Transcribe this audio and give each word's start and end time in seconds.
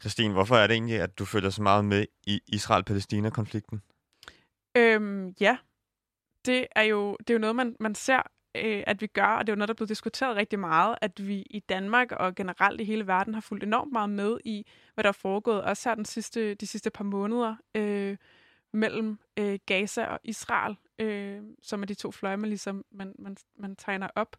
Christine, 0.00 0.32
hvorfor 0.32 0.56
er 0.56 0.66
det 0.66 0.74
egentlig, 0.74 1.00
at 1.00 1.18
du 1.18 1.24
følger 1.24 1.50
så 1.50 1.62
meget 1.62 1.84
med 1.84 2.06
i 2.26 2.40
Israel-Palæstina-konflikten? 2.46 3.82
Øhm, 4.76 5.34
ja, 5.40 5.58
det 6.46 6.66
er 6.76 6.82
jo, 6.82 7.16
det 7.18 7.30
er 7.30 7.34
jo 7.34 7.38
noget, 7.38 7.56
man, 7.56 7.76
man 7.80 7.94
ser, 7.94 8.22
øh, 8.54 8.84
at 8.86 9.00
vi 9.00 9.06
gør, 9.06 9.26
og 9.26 9.46
det 9.46 9.52
er 9.52 9.54
jo 9.54 9.58
noget, 9.58 9.68
der 9.68 9.72
er 9.72 9.76
blevet 9.76 9.88
diskuteret 9.88 10.36
rigtig 10.36 10.58
meget, 10.58 10.96
at 11.00 11.26
vi 11.26 11.46
i 11.50 11.60
Danmark 11.60 12.12
og 12.12 12.34
generelt 12.34 12.80
i 12.80 12.84
hele 12.84 13.06
verden 13.06 13.34
har 13.34 13.40
fulgt 13.40 13.64
enormt 13.64 13.92
meget 13.92 14.10
med 14.10 14.38
i, 14.44 14.66
hvad 14.94 15.04
der 15.04 15.08
er 15.08 15.12
foregået, 15.12 15.62
også 15.62 15.88
her 15.88 15.94
den 15.94 16.04
sidste, 16.04 16.54
de 16.54 16.66
sidste 16.66 16.90
par 16.90 17.04
måneder, 17.04 17.56
øh, 17.74 18.16
mellem 18.72 19.18
øh, 19.36 19.58
Gaza 19.66 20.04
og 20.04 20.20
Israel, 20.24 20.76
øh, 20.98 21.42
som 21.62 21.82
er 21.82 21.86
de 21.86 21.94
to 21.94 22.10
fløje, 22.10 22.36
man, 22.36 22.48
ligesom, 22.48 22.84
man, 22.92 23.14
man, 23.18 23.36
man 23.58 23.76
tegner 23.76 24.08
op. 24.14 24.36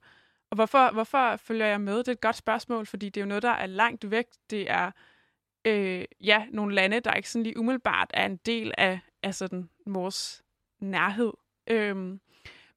Og 0.49 0.55
hvorfor, 0.55 0.91
hvorfor 0.91 1.35
følger 1.35 1.65
jeg 1.65 1.81
med? 1.81 1.97
Det 1.97 2.07
er 2.07 2.11
et 2.11 2.21
godt 2.21 2.35
spørgsmål, 2.35 2.85
fordi 2.85 3.09
det 3.09 3.21
er 3.21 3.25
jo 3.25 3.27
noget, 3.27 3.43
der 3.43 3.49
er 3.49 3.65
langt 3.65 4.11
væk. 4.11 4.25
Det 4.49 4.71
er 4.71 4.91
øh, 5.65 6.05
ja, 6.21 6.45
nogle 6.51 6.75
lande, 6.75 6.99
der 6.99 7.13
ikke 7.13 7.29
sådan 7.29 7.43
lige 7.43 7.59
umiddelbart 7.59 8.11
er 8.13 8.25
en 8.25 8.37
del 8.37 8.73
af, 8.77 8.99
af 9.23 9.35
sådan 9.35 9.69
vores 9.85 10.43
nærhed. 10.79 11.33
Øhm, 11.67 12.19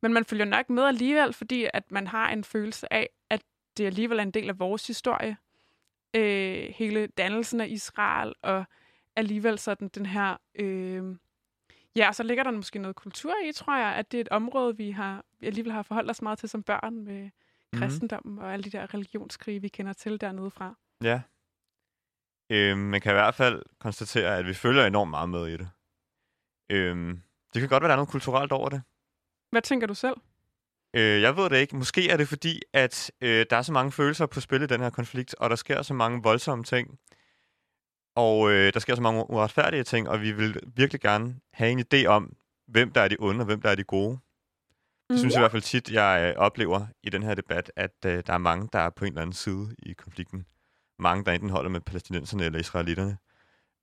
men 0.03 0.13
man 0.13 0.25
følger 0.25 0.45
nok 0.45 0.71
med 0.71 0.83
alligevel, 0.83 1.33
fordi 1.33 1.67
at 1.75 1.93
man 1.93 2.07
har 2.07 2.31
en 2.31 2.45
følelse 2.45 2.93
af, 2.93 3.11
at 3.31 3.43
det 3.77 3.87
alligevel 3.87 4.19
er 4.19 4.23
en 4.23 4.31
del 4.31 4.49
af 4.49 4.59
vores 4.59 4.87
historie. 4.87 5.37
Øh, 6.17 6.69
hele 6.75 7.07
dannelsen 7.07 7.61
af 7.61 7.69
Israel, 7.69 8.35
og 8.43 8.65
alligevel 9.17 9.59
sådan 9.59 9.89
den 9.89 10.07
her... 10.07 10.37
Øh, 10.55 11.17
ja, 11.97 12.13
så 12.13 12.23
ligger 12.23 12.45
der 12.45 12.51
måske 12.51 12.79
noget 12.79 12.97
kultur 12.97 13.35
i, 13.49 13.53
tror 13.53 13.77
jeg, 13.77 13.95
at 13.95 14.13
det 14.13 14.19
er 14.19 14.21
et 14.21 14.29
område, 14.29 14.77
vi 14.77 14.91
har 14.91 15.25
vi 15.41 15.47
alligevel 15.47 15.73
har 15.73 15.83
forholdt 15.83 16.11
os 16.11 16.23
meget 16.23 16.39
til 16.39 16.49
som 16.49 16.63
børn 16.63 17.05
med 17.05 17.31
mm. 17.73 17.79
kristendommen 17.79 18.39
og 18.39 18.53
alle 18.53 18.63
de 18.63 18.71
der 18.71 18.95
religionskrige, 18.95 19.61
vi 19.61 19.69
kender 19.69 19.93
til 19.93 20.21
dernede 20.21 20.51
fra. 20.51 20.75
Ja. 21.03 21.21
Øh, 22.51 22.77
man 22.77 23.01
kan 23.01 23.13
i 23.13 23.15
hvert 23.15 23.35
fald 23.35 23.63
konstatere, 23.81 24.39
at 24.39 24.47
vi 24.47 24.55
følger 24.55 24.87
enormt 24.87 25.11
meget 25.11 25.29
med 25.29 25.47
i 25.47 25.57
det. 25.57 25.69
Øh, 26.71 27.17
det 27.55 27.61
kan 27.61 27.69
godt 27.69 27.83
være, 27.83 27.89
der 27.89 27.95
er 27.95 27.97
noget 27.97 28.11
kulturelt 28.11 28.53
over 28.53 28.69
det. 28.69 28.83
Hvad 29.51 29.63
tænker 29.63 29.87
du 29.87 29.95
selv? 29.95 30.17
Øh, 30.95 31.23
jeg 31.23 31.37
ved 31.37 31.51
det 31.51 31.57
ikke. 31.57 31.77
Måske 31.77 32.11
er 32.11 32.17
det 32.17 32.29
fordi, 32.29 32.61
at 32.73 33.11
øh, 33.21 33.47
der 33.51 33.57
er 33.57 33.63
så 33.63 33.73
mange 33.73 33.93
følelser 33.93 34.27
på 34.27 34.41
spil 34.41 34.63
i 34.63 34.67
den 34.67 34.81
her 34.81 34.91
konflikt, 34.91 35.35
og 35.35 35.51
der 35.51 35.57
sker 35.57 35.83
så 35.83 35.95
mange 35.95 36.23
voldsomme 36.23 36.65
ting. 36.65 36.99
Og 38.17 38.53
øh, 38.53 38.73
der 38.73 38.81
sker 38.81 38.95
så 38.95 39.03
mange 39.03 39.31
uretfærdige 39.31 39.85
ting, 39.85 40.09
og 40.09 40.21
vi 40.21 40.33
vil 40.33 40.61
virkelig 40.77 41.01
gerne 41.01 41.41
have 41.53 41.71
en 41.71 41.85
idé 41.95 42.07
om, 42.07 42.37
hvem 42.67 42.93
der 42.93 43.01
er 43.01 43.09
de 43.09 43.17
onde, 43.19 43.41
og 43.41 43.45
hvem 43.45 43.61
der 43.61 43.71
er 43.71 43.75
de 43.75 43.85
gode. 43.85 44.19
Det 45.11 45.19
synes 45.19 45.33
jeg 45.33 45.41
i 45.41 45.43
hvert 45.43 45.51
fald 45.51 45.63
tit, 45.63 45.91
jeg 45.91 46.35
øh, 46.37 46.43
oplever 46.43 46.87
i 47.03 47.11
den 47.11 47.23
her 47.23 47.35
debat, 47.35 47.73
at 47.77 47.95
øh, 48.07 48.23
der 48.27 48.33
er 48.33 48.39
mange, 48.39 48.69
der 48.73 48.79
er 48.79 48.91
på 48.91 49.05
en 49.05 49.09
eller 49.09 49.23
anden 49.23 49.35
side 49.35 49.75
i 49.79 49.93
konflikten. 49.93 50.47
Mange, 50.99 51.25
der 51.25 51.33
enten 51.33 51.51
holder 51.51 51.71
med 51.71 51.81
palæstinenserne 51.81 52.45
eller 52.45 52.59
israelitterne. 52.59 53.17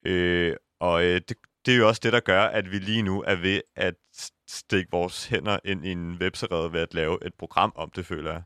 Øh, 0.05 0.55
og 0.79 1.03
øh, 1.03 1.21
det, 1.29 1.37
det 1.65 1.73
er 1.73 1.77
jo 1.77 1.87
også 1.87 2.01
det, 2.03 2.13
der 2.13 2.19
gør, 2.19 2.43
at 2.43 2.71
vi 2.71 2.79
lige 2.79 3.01
nu 3.01 3.23
er 3.27 3.35
ved 3.35 3.61
at 3.75 3.95
stikke 4.47 4.91
vores 4.91 5.25
hænder 5.27 5.59
ind 5.65 5.85
i 5.85 5.91
en 5.91 6.17
webserede 6.21 6.73
ved 6.73 6.81
at 6.81 6.93
lave 6.93 7.25
et 7.25 7.33
program 7.33 7.71
om 7.75 7.91
det, 7.95 8.05
føler 8.05 8.31
jeg. 8.31 8.43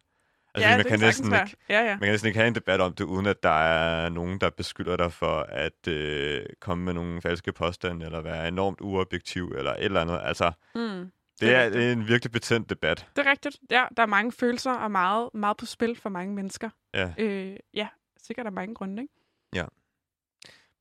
Altså, 0.55 0.69
ja, 0.69 0.77
man, 0.77 0.85
kan 0.85 0.99
næsten 0.99 1.33
ikke, 1.33 1.57
ja, 1.69 1.83
ja. 1.83 1.89
man 1.89 1.99
kan 1.99 2.09
næsten 2.09 2.27
ikke 2.27 2.39
have 2.39 2.47
en 2.47 2.55
debat 2.55 2.81
om 2.81 2.93
det, 2.93 3.03
uden 3.03 3.25
at 3.25 3.43
der 3.43 3.49
er 3.49 4.09
nogen, 4.09 4.39
der 4.41 4.49
beskylder 4.49 4.97
dig 4.97 5.13
for 5.13 5.39
at 5.49 5.87
øh, 5.87 6.45
komme 6.59 6.83
med 6.83 6.93
nogle 6.93 7.21
falske 7.21 7.51
påstande, 7.51 8.05
eller 8.05 8.21
være 8.21 8.47
enormt 8.47 8.81
uobjektiv, 8.81 9.53
eller 9.57 9.71
et 9.71 9.83
eller 9.85 10.01
andet. 10.01 10.19
Altså, 10.23 10.51
mm, 10.75 10.81
det, 10.81 11.11
det, 11.39 11.55
er, 11.55 11.69
det 11.69 11.87
er 11.87 11.91
en 11.91 12.07
virkelig 12.07 12.31
betændt 12.31 12.69
debat. 12.69 13.07
Det 13.15 13.27
er 13.27 13.31
rigtigt. 13.31 13.57
Ja, 13.71 13.85
der 13.97 14.03
er 14.03 14.07
mange 14.07 14.31
følelser 14.31 14.71
og 14.71 14.91
meget, 14.91 15.29
meget 15.33 15.57
på 15.57 15.65
spil 15.65 15.95
for 15.95 16.09
mange 16.09 16.33
mennesker. 16.33 16.69
Ja. 16.93 17.13
Øh, 17.17 17.55
ja, 17.73 17.87
sikkert 18.27 18.45
af 18.45 18.51
mange 18.51 18.75
grunde, 18.75 19.01
ikke? 19.01 19.13
Ja. 19.55 19.65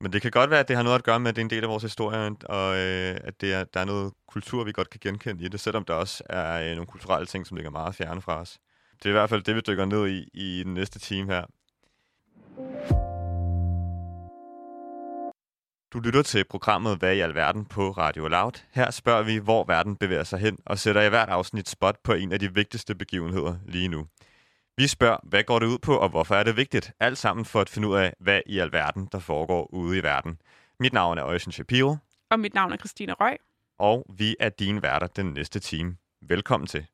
Men 0.01 0.13
det 0.13 0.23
kan 0.23 0.31
godt 0.31 0.51
være, 0.51 0.61
at 0.61 0.69
det 0.69 0.77
har 0.77 0.83
noget 0.83 0.99
at 0.99 1.05
gøre 1.05 1.21
med, 1.21 1.29
at 1.29 1.37
det 1.37 1.43
er 1.43 1.45
en 1.45 1.51
del 1.51 1.63
af 1.63 1.69
vores 1.69 1.83
historie, 1.83 2.37
og 2.45 2.77
øh, 2.77 3.17
at 3.25 3.41
det 3.41 3.55
er, 3.55 3.65
der 3.65 3.81
er 3.81 3.85
noget 3.85 4.13
kultur, 4.29 4.65
vi 4.65 4.73
godt 4.73 4.91
kan 4.91 5.01
genkende 5.03 5.45
i 5.45 5.49
det, 5.49 5.61
selvom 5.61 5.85
der 5.85 5.95
også 5.95 6.25
er 6.29 6.61
øh, 6.61 6.71
nogle 6.71 6.87
kulturelle 6.87 7.27
ting, 7.27 7.47
som 7.47 7.57
ligger 7.57 7.71
meget 7.71 7.95
fjerne 7.95 8.23
fra 8.23 8.41
os. 8.41 8.59
Det 8.99 9.07
er 9.07 9.11
i 9.11 9.13
hvert 9.13 9.31
fald 9.31 9.43
det, 9.43 9.57
vi 9.57 9.61
dykker 9.61 9.85
ned 9.85 10.09
i 10.09 10.29
i 10.35 10.63
den 10.65 10.75
næste 10.75 10.99
time 10.99 11.33
her. 11.33 11.45
Du 15.93 16.01
lytter 16.01 16.23
til 16.23 16.45
programmet 16.45 16.99
Hvad 16.99 17.15
i 17.15 17.21
alverden 17.21 17.65
på 17.65 17.91
Radio 17.91 18.29
Loud. 18.29 18.53
Her 18.73 18.91
spørger 18.91 19.23
vi, 19.23 19.37
hvor 19.37 19.65
verden 19.65 19.97
bevæger 19.97 20.25
sig 20.25 20.39
hen, 20.39 20.59
og 20.67 20.79
sætter 20.79 21.03
i 21.03 21.09
hvert 21.09 21.29
afsnit 21.29 21.69
spot 21.69 21.97
på 22.05 22.13
en 22.13 22.33
af 22.33 22.39
de 22.39 22.55
vigtigste 22.55 22.95
begivenheder 22.95 23.57
lige 23.67 23.89
nu. 23.89 24.07
Vi 24.77 24.87
spørger, 24.87 25.17
hvad 25.23 25.45
går 25.45 25.59
det 25.59 25.67
ud 25.67 25.79
på, 25.79 25.97
og 25.97 26.09
hvorfor 26.09 26.35
er 26.35 26.43
det 26.43 26.57
vigtigt? 26.57 26.93
Alt 27.01 27.19
sammen 27.19 27.45
for 27.45 27.61
at 27.61 27.69
finde 27.69 27.89
ud 27.89 27.97
af, 27.97 28.15
hvad 28.21 28.41
i 28.47 28.59
alverden, 28.59 29.09
der 29.13 29.19
foregår 29.19 29.75
ude 29.75 29.99
i 29.99 30.03
verden. 30.03 30.39
Mit 30.81 30.93
navn 30.93 31.19
er 31.19 31.25
Øjsen 31.25 31.53
Shapiro. 31.53 31.97
Og 32.31 32.41
mit 32.41 32.55
navn 32.55 32.73
er 32.73 32.77
Christine 32.77 33.13
Røg. 33.13 33.37
Og 33.79 34.07
vi 34.19 34.37
er 34.41 34.49
dine 34.49 34.83
værter 34.83 35.07
den 35.07 35.27
næste 35.27 35.61
time. 35.61 35.97
Velkommen 36.29 36.67
til. 36.67 36.87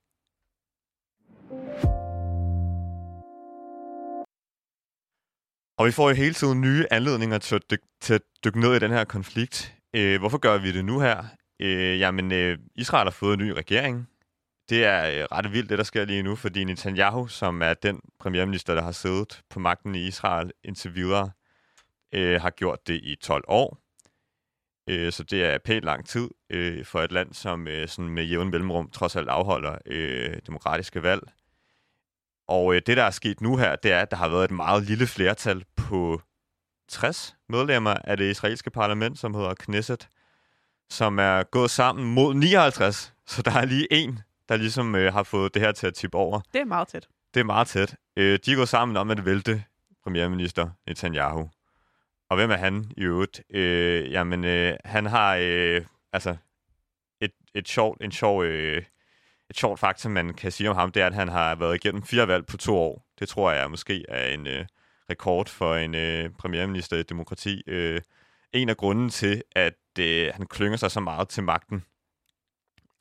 Og 5.79 5.87
vi 5.87 5.93
får 5.93 6.09
jo 6.09 6.15
hele 6.15 6.35
tiden 6.35 6.61
nye 6.61 6.87
anledninger 6.91 7.39
til 7.39 7.55
at, 7.55 7.71
dyk, 7.71 7.81
til 8.01 8.15
at 8.15 8.23
dykke 8.45 8.61
ned 8.61 8.75
i 8.75 8.79
den 8.79 8.91
her 8.91 9.05
konflikt. 9.05 9.75
Øh, 9.97 10.19
hvorfor 10.19 10.39
gør 10.39 10.59
vi 10.59 10.73
det 10.73 10.85
nu 10.85 11.01
her? 11.01 11.25
Øh, 11.61 12.01
jamen, 12.01 12.33
øh, 12.33 12.59
Israel 12.75 13.05
har 13.05 13.11
fået 13.11 13.33
en 13.41 13.47
ny 13.47 13.51
regering. 13.51 14.10
Det 14.71 14.85
er 14.85 15.23
øh, 15.23 15.27
ret 15.33 15.53
vildt, 15.53 15.71
det 15.71 15.79
der 15.79 15.85
sker 15.85 16.05
lige 16.05 16.23
nu, 16.23 16.37
fordi 16.37 16.65
Netanyahu, 16.65 17.27
som 17.27 17.63
er 17.63 17.75
den 17.75 18.01
premierminister, 18.19 18.75
der 18.75 18.83
har 18.83 18.93
siddet 18.93 19.43
på 19.51 19.61
magten 19.61 19.95
i 19.95 20.07
Israel 20.07 20.53
indtil 20.65 20.95
videre, 20.95 21.31
øh, 22.13 22.41
har 22.41 22.51
gjort 22.51 22.87
det 22.87 23.01
i 23.03 23.17
12 23.21 23.45
år. 23.49 23.79
Øh, 24.89 25.13
så 25.13 25.23
det 25.23 25.45
er 25.45 25.59
pænt 25.59 25.85
lang 25.85 26.07
tid 26.07 26.29
øh, 26.51 26.85
for 26.85 27.01
et 27.01 27.13
land, 27.13 27.35
som 27.35 27.69
øh, 27.69 27.89
sådan 27.89 28.11
med 28.11 28.25
jævn 28.25 28.51
mellemrum 28.51 28.91
trods 28.91 29.17
alt 29.17 29.29
afholder 29.29 29.79
øh, 29.87 30.37
demokratiske 30.47 31.03
valg. 31.03 31.23
Og 32.49 32.75
øh, 32.75 32.83
det, 32.87 32.97
der 32.97 33.05
er 33.05 33.11
sket 33.11 33.41
nu 33.41 33.57
her, 33.57 33.77
det 33.77 33.93
er, 33.93 34.01
at 34.01 34.11
der 34.11 34.17
har 34.17 34.29
været 34.29 34.45
et 34.45 34.51
meget 34.51 34.83
lille 34.83 35.07
flertal 35.07 35.65
på 35.77 36.23
60 36.89 37.37
medlemmer 37.49 37.95
af 38.05 38.17
det 38.17 38.31
israelske 38.31 38.71
parlament, 38.71 39.19
som 39.19 39.35
hedder 39.35 39.55
Knesset, 39.55 40.09
som 40.91 41.19
er 41.19 41.43
gået 41.43 41.71
sammen 41.71 42.15
mod 42.15 42.35
59. 42.35 43.15
Så 43.27 43.43
der 43.43 43.53
er 43.53 43.65
lige 43.65 43.93
en, 43.93 44.21
der 44.51 44.57
ligesom 44.57 44.95
øh, 44.95 45.13
har 45.13 45.23
fået 45.23 45.55
det 45.55 45.63
her 45.63 45.73
til 45.73 45.87
at 45.87 45.95
tippe 45.95 46.19
over. 46.19 46.41
Det 46.53 46.61
er 46.61 46.65
meget 46.65 46.89
tæt. 46.89 47.09
Det 47.35 47.41
er 47.41 47.45
meget 47.45 47.69
tæt. 47.69 47.97
Øh, 48.17 48.39
de 48.47 48.55
gået 48.55 48.69
sammen 48.69 48.97
om 48.97 49.11
at 49.11 49.25
vælte 49.25 49.65
premierminister 50.05 50.71
Netanyahu. 50.87 51.51
Og 52.31 52.37
hvem 52.37 52.51
er 52.51 52.57
han 52.57 52.93
i 52.97 53.03
øvrigt? 53.03 53.43
Øh, 53.51 54.13
jamen, 54.13 54.45
øh, 54.45 54.77
han 54.85 55.07
har 55.07 55.37
øh, 55.41 55.83
altså 56.13 56.37
et, 57.21 57.33
et 57.55 57.69
sjovt, 57.69 58.03
en 58.05 58.13
sjov, 58.13 58.45
øh, 58.45 58.83
et 59.51 59.57
sjovt 59.57 59.81
faktum, 59.81 60.13
man 60.13 60.35
kan 60.35 60.53
sige 60.53 60.71
om 60.71 60.77
ham, 60.77 60.93
det 60.93 61.03
er, 61.03 61.07
at 61.07 61.15
han 61.15 61.29
har 61.29 61.55
været 61.55 61.75
igennem 61.75 62.03
fire 62.03 62.29
valg 62.29 62.47
på 62.47 62.57
to 62.57 62.77
år. 62.77 63.07
Det 63.19 63.29
tror 63.29 63.51
jeg 63.51 63.71
måske 63.71 64.05
er 64.09 64.35
en 64.35 64.47
øh, 64.47 64.67
rekord 65.11 65.49
for 65.49 65.75
en 65.75 65.95
øh, 65.95 66.31
premierminister 66.31 66.97
i 66.97 67.03
demokrati. 67.03 67.63
Øh, 67.67 68.01
en 68.53 68.69
af 68.69 68.77
grunden 68.77 69.11
til, 69.11 69.43
at 69.53 69.99
øh, 69.99 70.31
han 70.35 70.47
klynger 70.47 70.77
sig 70.77 70.91
så 70.91 71.01
meget 71.01 71.29
til 71.29 71.43
magten, 71.43 71.85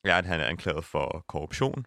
er, 0.04 0.16
at 0.16 0.26
han 0.26 0.40
er 0.40 0.44
anklaget 0.44 0.84
for 0.84 1.24
korruption. 1.28 1.86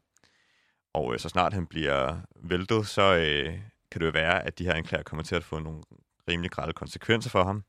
Og 0.94 1.14
øh, 1.14 1.20
så 1.20 1.30
snart 1.30 1.54
han 1.54 1.68
bliver 1.68 2.18
væltet, 2.36 2.88
så 2.88 3.16
øh, 3.16 3.60
kan 3.92 4.02
det 4.02 4.06
jo 4.06 4.12
være, 4.12 4.46
at 4.46 4.60
de 4.60 4.66
her 4.66 4.74
anklager 4.74 5.04
kommer 5.04 5.24
til 5.24 5.36
at 5.36 5.44
få 5.44 5.60
nogle 5.60 5.84
rimelig 6.30 6.52
grælde 6.52 6.74
konsekvenser 6.74 7.30
for 7.30 7.44
ham. 7.44 7.64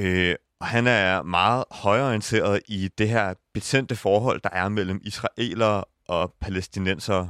Øh, 0.00 0.34
og 0.60 0.66
han 0.66 0.86
er 0.86 1.22
meget 1.22 1.64
højorienteret 1.70 2.62
i 2.68 2.88
det 2.98 3.08
her 3.08 3.34
betændte 3.54 3.96
forhold, 3.96 4.40
der 4.40 4.50
er 4.52 4.68
mellem 4.68 5.00
israelere 5.04 5.84
og 6.08 6.34
palæstinenser. 6.40 7.28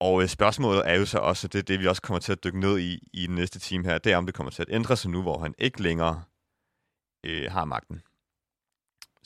Og 0.00 0.22
øh, 0.22 0.28
spørgsmålet 0.28 0.90
er 0.90 0.94
jo 0.94 1.06
så 1.06 1.18
også, 1.18 1.48
det 1.48 1.58
er 1.58 1.62
det, 1.62 1.80
vi 1.80 1.86
også 1.86 2.02
kommer 2.02 2.20
til 2.20 2.32
at 2.32 2.44
dykke 2.44 2.60
ned 2.60 2.78
i 2.78 3.08
i 3.12 3.26
den 3.26 3.34
næste 3.34 3.58
time 3.58 3.84
her, 3.84 3.98
det 3.98 4.12
er, 4.12 4.16
om 4.16 4.26
det 4.26 4.34
kommer 4.34 4.50
til 4.50 4.62
at 4.62 4.68
ændre 4.70 4.96
sig 4.96 5.10
nu, 5.10 5.22
hvor 5.22 5.38
han 5.38 5.54
ikke 5.58 5.82
længere 5.82 6.22
øh, 7.24 7.52
har 7.52 7.64
magten. 7.64 8.02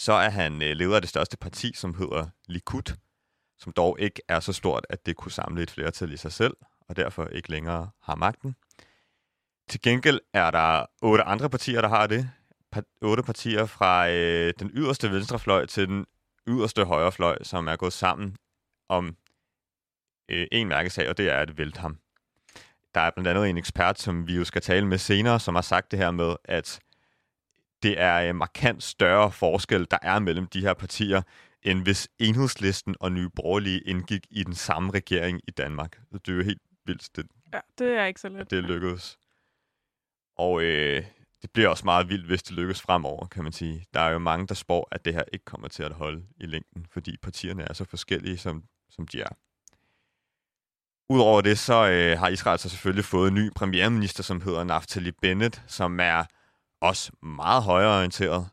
Så 0.00 0.12
er 0.12 0.30
han 0.30 0.62
øh, 0.62 0.76
leder 0.76 0.94
af 0.94 1.02
det 1.02 1.10
største 1.10 1.36
parti, 1.36 1.72
som 1.74 1.94
hedder 1.94 2.26
Likud, 2.48 2.96
som 3.58 3.72
dog 3.72 3.96
ikke 4.00 4.22
er 4.28 4.40
så 4.40 4.52
stort, 4.52 4.86
at 4.90 5.06
det 5.06 5.16
kunne 5.16 5.32
samle 5.32 5.62
et 5.62 5.70
flertal 5.70 6.12
i 6.12 6.16
sig 6.16 6.32
selv, 6.32 6.56
og 6.88 6.96
derfor 6.96 7.26
ikke 7.26 7.50
længere 7.50 7.90
har 8.02 8.14
magten. 8.14 8.56
Til 9.68 9.82
gengæld 9.82 10.20
er 10.32 10.50
der 10.50 10.86
otte 11.02 11.24
andre 11.24 11.50
partier, 11.50 11.80
der 11.80 11.88
har 11.88 12.06
det. 12.06 12.30
Pa- 12.76 12.98
otte 13.02 13.22
partier 13.22 13.66
fra 13.66 14.10
øh, 14.10 14.54
den 14.58 14.70
yderste 14.74 15.10
venstrefløj 15.10 15.66
til 15.66 15.88
den 15.88 16.06
yderste 16.48 16.84
højrefløj, 16.84 17.42
som 17.42 17.68
er 17.68 17.76
gået 17.76 17.92
sammen 17.92 18.36
om 18.88 19.16
øh, 20.28 20.46
en 20.52 20.68
mærkesag, 20.68 21.08
og 21.08 21.18
det 21.18 21.30
er 21.30 21.38
at 21.38 21.58
vælte 21.58 21.80
ham. 21.80 21.98
Der 22.94 23.00
er 23.00 23.10
blandt 23.10 23.28
andet 23.28 23.50
en 23.50 23.58
ekspert, 23.58 23.98
som 24.00 24.26
vi 24.26 24.36
jo 24.36 24.44
skal 24.44 24.62
tale 24.62 24.86
med 24.86 24.98
senere, 24.98 25.40
som 25.40 25.54
har 25.54 25.62
sagt 25.62 25.90
det 25.90 25.98
her 25.98 26.10
med, 26.10 26.36
at 26.44 26.80
det 27.82 28.00
er 28.00 28.18
en 28.18 28.36
markant 28.36 28.82
større 28.82 29.32
forskel, 29.32 29.86
der 29.90 29.98
er 30.02 30.18
mellem 30.18 30.46
de 30.46 30.60
her 30.60 30.74
partier, 30.74 31.22
end 31.62 31.82
hvis 31.82 32.08
enhedslisten 32.18 32.96
og 33.00 33.12
Nye 33.12 33.28
Borgerlige 33.28 33.80
indgik 33.80 34.26
i 34.30 34.42
den 34.42 34.54
samme 34.54 34.90
regering 34.90 35.40
i 35.48 35.50
Danmark. 35.50 36.00
Det 36.12 36.28
er 36.28 36.36
jo 36.36 36.42
helt 36.42 36.62
vildt, 36.86 37.16
det, 37.16 37.26
ja, 37.54 37.60
det 37.78 37.98
er 37.98 38.04
ikke 38.04 38.20
så 38.20 38.28
let. 38.28 38.50
det 38.50 38.64
lykkedes. 38.64 39.18
Og 40.36 40.62
øh, 40.62 41.04
det 41.42 41.50
bliver 41.50 41.68
også 41.68 41.84
meget 41.84 42.08
vildt, 42.08 42.26
hvis 42.26 42.42
det 42.42 42.52
lykkes 42.52 42.82
fremover, 42.82 43.26
kan 43.26 43.42
man 43.42 43.52
sige. 43.52 43.84
Der 43.94 44.00
er 44.00 44.10
jo 44.10 44.18
mange, 44.18 44.46
der 44.46 44.54
spår, 44.54 44.88
at 44.92 45.04
det 45.04 45.14
her 45.14 45.22
ikke 45.32 45.44
kommer 45.44 45.68
til 45.68 45.82
at 45.82 45.92
holde 45.92 46.24
i 46.36 46.46
længden, 46.46 46.86
fordi 46.90 47.16
partierne 47.16 47.62
er 47.62 47.72
så 47.72 47.84
forskellige, 47.84 48.38
som, 48.38 48.64
som 48.90 49.06
de 49.06 49.20
er. 49.20 49.28
Udover 51.08 51.40
det, 51.40 51.58
så 51.58 51.90
øh, 51.90 52.18
har 52.18 52.28
Israel 52.28 52.58
så 52.58 52.68
selvfølgelig 52.68 53.04
fået 53.04 53.28
en 53.28 53.34
ny 53.34 53.50
premierminister, 53.56 54.22
som 54.22 54.40
hedder 54.40 54.64
Naftali 54.64 55.10
Bennett, 55.10 55.62
som 55.66 56.00
er 56.00 56.24
også 56.80 57.12
meget 57.22 57.62
højreorienteret. 57.62 58.48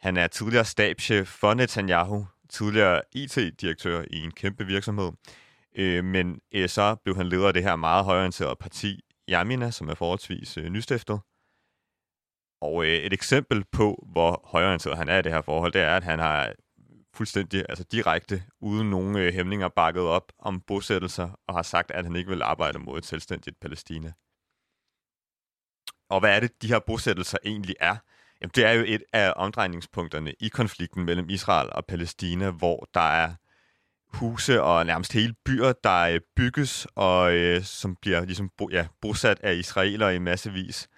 Han 0.00 0.16
er 0.16 0.26
tidligere 0.26 0.64
stabschef 0.64 1.28
for 1.28 1.54
Netanyahu, 1.54 2.26
tidligere 2.48 3.00
IT-direktør 3.12 4.04
i 4.10 4.16
en 4.16 4.30
kæmpe 4.30 4.66
virksomhed, 4.66 5.12
øh, 5.76 6.04
men 6.04 6.40
øh, 6.54 6.68
så 6.68 6.96
blev 7.04 7.16
han 7.16 7.28
leder 7.28 7.48
af 7.48 7.54
det 7.54 7.62
her 7.62 7.76
meget 7.76 8.04
højorienterede 8.04 8.56
parti, 8.56 9.00
Yamina, 9.30 9.70
som 9.70 9.88
er 9.88 9.94
forholdsvis 9.94 10.58
øh, 10.58 10.64
nystiftet. 10.64 11.20
Og 12.60 12.84
øh, 12.84 12.90
et 12.90 13.12
eksempel 13.12 13.64
på, 13.72 14.06
hvor 14.12 14.48
højorienteret 14.52 14.98
han 14.98 15.08
er 15.08 15.18
i 15.18 15.22
det 15.22 15.32
her 15.32 15.42
forhold, 15.42 15.72
det 15.72 15.80
er, 15.80 15.96
at 15.96 16.04
han 16.04 16.18
har 16.18 16.52
fuldstændig, 17.14 17.64
altså 17.68 17.84
direkte, 17.84 18.42
uden 18.60 18.90
nogen 18.90 19.16
øh, 19.16 19.34
hæmninger 19.34 19.68
bakket 19.68 20.02
op 20.02 20.32
om 20.38 20.60
bosættelser, 20.60 21.30
og 21.48 21.54
har 21.54 21.62
sagt, 21.62 21.90
at 21.90 22.04
han 22.04 22.16
ikke 22.16 22.30
vil 22.30 22.42
arbejde 22.42 22.78
mod 22.78 22.98
et 22.98 23.06
selvstændigt 23.06 23.60
Palæstina. 23.60 24.12
Og 26.12 26.20
hvad 26.20 26.36
er 26.36 26.40
det, 26.40 26.62
de 26.62 26.68
her 26.68 26.78
bosættelser 26.78 27.38
egentlig 27.44 27.74
er? 27.80 27.96
Jamen, 28.40 28.50
det 28.54 28.64
er 28.64 28.72
jo 28.72 28.84
et 28.86 29.02
af 29.12 29.32
omdrejningspunkterne 29.36 30.32
i 30.40 30.48
konflikten 30.48 31.04
mellem 31.04 31.28
Israel 31.30 31.68
og 31.72 31.86
Palæstina, 31.86 32.50
hvor 32.50 32.88
der 32.94 33.00
er 33.00 33.34
huse 34.12 34.62
og 34.62 34.86
nærmest 34.86 35.12
hele 35.12 35.34
byer, 35.44 35.72
der 35.84 36.00
øh, 36.00 36.20
bygges 36.36 36.86
og 36.94 37.34
øh, 37.34 37.62
som 37.62 37.96
bliver 37.96 38.24
ligesom 38.24 38.50
bo, 38.58 38.68
ja, 38.72 38.86
bosat 39.00 39.40
af 39.40 39.54
israelere 39.54 40.14
i 40.14 40.18
massevis 40.18 40.88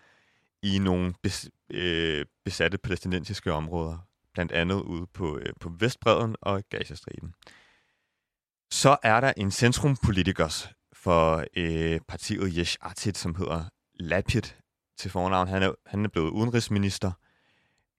i 0.62 0.78
nogle 0.78 1.14
bes, 1.22 1.50
øh, 1.70 2.24
besatte 2.44 2.78
palæstinensiske 2.78 3.52
områder, 3.52 3.98
blandt 4.32 4.52
andet 4.52 4.80
ude 4.80 5.06
på, 5.14 5.38
øh, 5.38 5.52
på 5.60 5.72
Vestbreden 5.78 6.36
og 6.40 6.62
Gazastriben. 6.70 7.34
Så 8.70 8.96
er 9.02 9.20
der 9.20 9.32
en 9.36 9.50
centrumpolitikers 9.50 10.68
for 10.92 11.44
øh, 11.56 12.00
partiet 12.08 12.52
Yesh 12.56 12.78
Atid, 12.80 13.14
som 13.14 13.34
hedder 13.34 13.64
Lapid 13.94 14.63
til 14.96 15.10
fornavn. 15.10 15.48
Han 15.48 15.62
er, 15.62 15.72
han 15.86 16.04
er 16.04 16.08
blevet 16.08 16.30
udenrigsminister, 16.30 17.12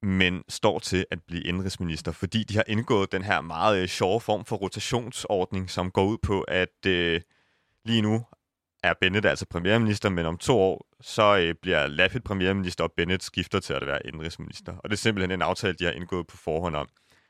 men 0.02 0.44
står 0.48 0.78
til 0.78 1.06
at 1.10 1.18
blive 1.26 1.42
indrigsminister, 1.42 2.12
fordi 2.12 2.44
de 2.44 2.54
har 2.54 2.64
indgået 2.66 3.12
den 3.12 3.22
her 3.22 3.40
meget 3.40 3.82
øh, 3.82 3.88
sjove 3.88 4.20
form 4.20 4.44
for 4.44 4.56
rotationsordning, 4.56 5.70
som 5.70 5.90
går 5.90 6.04
ud 6.04 6.18
på, 6.18 6.40
at 6.40 6.86
øh, 6.86 7.20
lige 7.84 8.02
nu 8.02 8.24
er 8.82 8.94
Bennett 9.00 9.26
altså 9.26 9.46
premierminister, 9.46 10.08
men 10.08 10.26
om 10.26 10.38
to 10.38 10.58
år, 10.58 10.86
så 11.00 11.36
øh, 11.36 11.54
bliver 11.62 11.86
Laffit 11.86 12.24
premierminister, 12.24 12.84
og 12.84 12.92
Bennett 12.96 13.22
skifter 13.22 13.60
til 13.60 13.72
at 13.72 13.86
være 13.86 14.06
indrigsminister. 14.06 14.76
Og 14.76 14.90
det 14.90 14.96
er 14.96 14.98
simpelthen 14.98 15.30
en 15.30 15.42
aftale, 15.42 15.74
de 15.74 15.84
har 15.84 15.92
indgået 15.92 16.26
på 16.26 16.36
forhånd 16.36 16.76
om, 16.76 16.88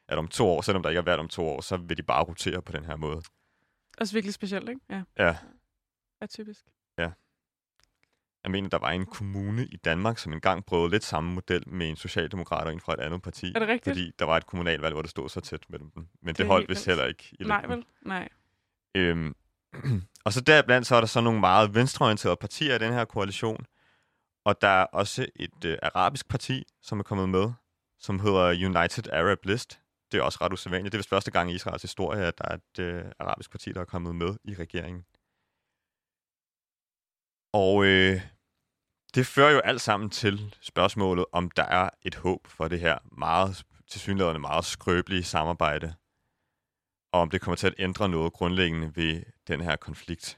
at 0.09 0.19
om 0.19 0.29
to 0.29 0.49
år, 0.49 0.61
selvom 0.61 0.83
der 0.83 0.91
ikke 0.91 1.01
har 1.01 1.05
været 1.05 1.19
om 1.19 1.29
to 1.29 1.49
år, 1.49 1.61
så 1.61 1.77
vil 1.77 1.97
de 1.97 2.03
bare 2.03 2.25
rotere 2.25 2.63
på 2.63 2.73
den 2.73 2.85
her 2.85 2.97
måde. 2.97 3.23
Også 3.99 4.13
virkelig 4.13 4.35
specielt, 4.35 4.69
ikke? 4.69 4.81
Ja. 4.91 5.03
Ja. 5.19 5.37
Er 6.21 6.27
typisk. 6.27 6.65
Jeg 8.47 8.51
mener, 8.53 8.69
der 8.69 8.79
var 8.79 8.91
en 8.91 9.07
kommune 9.07 9.67
i 9.67 9.77
Danmark, 9.77 10.19
som 10.19 10.33
engang 10.33 10.65
prøvede 10.65 10.91
lidt 10.91 11.05
samme 11.05 11.35
model 11.35 11.69
med 11.69 11.89
en 11.89 11.97
socialdemokrat 11.97 12.67
og 12.67 12.73
en 12.73 12.81
fra 12.81 12.93
et 12.93 13.01
andet 13.01 13.23
parti. 13.23 13.53
Er 13.55 13.59
det 13.59 13.69
rigtigt? 13.69 13.95
Fordi 13.95 14.13
der 14.19 14.25
var 14.25 14.37
et 14.37 14.47
kommunalvalg, 14.47 14.93
hvor 14.95 15.03
det 15.03 15.11
stod 15.11 15.29
så 15.29 15.41
tæt 15.41 15.65
mellem 15.69 15.91
dem. 15.91 16.09
Men 16.23 16.29
det, 16.29 16.39
Det 16.39 16.47
holdt 16.47 16.69
vist 16.69 16.87
heller 16.87 17.05
ikke 17.07 17.37
i 17.41 17.45
Nej, 17.45 17.67
vel? 17.67 17.85
Nej. 18.03 18.29
Øhm, 18.95 19.35
og 20.25 20.33
så 20.33 20.41
deriblandt 20.41 20.87
så 20.87 20.97
er 20.97 21.01
der 21.01 21.07
så 21.07 21.21
nogle 21.21 21.41
meget 21.41 21.75
venstreorienterede 21.75 22.37
partier 22.37 22.75
i 22.75 22.79
den 22.79 22.93
her 22.93 23.05
koalition. 23.05 23.67
Og 24.45 24.61
der 24.61 24.69
er 24.69 24.85
også 24.85 25.27
et 25.37 25.65
øh, 25.65 25.79
arabisk 25.83 26.29
parti, 26.29 26.65
som 26.83 26.99
er 26.99 27.05
kommet 27.05 27.29
med, 27.29 27.53
som 27.99 28.21
hedder 28.21 28.49
United 28.49 29.13
Arab 29.13 29.45
List. 29.45 29.81
Det 30.13 30.19
er 30.19 30.23
også 30.23 30.39
ret 30.41 30.53
usædvanligt. 30.53 30.93
Det 30.93 30.99
er 30.99 31.01
vist 31.01 31.09
første 31.09 31.31
gang 31.31 31.51
i 31.51 31.55
Israels 31.55 31.83
historie, 31.83 32.25
at 32.25 32.39
der 32.39 32.45
er 32.49 32.55
et 32.55 32.79
øh, 32.79 33.05
arabisk 33.19 33.51
parti, 33.51 33.73
der 33.73 33.81
er 33.81 33.85
kommet 33.85 34.15
med 34.15 34.37
i 34.45 34.55
regeringen. 34.55 35.05
Og 37.53 37.87
øh, 37.87 38.21
det 39.17 39.27
fører 39.27 39.51
jo 39.51 39.59
alt 39.59 39.81
sammen 39.81 40.11
til 40.11 40.55
spørgsmålet, 40.61 41.25
om 41.33 41.51
der 41.51 41.63
er 41.63 41.89
et 42.03 42.15
håb 42.15 42.47
for 42.47 42.69
det 42.69 42.81
her 42.81 42.99
meget, 43.19 43.65
tilsyneladende 43.91 44.41
meget 44.41 44.65
skrøbelige 44.65 45.23
samarbejde, 45.23 45.95
og 47.13 47.21
om 47.21 47.31
det 47.31 47.41
kommer 47.41 47.57
til 47.57 47.67
at 47.67 47.75
ændre 47.79 48.09
noget 48.09 48.33
grundlæggende 48.33 48.93
ved 48.97 49.23
den 49.49 49.61
her 49.61 49.77
konflikt, 49.77 50.37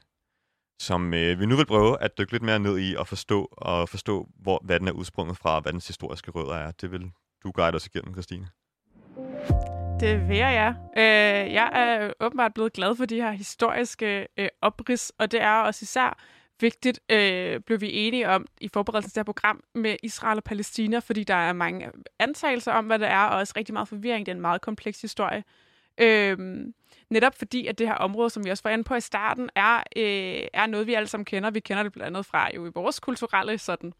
som 0.81 1.13
øh, 1.13 1.39
vi 1.39 1.45
nu 1.45 1.55
vil 1.55 1.65
prøve 1.65 2.01
at 2.01 2.17
dykke 2.17 2.31
lidt 2.31 2.43
mere 2.43 2.59
ned 2.59 2.79
i 2.79 2.95
og 2.95 3.07
forstå, 3.07 3.49
og 3.51 3.89
forstå 3.89 4.29
hvor, 4.35 4.61
hvad 4.63 4.79
den 4.79 4.87
er 4.87 4.91
udsprunget 4.91 5.37
fra, 5.37 5.55
og 5.55 5.61
hvad 5.61 5.73
dens 5.73 5.87
historiske 5.87 6.31
rødder 6.31 6.55
er. 6.55 6.71
Det 6.71 6.91
vil 6.91 7.11
du 7.43 7.51
guide 7.51 7.75
os 7.75 7.85
igennem, 7.85 8.13
Christine. 8.13 8.47
Det 9.99 10.27
vil 10.27 10.37
jeg, 10.37 10.75
ja. 10.95 11.01
Øh, 11.01 11.53
jeg 11.53 11.69
er 11.73 12.13
åbenbart 12.19 12.53
blevet 12.53 12.73
glad 12.73 12.95
for 12.95 13.05
de 13.05 13.15
her 13.15 13.31
historiske 13.31 14.27
øh, 14.37 14.47
oprids, 14.61 15.11
og 15.19 15.31
det 15.31 15.41
er 15.41 15.53
også 15.53 15.83
især 15.83 16.19
vigtigt, 16.59 16.99
øh, 17.09 17.59
blev 17.59 17.81
vi 17.81 17.93
enige 17.93 18.29
om 18.29 18.45
i 18.61 18.67
forberedelsen 18.67 19.09
til 19.09 19.15
det 19.15 19.19
her 19.19 19.33
program 19.33 19.63
med 19.75 19.95
Israel 20.03 20.37
og 20.37 20.43
Palæstina, 20.43 20.99
fordi 20.99 21.23
der 21.23 21.33
er 21.33 21.53
mange 21.53 21.91
antagelser 22.19 22.71
om, 22.71 22.85
hvad 22.85 22.99
det 22.99 23.07
er, 23.07 23.23
og 23.23 23.37
også 23.37 23.53
rigtig 23.57 23.73
meget 23.73 23.87
forvirring. 23.87 24.25
Det 24.25 24.31
er 24.31 24.35
en 24.35 24.41
meget 24.41 24.61
kompleks 24.61 25.01
historie. 25.01 25.43
Øh, 25.97 26.37
netop 27.09 27.37
fordi, 27.37 27.67
at 27.67 27.79
det 27.79 27.87
her 27.87 27.95
område, 27.95 28.29
som 28.29 28.45
vi 28.45 28.49
også 28.49 28.63
var 28.63 28.71
inde 28.71 28.83
på 28.83 28.95
i 28.95 29.01
starten, 29.01 29.49
er, 29.55 29.77
øh, 29.77 30.47
er 30.53 30.65
noget, 30.67 30.87
vi 30.87 30.93
alle 30.93 31.07
sammen 31.07 31.25
kender. 31.25 31.51
Vi 31.51 31.59
kender 31.59 31.83
det 31.83 31.91
blandt 31.91 32.07
andet 32.07 32.25
fra 32.25 32.49
jo 32.55 32.67
i 32.67 32.71
vores 32.75 32.99
kulturelle 32.99 33.57
sådan 33.57 33.93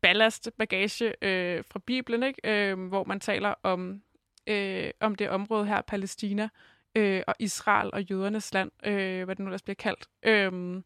ballast, 0.00 0.50
bagage 0.58 1.24
øh, 1.24 1.64
fra 1.70 1.80
Bibelen, 1.86 2.22
ikke? 2.22 2.70
Øh, 2.70 2.88
hvor 2.88 3.04
man 3.04 3.20
taler 3.20 3.54
om 3.62 4.02
øh, 4.46 4.90
om 5.00 5.14
det 5.14 5.30
område 5.30 5.66
her, 5.66 5.80
Palæstina 5.80 6.48
øh, 6.94 7.22
og 7.26 7.34
Israel 7.38 7.90
og 7.92 8.02
jødernes 8.02 8.54
land, 8.54 8.70
øh, 8.86 9.24
hvad 9.24 9.36
det 9.36 9.38
nu 9.38 9.46
ellers 9.46 9.62
bliver 9.62 9.74
kaldt, 9.74 10.08
øh, 10.22 10.82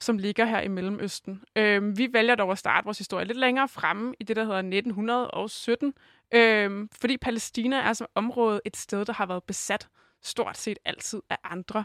som 0.00 0.18
ligger 0.18 0.44
her 0.44 0.60
i 0.60 0.68
Mellemøsten. 0.68 1.44
Øh, 1.56 1.98
vi 1.98 2.08
vælger 2.12 2.34
dog 2.34 2.52
at 2.52 2.58
starte 2.58 2.84
vores 2.84 2.98
historie 2.98 3.24
lidt 3.24 3.38
længere 3.38 3.68
fremme 3.68 4.14
i 4.20 4.24
det, 4.24 4.36
der 4.36 4.44
hedder 4.44 4.58
1917, 4.58 5.94
øh, 6.34 6.88
fordi 7.00 7.16
Palæstina 7.16 7.76
er 7.76 7.92
som 7.92 8.06
område 8.14 8.60
et 8.64 8.76
sted, 8.76 9.04
der 9.04 9.12
har 9.12 9.26
været 9.26 9.44
besat 9.44 9.88
stort 10.22 10.56
set 10.56 10.78
altid 10.84 11.22
af 11.30 11.36
andre. 11.44 11.84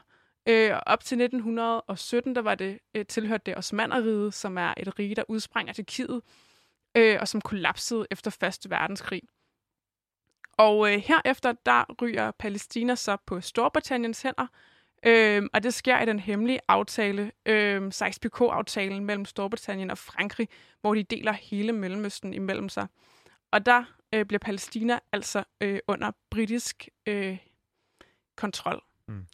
Øh, 0.49 0.71
op 0.85 1.03
til 1.03 1.21
1917, 1.21 2.35
der 2.35 2.41
var 2.41 2.55
det 2.55 2.79
øh, 2.95 3.05
tilhørt 3.05 3.45
det 3.45 3.57
Osmaneriget, 3.57 4.33
som 4.33 4.57
er 4.57 4.73
et 4.77 4.99
rige, 4.99 5.15
der 5.15 5.23
udsprang 5.27 5.69
af 5.69 5.75
Tyrkiet, 5.75 6.21
øh, 6.97 7.17
og 7.21 7.27
som 7.27 7.41
kollapsede 7.41 8.07
efter 8.11 8.31
Første 8.31 8.69
Verdenskrig. 8.69 9.21
Og 10.57 10.93
øh, 10.93 10.99
herefter, 10.99 11.53
der 11.65 11.85
ryger 12.01 12.31
Palæstina 12.31 12.95
så 12.95 13.17
på 13.25 13.41
Storbritanniens 13.41 14.21
hænder, 14.21 14.47
øh, 15.05 15.43
og 15.53 15.63
det 15.63 15.73
sker 15.73 16.01
i 16.01 16.05
den 16.05 16.19
hemmelige 16.19 16.59
aftale, 16.67 17.31
øh, 17.45 17.91
Sykes-Picot-aftalen 17.91 19.05
mellem 19.05 19.25
Storbritannien 19.25 19.91
og 19.91 19.97
Frankrig, 19.97 20.49
hvor 20.81 20.93
de 20.93 21.03
deler 21.03 21.31
hele 21.31 21.71
Mellemøsten 21.71 22.33
imellem 22.33 22.69
sig. 22.69 22.87
Og 23.51 23.65
der 23.65 23.83
øh, 24.13 24.25
bliver 24.25 24.39
Palæstina 24.39 24.99
altså 25.11 25.43
øh, 25.61 25.79
under 25.87 26.11
britisk 26.29 26.89
øh, 27.05 27.37
kontrol. 28.35 28.81
Mm. 29.07 29.25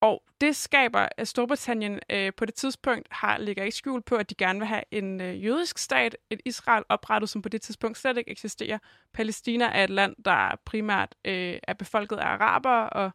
Og 0.00 0.22
det 0.40 0.56
skaber, 0.56 1.08
at 1.16 1.28
Storbritannien 1.28 2.00
øh, 2.10 2.32
på 2.36 2.44
det 2.44 2.54
tidspunkt 2.54 3.08
har 3.10 3.38
ligger 3.38 3.64
ikke 3.64 3.76
skjul 3.76 4.02
på, 4.02 4.16
at 4.16 4.30
de 4.30 4.34
gerne 4.34 4.58
vil 4.58 4.68
have 4.68 4.82
en 4.90 5.20
øh, 5.20 5.44
jødisk 5.44 5.78
stat, 5.78 6.16
et 6.30 6.40
Israel 6.44 6.84
oprettet, 6.88 7.30
som 7.30 7.42
på 7.42 7.48
det 7.48 7.62
tidspunkt 7.62 7.98
slet 7.98 8.18
ikke 8.18 8.30
eksisterer. 8.30 8.78
Palæstina 9.12 9.64
er 9.64 9.84
et 9.84 9.90
land, 9.90 10.14
der 10.24 10.56
primært 10.64 11.14
øh, 11.24 11.58
er 11.62 11.74
befolket 11.74 12.16
af 12.16 12.26
arabere, 12.26 12.90
og 12.90 13.10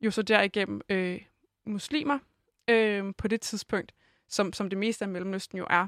jo 0.00 0.10
så 0.10 0.22
derigennem 0.22 0.80
øh, 0.88 1.20
muslimer 1.66 2.18
øh, 2.70 3.04
på 3.18 3.28
det 3.28 3.40
tidspunkt, 3.40 3.92
som, 4.28 4.52
som 4.52 4.68
det 4.70 4.78
meste 4.78 5.04
af 5.04 5.08
Mellemøsten 5.08 5.58
jo 5.58 5.66
er. 5.70 5.86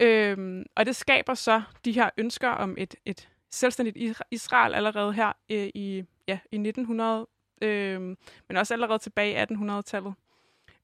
Øh, 0.00 0.64
og 0.76 0.86
det 0.86 0.96
skaber 0.96 1.34
så 1.34 1.62
de 1.84 1.92
her 1.92 2.10
ønsker 2.16 2.48
om 2.48 2.74
et, 2.78 2.94
et 3.04 3.28
selvstændigt 3.50 4.16
Israel 4.30 4.74
allerede 4.74 5.12
her 5.12 5.32
øh, 5.50 5.68
i, 5.74 6.04
ja, 6.28 6.38
i 6.52 6.56
1900 6.56 7.26
øh, 7.62 8.00
men 8.48 8.56
også 8.56 8.74
allerede 8.74 8.98
tilbage 8.98 9.32
i 9.32 9.54
1800-tallet. 9.54 10.14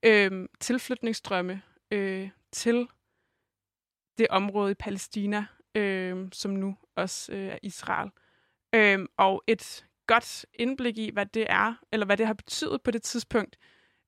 Øh, 0.03 0.49
tilflytningsstrømme 0.61 1.63
øh, 1.91 2.31
til 2.53 2.89
det 4.19 4.27
område 4.31 4.71
i 4.71 4.75
Palæstina, 4.75 5.47
øh, 5.75 6.29
som 6.33 6.51
nu 6.51 6.77
også 6.97 7.33
øh, 7.33 7.47
er 7.47 7.59
Israel. 7.63 8.11
Øh, 8.73 9.07
og 9.17 9.45
et 9.47 9.86
godt 10.07 10.47
indblik 10.55 10.99
i, 10.99 11.11
hvad 11.13 11.27
det 11.27 11.47
er, 11.49 11.75
eller 11.93 12.07
hvad 12.07 12.17
det 12.17 12.27
har 12.27 12.35
betydet 12.35 12.83
på 12.83 12.91
det 12.91 13.03
tidspunkt, 13.03 13.57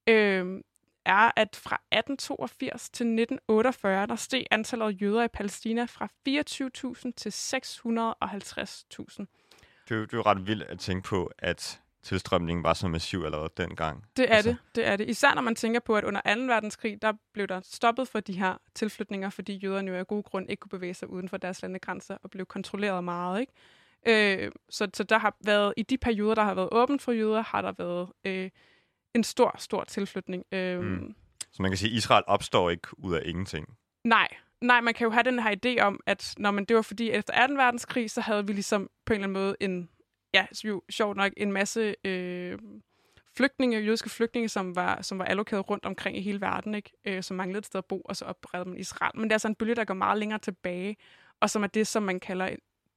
øh, 0.07 0.61
er, 1.05 1.31
at 1.37 1.57
fra 1.57 1.81
1882 1.93 2.91
til 2.91 3.07
1948, 3.07 4.07
der 4.07 4.17
steg 4.17 4.47
antallet 4.51 4.87
af 4.87 4.97
jøder 5.03 5.23
i 5.25 5.29
Palæstina 5.29 5.85
fra 5.85 6.09
24.000 6.29 7.13
til 7.17 7.31
650.000. 7.31 9.27
Det 9.89 9.95
er, 9.95 9.99
jo- 9.99 10.03
det 10.05 10.13
er 10.13 10.17
jo 10.17 10.23
ret 10.23 10.47
vildt 10.47 10.63
at 10.63 10.79
tænke 10.79 11.09
på, 11.09 11.31
at 11.39 11.81
tilstrømningen 12.03 12.65
var 12.65 12.75
så 12.75 12.89
massiv 12.89 13.23
allerede 13.25 13.51
dengang. 13.57 14.05
Det 14.17 14.31
er 14.31 14.35
altså. 14.37 14.51
det, 14.51 14.59
det 14.75 14.87
er 14.87 14.97
det. 14.97 15.09
Især 15.09 15.35
når 15.35 15.43
man 15.43 15.55
tænker 15.55 15.81
på, 15.81 15.97
at 15.97 16.05
under 16.05 16.21
2. 16.35 16.41
verdenskrig, 16.41 17.03
der 17.03 17.13
blev 17.33 17.47
der 17.47 17.61
stoppet 17.65 18.09
for 18.09 18.21
de 18.21 18.33
her 18.39 18.55
tilflytninger, 18.75 19.31
fordi 19.31 19.57
jøderne 19.57 19.91
jo 19.91 19.97
af 19.97 20.07
god 20.07 20.23
grund 20.23 20.51
ikke 20.51 20.61
kunne 20.61 20.71
bevæge 20.71 20.95
sig 20.95 21.11
uden 21.11 21.29
for 21.29 21.37
deres 21.37 21.63
landegrænser 21.63 22.17
og 22.23 22.31
blev 22.31 22.47
kontrolleret 22.47 23.05
meget. 23.05 23.41
Ikke? 23.41 23.53
Øh, 24.07 24.53
så, 24.71 24.89
så 24.95 25.05
der 25.05 25.19
har 25.19 25.37
været, 25.45 25.75
i 25.77 25.83
de 25.83 25.99
perioder, 25.99 26.35
der 26.35 26.43
har 26.43 26.55
været 26.55 26.69
åbent 26.73 27.03
for 27.03 27.13
jøder, 27.13 27.43
har 27.43 27.63
der 27.63 27.73
været 27.79 28.09
øh, 28.25 28.51
en 29.15 29.25
stor, 29.25 29.55
stor 29.59 29.85
tilflytning. 29.85 30.45
Øh, 30.53 30.81
mm. 30.81 31.15
Så 31.53 31.63
man 31.63 31.71
kan 31.71 31.79
sige, 31.79 31.91
at 31.91 31.97
Israel 31.97 32.25
opstår 32.27 32.71
ikke 32.71 32.89
ud 32.99 33.15
af 33.15 33.23
ingenting? 33.25 33.67
Nej, 34.05 34.29
nej, 34.61 34.81
man 34.81 34.95
kan 34.95 35.05
jo 35.05 35.11
have 35.11 35.23
den 35.23 35.39
her 35.39 35.55
idé 35.65 35.83
om, 35.83 36.01
at 36.07 36.35
når 36.39 36.51
man, 36.51 36.65
det 36.65 36.77
var 36.77 36.83
fordi, 36.83 37.11
efter 37.11 37.47
2. 37.47 37.55
verdenskrig, 37.55 38.11
så 38.11 38.21
havde 38.21 38.47
vi 38.47 38.53
ligesom 38.53 38.91
på 39.07 39.13
en 39.13 39.15
eller 39.15 39.29
anden 39.29 39.43
måde 39.43 39.57
en, 39.61 39.89
ja, 40.35 40.47
jo, 40.65 40.83
sjovt 40.91 41.17
nok, 41.17 41.33
en 41.37 41.53
masse 41.53 41.95
øh, 42.05 42.59
flygtninge, 43.37 43.81
jødiske 43.81 44.11
flygtninge, 44.11 44.49
som 44.49 44.77
var, 44.77 45.03
som 45.03 45.19
var 45.19 45.25
allokeret 45.25 45.71
rundt 45.71 45.87
omkring 45.87 46.17
i 46.17 46.21
hele 46.21 46.41
verden, 46.41 46.75
ikke? 46.75 46.93
Øh, 47.05 47.23
som 47.23 47.37
manglede 47.37 47.59
et 47.59 47.67
sted 47.67 47.79
at 47.79 47.85
bo, 47.85 48.01
og 48.01 48.17
så 48.17 48.25
oprettede 48.25 48.71
man 48.71 48.81
Israel. 48.81 49.13
Men 49.15 49.31
det 49.31 49.35
er 49.35 49.39
sådan 49.39 49.53
en 49.53 49.57
bølge, 49.57 49.75
der 49.75 49.85
går 49.85 49.95
meget 49.95 50.19
længere 50.19 50.39
tilbage, 50.39 50.97
og 51.41 51.51
som 51.51 51.63
er 51.63 51.67
det, 51.67 51.87
som 51.87 52.03
man 52.03 52.21
kalder 52.21 52.49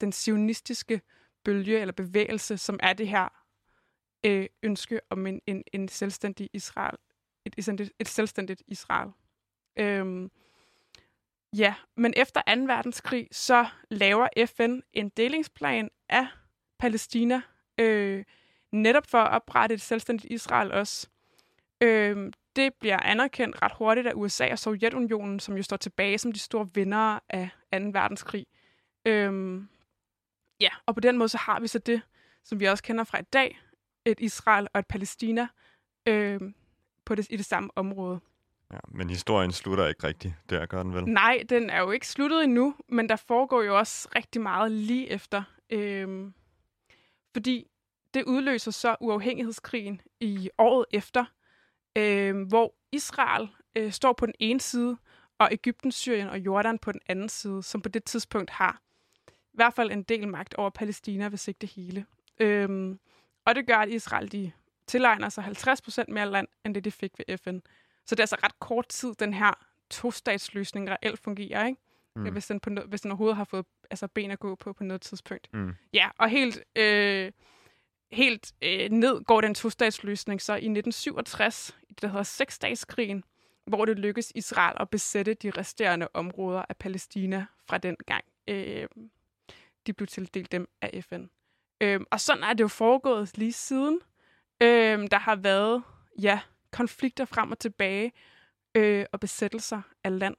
den 0.02 0.12
sionistiske 0.12 1.02
bølge 1.44 1.80
eller 1.80 1.94
bevægelse, 1.94 2.58
som 2.58 2.80
er 2.84 2.94
det 2.94 3.08
her 3.08 3.28
øh, 4.26 4.48
ønske 4.64 5.00
om 5.10 5.28
en, 5.28 5.42
en, 5.48 5.64
en 5.74 5.88
selvstændig 5.88 6.50
Israel, 6.54 6.98
et, 7.46 7.68
et, 7.68 7.92
et 8.00 8.08
selvstændigt 8.08 8.64
Israel. 8.68 9.12
Øhm, 9.80 10.32
ja, 11.58 11.76
men 11.98 12.14
efter 12.18 12.42
2. 12.56 12.62
verdenskrig, 12.62 13.28
så 13.32 13.66
laver 13.90 14.28
FN 14.46 14.80
en 14.94 15.10
delingsplan 15.10 15.90
af 16.10 16.28
Palæstina, 16.80 17.42
øh, 17.78 18.24
netop 18.72 19.08
for 19.08 19.18
at 19.18 19.36
oprette 19.36 19.76
et 19.76 19.82
selvstændigt 19.82 20.34
Israel 20.34 20.72
også. 20.72 21.08
Øh, 21.82 22.32
det 22.56 22.74
bliver 22.74 22.98
anerkendt 22.98 23.62
ret 23.62 23.72
hurtigt 23.78 24.08
af 24.08 24.14
USA 24.16 24.52
og 24.52 24.60
Sovjetunionen, 24.60 25.40
som 25.40 25.58
jo 25.58 25.64
står 25.64 25.78
tilbage 25.78 26.18
som 26.18 26.32
de 26.32 26.40
store 26.40 26.70
vindere 26.74 27.20
af 27.30 27.50
2. 27.74 27.78
verdenskrig. 27.78 28.46
Øhm, 29.06 29.68
ja, 30.62 30.70
og 30.86 30.96
på 30.96 31.00
den 31.00 31.18
måde 31.18 31.30
så 31.30 31.38
har 31.38 31.60
vi 31.60 31.68
så 31.68 31.80
det, 31.80 32.02
som 32.44 32.60
vi 32.60 32.66
også 32.66 32.84
kender 32.84 33.04
fra 33.04 33.20
i 33.20 33.24
dag, 33.34 33.60
et 34.06 34.20
Israel 34.20 34.68
og 34.74 34.80
et 34.80 34.88
Palæstina 34.88 35.48
øh, 36.06 36.40
på 37.06 37.16
det, 37.16 37.28
i 37.30 37.38
det 37.38 37.46
samme 37.46 37.70
område. 37.76 38.20
Ja, 38.74 38.80
men 38.88 39.10
historien 39.10 39.52
slutter 39.52 39.88
ikke 39.88 40.08
rigtigt. 40.08 40.34
Der 40.50 40.66
gør 40.66 40.84
den 40.84 40.94
vel? 40.94 41.06
Nej, 41.06 41.44
den 41.50 41.70
er 41.70 41.80
jo 41.80 41.92
ikke 41.92 42.08
sluttet 42.08 42.44
endnu, 42.44 42.76
men 42.90 43.10
der 43.10 43.16
foregår 43.16 43.62
jo 43.62 43.78
også 43.78 44.10
rigtig 44.16 44.42
meget 44.42 44.72
lige 44.72 45.10
efter. 45.10 45.44
Øh, 45.70 46.32
fordi 47.34 47.68
det 48.14 48.24
udløser 48.24 48.72
så 48.72 48.96
uafhængighedskrigen 49.02 50.02
i 50.20 50.50
året 50.58 50.86
efter, 50.92 51.26
øh, 51.98 52.48
hvor 52.48 52.76
Israel 52.92 53.50
øh, 53.76 53.92
står 53.92 54.14
på 54.14 54.26
den 54.26 54.36
ene 54.40 54.62
side, 54.62 54.98
og 55.40 55.50
Ægypten, 55.52 55.92
Syrien 55.92 56.30
og 56.30 56.40
Jordan 56.40 56.80
på 56.80 56.92
den 56.92 57.02
anden 57.08 57.30
side, 57.30 57.64
som 57.64 57.82
på 57.82 57.90
det 57.90 58.04
tidspunkt 58.04 58.50
har 58.50 58.82
i 59.54 59.56
hvert 59.56 59.74
fald 59.74 59.92
en 59.92 60.04
del 60.04 60.28
magt 60.28 60.54
over 60.54 60.70
Palæstina, 60.70 61.30
hvis 61.30 61.48
ikke 61.48 61.58
det 61.62 61.70
hele. 61.70 62.06
Øh, 62.40 62.96
og 63.46 63.56
det 63.56 63.68
gør, 63.68 63.78
at 63.78 63.90
Israel 63.90 64.32
de 64.32 64.52
tilegner 64.88 65.30
sig 65.30 65.44
50% 65.44 66.04
mere 66.08 66.30
land, 66.30 66.48
end 66.66 66.76
det 66.76 66.86
de 66.86 66.92
fik 66.92 67.12
ved 67.18 67.38
FN. 67.38 67.60
Så 68.06 68.16
det 68.16 68.20
er 68.20 68.24
altså 68.24 68.38
ret 68.44 68.60
kort 68.60 68.88
tid, 68.88 69.14
den 69.20 69.34
her 69.34 69.54
to-statsløsning 69.90 70.90
reelt 70.90 71.20
fungerer, 71.20 71.66
ikke? 71.66 71.82
Mm. 72.16 72.32
Hvis, 72.32 72.48
den 72.48 72.60
på 72.60 72.70
hvis 72.88 73.02
den 73.02 73.12
overhovedet 73.12 73.38
har 73.38 73.44
fået 73.44 73.66
altså, 73.92 74.08
ben 74.08 74.32
at 74.32 74.40
gå 74.40 74.56
på 74.56 74.74
på 74.74 74.84
noget 74.84 75.02
tidspunkt. 75.02 75.54
Mm. 75.54 75.74
Ja, 75.94 76.10
og 76.18 76.30
helt, 76.30 76.64
øh, 76.76 77.32
helt 78.12 78.54
øh, 78.62 78.90
ned 78.90 79.24
går 79.24 79.42
den 79.42 79.56
to-statsløsning 79.56 80.42
så 80.42 80.54
i 80.54 80.56
1967, 80.56 81.78
i 81.90 81.94
det, 81.94 82.02
der 82.02 82.08
hedder 82.08 82.24
Seksdagskrigen, 82.24 83.24
hvor 83.66 83.86
det 83.86 84.00
lykkes 84.00 84.32
Israel 84.36 84.78
at 84.80 84.90
besætte 84.90 85.34
de 85.34 85.50
resterende 85.50 86.08
områder 86.14 86.64
af 86.70 86.78
Palæstina 86.78 87.46
fra 87.68 87.78
den 87.78 87.96
gang. 88.06 88.24
Øh, 88.48 88.88
de 89.88 89.94
blev 89.94 90.08
tildelt 90.08 90.52
dem 90.52 90.70
af 90.82 91.04
FN. 91.10 91.26
Øh, 91.82 92.00
og 92.12 92.20
sådan 92.20 92.44
er 92.44 92.54
det 92.54 92.64
jo 92.64 92.68
foregået 92.68 93.38
lige 93.38 93.54
siden. 93.54 94.00
Øh, 94.62 95.08
der 95.12 95.20
har 95.20 95.36
været 95.36 95.84
ja, 96.22 96.40
konflikter 96.72 97.26
frem 97.26 97.52
og 97.52 97.60
tilbage 97.60 98.12
øh, 98.76 99.06
og 99.12 99.20
besættelser 99.20 99.82
af 100.04 100.20
land 100.20 100.36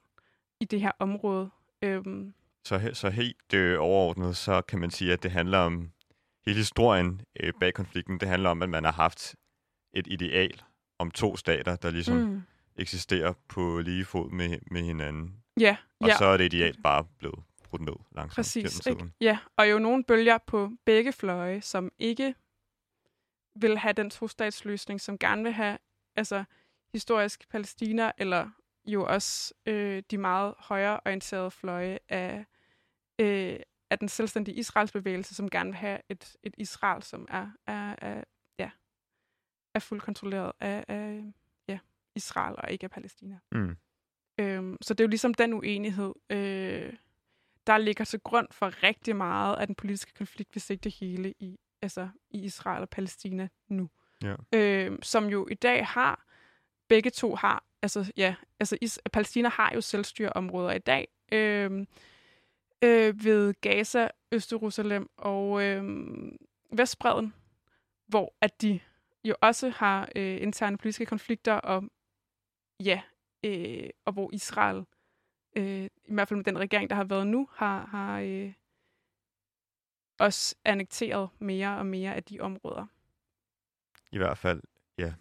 i 0.60 0.64
det 0.64 0.80
her 0.80 0.92
område. 0.98 1.50
Øhm. 1.82 2.34
Så, 2.64 2.90
så 2.92 3.10
helt 3.10 3.54
øh, 3.54 3.76
overordnet, 3.80 4.36
så 4.36 4.62
kan 4.62 4.78
man 4.78 4.90
sige, 4.90 5.12
at 5.12 5.22
det 5.22 5.30
handler 5.30 5.58
om 5.58 5.90
hele 6.46 6.56
historien 6.56 7.20
øh, 7.40 7.52
bag 7.60 7.74
konflikten. 7.74 8.20
Det 8.20 8.28
handler 8.28 8.50
om, 8.50 8.62
at 8.62 8.68
man 8.68 8.84
har 8.84 8.92
haft 8.92 9.34
et 9.94 10.06
ideal 10.06 10.62
om 10.98 11.10
to 11.10 11.36
stater, 11.36 11.76
der 11.76 11.90
ligesom 11.90 12.16
mm. 12.16 12.42
eksisterer 12.76 13.32
på 13.48 13.80
lige 13.84 14.04
fod 14.04 14.30
med, 14.30 14.58
med 14.70 14.82
hinanden. 14.82 15.36
Ja, 15.60 15.76
og 16.00 16.08
ja. 16.08 16.16
så 16.16 16.24
er 16.24 16.36
det 16.36 16.44
ideal 16.44 16.76
bare 16.82 17.04
blevet 17.18 17.38
brudt 17.72 17.82
ned 17.82 17.94
langsomt 18.10 18.34
Præcis, 18.34 18.62
gennem 18.62 18.98
tiden. 18.98 19.06
Ikke? 19.06 19.16
Ja, 19.20 19.38
og 19.56 19.70
jo 19.70 19.78
nogle 19.78 20.04
bølger 20.04 20.38
på 20.46 20.70
begge 20.84 21.12
fløje, 21.12 21.60
som 21.60 21.92
ikke 21.98 22.34
vil 23.54 23.78
have 23.78 23.92
den 23.92 24.10
to-statsløsning, 24.10 25.00
som 25.00 25.18
gerne 25.18 25.42
vil 25.42 25.52
have 25.52 25.78
altså, 26.16 26.44
historisk 26.92 27.48
Palæstina, 27.48 28.12
eller 28.18 28.50
jo 28.84 29.06
også 29.06 29.54
øh, 29.66 30.02
de 30.10 30.18
meget 30.18 30.54
højreorienterede 30.58 31.50
fløje 31.50 31.98
af, 32.08 32.46
øh, 33.18 33.60
af 33.90 33.98
den 33.98 34.08
selvstændige 34.08 34.54
Israels 34.56 34.92
bevægelse, 34.92 35.34
som 35.34 35.50
gerne 35.50 35.70
vil 35.70 35.76
have 35.76 35.98
et, 36.08 36.36
et 36.42 36.54
Israel, 36.58 37.02
som 37.02 37.26
er, 37.30 37.50
er, 37.66 37.94
er, 37.98 38.24
ja, 38.58 38.70
er 39.74 39.78
fuldt 39.78 40.02
kontrolleret 40.02 40.52
af, 40.60 40.84
af 40.88 41.32
ja, 41.68 41.78
Israel 42.16 42.54
og 42.58 42.70
ikke 42.70 42.84
af 42.84 42.90
Palæstina. 42.90 43.38
Mm. 43.52 43.76
Øhm, 44.38 44.76
så 44.80 44.94
det 44.94 45.00
er 45.00 45.04
jo 45.04 45.08
ligesom 45.08 45.34
den 45.34 45.52
uenighed, 45.52 46.12
øh, 46.30 46.92
der 47.66 47.78
ligger 47.78 48.04
til 48.04 48.20
grund 48.20 48.48
for 48.50 48.82
rigtig 48.82 49.16
meget 49.16 49.56
af 49.56 49.66
den 49.66 49.74
politiske 49.74 50.12
konflikt, 50.12 50.52
hvis 50.52 50.70
ikke 50.70 50.82
det 50.82 50.94
hele 51.00 51.34
i, 51.38 51.58
altså, 51.82 52.08
i 52.30 52.44
Israel 52.44 52.82
og 52.82 52.88
Palæstina 52.88 53.48
nu. 53.68 53.90
Ja. 54.22 54.34
Øh, 54.54 54.98
som 55.02 55.26
jo 55.26 55.48
i 55.50 55.54
dag 55.54 55.86
har, 55.86 56.26
begge 56.88 57.10
to 57.10 57.34
har 57.34 57.64
altså 57.82 58.12
ja, 58.16 58.34
altså 58.60 58.78
Is- 58.80 58.98
Palæstina 59.12 59.48
har 59.48 59.72
jo 59.74 59.80
selvstyreområder 59.80 60.72
i 60.72 60.78
dag 60.78 61.08
øh, 61.32 61.86
øh, 62.84 63.24
ved 63.24 63.54
Gaza, 63.60 64.08
Øst-Jerusalem 64.34 65.08
og 65.16 65.62
øh, 65.62 65.84
Vestbreden, 66.72 67.34
hvor 68.06 68.34
at 68.40 68.62
de 68.62 68.80
jo 69.24 69.34
også 69.40 69.68
har 69.68 70.08
øh, 70.16 70.42
interne 70.42 70.78
politiske 70.78 71.06
konflikter 71.06 71.54
og 71.54 71.84
ja, 72.80 73.02
øh, 73.44 73.90
og 74.04 74.12
hvor 74.12 74.30
Israel 74.32 74.84
øh, 75.56 75.84
i 75.84 76.14
hvert 76.14 76.28
fald 76.28 76.36
med 76.36 76.44
den 76.44 76.58
regering, 76.58 76.90
der 76.90 76.96
har 76.96 77.04
været 77.04 77.26
nu, 77.26 77.48
har, 77.52 77.86
har 77.86 78.20
øh, 78.20 78.52
også 80.18 80.54
annekteret 80.64 81.28
mere 81.38 81.78
og 81.78 81.86
mere 81.86 82.14
af 82.14 82.24
de 82.24 82.40
områder. 82.40 82.86
I 84.12 84.18
hvert 84.18 84.38
fald, 84.38 84.62
ja, 84.98 85.14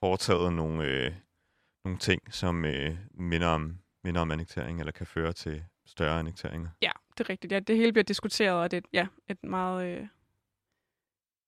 foretaget 0.00 0.52
nogle, 0.52 0.84
øh, 0.84 1.14
nogle 1.84 1.98
ting, 1.98 2.34
som 2.34 2.64
øh, 2.64 2.96
minder, 3.10 3.48
om, 3.48 3.78
minder 4.04 4.20
om 4.20 4.30
annektering, 4.30 4.80
eller 4.80 4.92
kan 4.92 5.06
føre 5.06 5.32
til 5.32 5.64
større 5.86 6.18
annekteringer. 6.18 6.68
Ja, 6.82 6.90
det 7.18 7.24
er 7.24 7.30
rigtigt. 7.30 7.52
Ja, 7.52 7.60
det 7.60 7.76
hele 7.76 7.92
bliver 7.92 8.04
diskuteret, 8.04 8.62
og 8.62 8.70
det 8.70 8.76
er 8.76 8.88
ja, 8.92 9.06
et 9.28 9.44
meget... 9.44 9.86
Øh, 9.86 10.08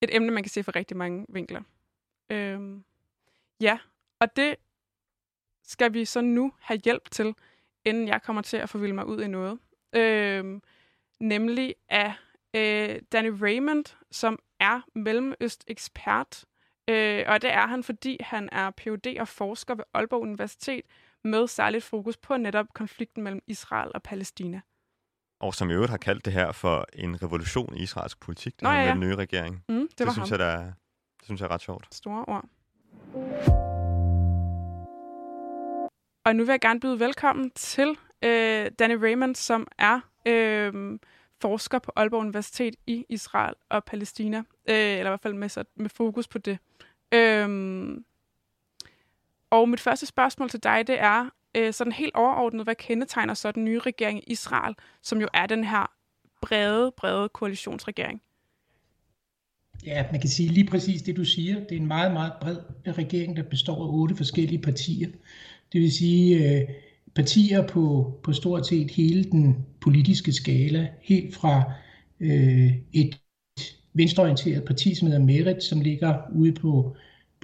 et 0.01 0.17
emne, 0.17 0.31
man 0.31 0.43
kan 0.43 0.51
se 0.51 0.63
fra 0.63 0.73
rigtig 0.77 0.97
mange 0.97 1.27
vinkler. 1.29 1.63
Øhm, 2.31 2.85
ja, 3.61 3.79
og 4.21 4.37
det 4.37 4.57
skal 5.63 5.93
vi 5.93 6.05
så 6.05 6.21
nu 6.21 6.53
have 6.61 6.81
hjælp 6.85 7.11
til, 7.11 7.35
inden 7.85 8.09
jeg 8.09 8.23
kommer 8.23 8.43
til 8.43 8.57
at 8.57 8.69
forvilde 8.69 8.95
mig 8.95 9.07
ud 9.07 9.23
i 9.23 9.29
noget. 9.29 9.59
Øhm, 9.97 10.63
nemlig 11.21 11.75
af 11.89 12.13
øh, 12.55 13.01
Danny 13.13 13.31
Raymond, 13.43 13.85
som 14.11 14.39
er 14.61 14.81
mellemøst-ekspert 14.95 16.45
Øh, 16.89 17.25
og 17.27 17.43
det 17.43 17.53
er 17.53 17.67
han, 17.67 17.83
fordi 17.83 18.17
han 18.21 18.49
er 18.53 18.71
Ph.D. 18.71 19.17
og 19.21 19.29
forsker 19.29 19.75
ved 19.75 19.85
Aalborg 19.95 20.23
Universitet 20.23 20.83
med 21.25 21.47
særligt 21.47 21.85
fokus 21.85 22.17
på 22.17 22.37
netop 22.37 22.67
konflikten 22.75 23.23
mellem 23.23 23.41
Israel 23.47 23.91
og 23.95 24.03
Palæstina. 24.03 24.61
Og 25.41 25.55
som 25.55 25.71
i 25.71 25.73
øvrigt 25.73 25.91
har 25.91 25.97
kaldt 25.97 26.25
det 26.25 26.33
her 26.33 26.53
for 26.53 26.87
en 26.93 27.23
revolution 27.23 27.77
i 27.77 27.83
israelsk 27.83 28.21
politik, 28.21 28.63
Nå, 28.63 28.69
ja, 28.69 28.75
ja. 28.75 28.85
med 28.85 28.91
den 28.91 29.01
nye 29.01 29.17
regering. 29.17 29.65
Mm, 29.69 29.89
det, 29.89 29.99
det, 29.99 30.13
synes 30.13 30.31
ham. 30.31 30.39
jeg, 30.41 30.47
der, 30.47 30.65
det 30.65 31.25
synes 31.25 31.41
jeg 31.41 31.47
er 31.47 31.51
ret 31.51 31.61
sjovt. 31.61 31.95
Store 31.95 32.25
ord. 32.25 32.45
Og 36.25 36.37
nu 36.37 36.45
vil 36.45 36.53
jeg 36.53 36.61
gerne 36.61 36.81
byde 36.81 37.01
velkommen 37.01 37.51
til 37.51 37.97
øh, 38.23 38.71
Danny 38.79 38.95
Raymond, 38.95 39.35
som 39.35 39.67
er 39.79 40.01
øh, 40.27 40.99
forsker 41.41 41.79
på 41.79 41.93
Aalborg 41.97 42.21
Universitet 42.21 42.75
i 42.87 43.05
Israel 43.09 43.55
og 43.71 43.85
Palæstina. 43.85 44.39
Øh, 44.39 44.77
eller 44.77 45.07
i 45.07 45.11
hvert 45.11 45.21
fald 45.21 45.35
med, 45.35 45.49
så, 45.49 45.65
med 45.77 45.91
fokus 45.91 46.29
på 46.29 46.39
det. 46.39 46.59
Øh, 47.15 47.49
og 49.51 49.69
mit 49.69 49.81
første 49.81 50.07
spørgsmål 50.07 50.51
til 50.51 50.63
dig, 50.63 50.87
det 50.87 51.01
er 51.01 51.31
øh, 51.55 51.73
sådan 51.73 51.93
helt 51.93 52.15
overordnet, 52.15 52.65
hvad 52.65 52.75
kendetegner 52.75 53.35
så 53.35 53.53
den 53.53 53.65
nye 53.65 53.79
regering 53.79 54.19
i 54.19 54.33
Israel, 54.33 54.75
som 55.03 55.21
jo 55.21 55.29
er 55.35 55.47
den 55.47 55.65
her 55.65 55.93
brede, 56.43 56.93
brede 56.97 57.29
koalitionsregering? 57.29 58.23
Ja, 59.87 60.07
man 60.13 60.21
kan 60.21 60.31
sige 60.31 60.49
lige 60.49 60.67
præcis 60.67 61.03
det, 61.03 61.17
du 61.17 61.25
siger. 61.25 61.55
Det 61.55 61.73
er 61.73 61.77
en 61.77 61.87
meget, 61.87 62.13
meget 62.13 62.33
bred 62.41 62.59
regering, 62.99 63.37
der 63.37 63.43
består 63.43 63.85
af 63.85 63.89
otte 63.89 64.17
forskellige 64.17 64.63
partier. 64.63 65.09
Det 65.73 65.81
vil 65.81 65.93
sige 65.93 66.59
øh, 66.61 66.69
partier 67.15 67.67
på, 67.67 68.15
på 68.23 68.33
stort 68.33 68.67
set 68.67 68.91
hele 68.91 69.25
den 69.25 69.57
politiske 69.81 70.33
skala, 70.33 70.89
helt 71.03 71.35
fra 71.35 71.73
øh, 72.21 72.73
et 72.93 73.21
venstreorienteret 73.95 74.65
parti, 74.65 74.95
som 74.95 75.09
hedder 75.09 75.25
Merit, 75.25 75.63
som 75.63 75.81
ligger 75.81 76.19
ude 76.35 76.53
på, 76.53 76.97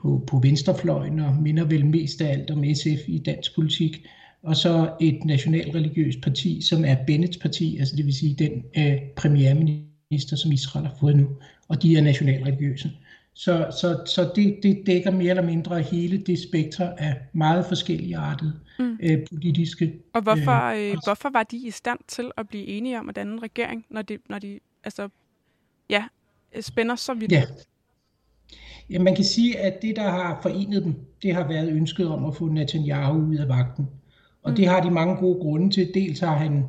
på, 0.02 0.24
på 0.26 0.38
venstrefløjen 0.38 1.20
og 1.20 1.34
minder 1.42 1.64
vel 1.64 1.86
mest 1.86 2.20
af 2.20 2.32
alt 2.32 2.50
om 2.50 2.64
SF 2.74 3.08
i 3.08 3.18
dansk 3.18 3.54
politik, 3.54 4.06
og 4.42 4.56
så 4.56 4.92
et 5.00 5.24
nationalreligiøst 5.24 6.20
parti, 6.22 6.60
som 6.62 6.84
er 6.84 6.96
Bennets 7.06 7.36
parti, 7.36 7.76
altså 7.78 7.96
det 7.96 8.06
vil 8.06 8.14
sige 8.14 8.34
den 8.34 8.64
øh, 8.76 8.98
premierminister, 9.16 10.36
som 10.36 10.52
Israel 10.52 10.86
har 10.86 10.96
fået 11.00 11.16
nu, 11.16 11.28
og 11.68 11.82
de 11.82 11.96
er 11.96 12.02
nationalreligiøse. 12.02 12.90
Så, 13.34 13.66
så, 13.80 14.02
så 14.06 14.32
det, 14.36 14.58
det 14.62 14.82
dækker 14.86 15.10
mere 15.10 15.30
eller 15.30 15.42
mindre 15.42 15.82
hele 15.82 16.18
det 16.18 16.38
spektre 16.38 17.00
af 17.00 17.16
meget 17.32 17.66
forskellige 17.66 18.16
artede 18.16 18.60
mm. 18.78 18.98
øh, 19.02 19.26
politiske... 19.32 19.94
Og 20.12 20.22
hvorfor, 20.22 20.64
øh, 20.64 20.90
øh, 20.90 20.96
hvorfor 21.04 21.30
var 21.32 21.42
de 21.42 21.56
i 21.56 21.70
stand 21.70 21.98
til 22.08 22.30
at 22.36 22.48
blive 22.48 22.66
enige 22.66 22.98
om 22.98 23.08
at 23.08 23.16
danne 23.16 23.32
en 23.32 23.42
regering, 23.42 23.86
når 23.90 24.02
de, 24.02 24.18
når 24.28 24.38
de 24.38 24.60
altså, 24.84 25.08
ja, 25.90 26.04
spænder 26.60 26.96
så 26.96 27.14
vidt? 27.14 27.32
Ja. 27.32 27.42
ja, 28.90 28.98
man 28.98 29.14
kan 29.14 29.24
sige, 29.24 29.58
at 29.58 29.82
det, 29.82 29.96
der 29.96 30.10
har 30.10 30.38
forenet 30.42 30.84
dem, 30.84 30.94
det 31.22 31.34
har 31.34 31.48
været 31.48 31.72
ønsket 31.72 32.08
om 32.08 32.24
at 32.24 32.36
få 32.36 32.48
Netanyahu 32.48 33.18
ud 33.18 33.36
af 33.36 33.48
vagten. 33.48 33.86
Og 34.42 34.50
mm. 34.50 34.56
det 34.56 34.66
har 34.66 34.82
de 34.82 34.90
mange 34.90 35.16
gode 35.16 35.40
grunde 35.40 35.70
til. 35.70 35.90
Dels 35.94 36.20
har 36.20 36.36
han 36.36 36.64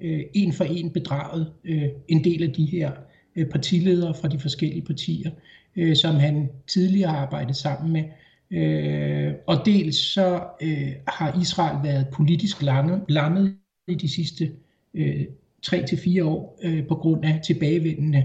øh, 0.00 0.20
en 0.34 0.52
for 0.52 0.64
en 0.64 0.90
bedraget 0.90 1.52
øh, 1.64 1.88
en 2.08 2.24
del 2.24 2.42
af 2.42 2.52
de 2.52 2.66
her 2.66 2.92
øh, 3.36 3.46
partiledere 3.46 4.14
fra 4.14 4.28
de 4.28 4.38
forskellige 4.38 4.82
partier, 4.82 5.30
øh, 5.78 5.96
som 5.96 6.14
han 6.14 6.48
tidligere 6.66 7.10
har 7.10 7.18
arbejdet 7.18 7.56
sammen 7.56 7.92
med. 7.92 8.04
Øh, 8.50 9.32
og 9.46 9.66
dels 9.66 9.96
så 9.96 10.40
øh, 10.62 10.92
har 11.08 11.40
Israel 11.42 11.84
været 11.84 12.06
politisk 12.12 12.62
lammet 13.08 13.54
i 13.88 13.94
de 13.94 14.08
sidste 14.08 14.50
øh, 14.94 15.24
3-4 15.66 16.22
år 16.22 16.58
øh, 16.62 16.86
på 16.86 16.94
grund 16.94 17.24
af 17.24 17.40
tilbagevendende 17.44 18.24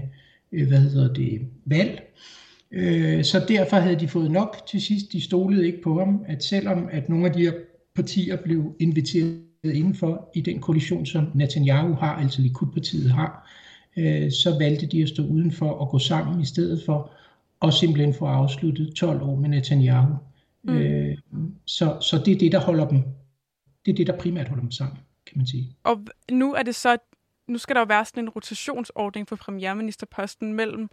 øh, 0.52 0.68
hvad 0.68 0.78
hedder 0.78 1.12
det, 1.12 1.40
valg. 1.64 2.02
Øh, 2.70 3.24
så 3.24 3.44
derfor 3.48 3.76
havde 3.76 4.00
de 4.00 4.08
fået 4.08 4.30
nok 4.30 4.56
til 4.68 4.82
sidst. 4.82 5.12
De 5.12 5.20
stolede 5.20 5.66
ikke 5.66 5.82
på 5.82 5.98
ham, 5.98 6.24
at 6.26 6.44
selvom 6.44 6.88
at 6.92 7.08
nogle 7.08 7.26
af 7.26 7.32
de 7.32 7.40
her 7.40 7.52
partier 7.94 8.36
blev 8.36 8.76
inviteret 8.80 9.40
indenfor 9.64 10.30
i 10.34 10.40
den 10.40 10.60
koalition, 10.60 11.06
som 11.06 11.26
Netanyahu 11.34 11.94
har, 11.94 12.14
altså 12.14 12.42
Likud-partiet 12.42 13.10
har, 13.10 13.50
øh, 13.96 14.30
så 14.30 14.56
valgte 14.58 14.86
de 14.86 15.02
at 15.02 15.08
stå 15.08 15.22
udenfor 15.26 15.70
og 15.70 15.88
gå 15.88 15.98
sammen 15.98 16.40
i 16.40 16.44
stedet 16.44 16.82
for 16.86 17.10
og 17.60 17.72
simpelthen 17.72 18.14
få 18.14 18.26
afsluttet 18.26 18.94
12 18.94 19.22
år 19.22 19.36
med 19.36 19.48
Netanyahu. 19.48 20.14
Mm. 20.62 20.76
Øh, 20.76 21.18
så, 21.64 21.98
så 22.00 22.22
det 22.24 22.34
er 22.34 22.38
det, 22.38 22.52
der 22.52 22.60
holder 22.60 22.88
dem. 22.88 23.02
Det 23.84 23.92
er 23.92 23.96
det, 23.96 24.06
der 24.06 24.18
primært 24.18 24.48
holder 24.48 24.62
dem 24.62 24.70
sammen, 24.70 24.98
kan 25.26 25.38
man 25.38 25.46
sige. 25.46 25.76
Og 25.82 26.06
nu 26.30 26.54
er 26.54 26.62
det 26.62 26.74
så, 26.74 26.96
nu 27.46 27.58
skal 27.58 27.74
der 27.74 27.80
jo 27.80 27.86
være 27.88 28.04
sådan 28.04 28.24
en 28.24 28.28
rotationsordning 28.28 29.28
for 29.28 29.36
premierministerposten 29.36 30.54
mellem 30.54 30.88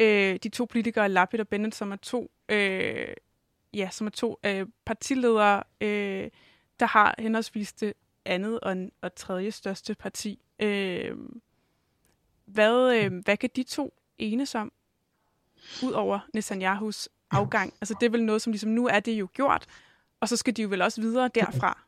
øh, 0.00 0.38
de 0.42 0.48
to 0.48 0.64
politikere, 0.64 1.08
Lapid 1.08 1.40
og 1.40 1.48
Bennett, 1.48 1.74
som 1.74 1.92
er 1.92 1.96
to, 1.96 2.30
øh, 2.48 3.08
ja, 3.74 3.88
som 3.92 4.06
er 4.06 4.10
to 4.10 4.38
øh, 4.46 4.66
partiledere, 4.84 5.62
øh, 5.80 6.30
der 6.80 6.86
har 6.86 7.14
henholdsvis 7.18 7.72
det 7.72 7.92
andet 8.24 8.60
og, 8.60 8.76
og 9.02 9.14
tredje 9.14 9.50
største 9.50 9.94
parti. 9.94 10.38
Øh, 10.60 11.16
hvad, 12.44 13.04
øh, 13.04 13.12
hvad 13.24 13.36
kan 13.36 13.50
de 13.56 13.62
to 13.62 13.94
enes 14.18 14.54
om? 14.54 14.72
Ud 15.82 15.92
over 15.92 16.18
Netanyahus 16.34 17.08
afgang? 17.30 17.74
Altså 17.80 17.94
det 18.00 18.06
er 18.06 18.10
vel 18.10 18.24
noget, 18.24 18.42
som 18.42 18.52
ligesom 18.52 18.70
nu 18.70 18.86
er 18.86 19.00
det 19.00 19.12
jo 19.12 19.28
gjort, 19.34 19.64
og 20.20 20.28
så 20.28 20.36
skal 20.36 20.56
de 20.56 20.62
jo 20.62 20.68
vel 20.68 20.82
også 20.82 21.00
videre 21.00 21.30
derfra. 21.34 21.86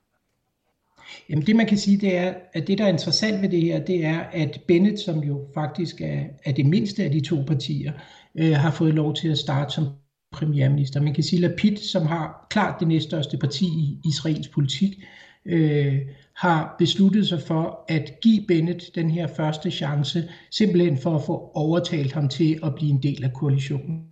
Jamen 1.29 1.47
det 1.47 1.57
man 1.57 1.67
kan 1.67 1.79
sige, 1.79 1.97
det 1.97 2.17
er, 2.17 2.35
at 2.53 2.67
det 2.67 2.79
der 2.79 2.85
er 2.85 2.89
interessant 2.89 3.43
ved 3.43 3.49
det 3.49 3.63
her, 3.63 3.85
det 3.85 4.05
er, 4.05 4.19
at 4.19 4.61
Bennett, 4.69 5.01
som 5.01 5.19
jo 5.19 5.47
faktisk 5.55 6.01
er, 6.01 6.25
er 6.45 6.53
det 6.53 6.67
mindste 6.67 7.05
af 7.05 7.11
de 7.11 7.21
to 7.21 7.43
partier, 7.47 7.93
øh, 8.39 8.53
har 8.53 8.71
fået 8.71 8.95
lov 8.95 9.15
til 9.15 9.29
at 9.29 9.39
starte 9.39 9.75
som 9.75 9.87
premierminister. 10.33 11.01
Man 11.01 11.15
kan 11.15 11.25
sige, 11.25 11.45
at 11.45 11.51
Lapid, 11.51 11.77
som 11.77 12.07
har 12.07 12.47
klart 12.51 12.81
det 12.81 12.89
næststørste 12.89 13.39
parti 13.39 13.65
i 13.65 14.01
Israels 14.09 14.49
politik, 14.49 15.05
øh, 15.47 15.99
har 16.37 16.75
besluttet 16.79 17.29
sig 17.29 17.41
for 17.41 17.85
at 17.89 18.21
give 18.23 18.45
Bennett 18.49 18.95
den 18.95 19.11
her 19.11 19.27
første 19.27 19.71
chance, 19.71 20.29
simpelthen 20.51 20.99
for 20.99 21.15
at 21.15 21.23
få 21.27 21.51
overtalt 21.55 22.13
ham 22.13 22.29
til 22.29 22.59
at 22.63 22.75
blive 22.75 22.91
en 22.91 23.03
del 23.03 23.25
af 23.25 23.33
koalitionen. 23.33 24.03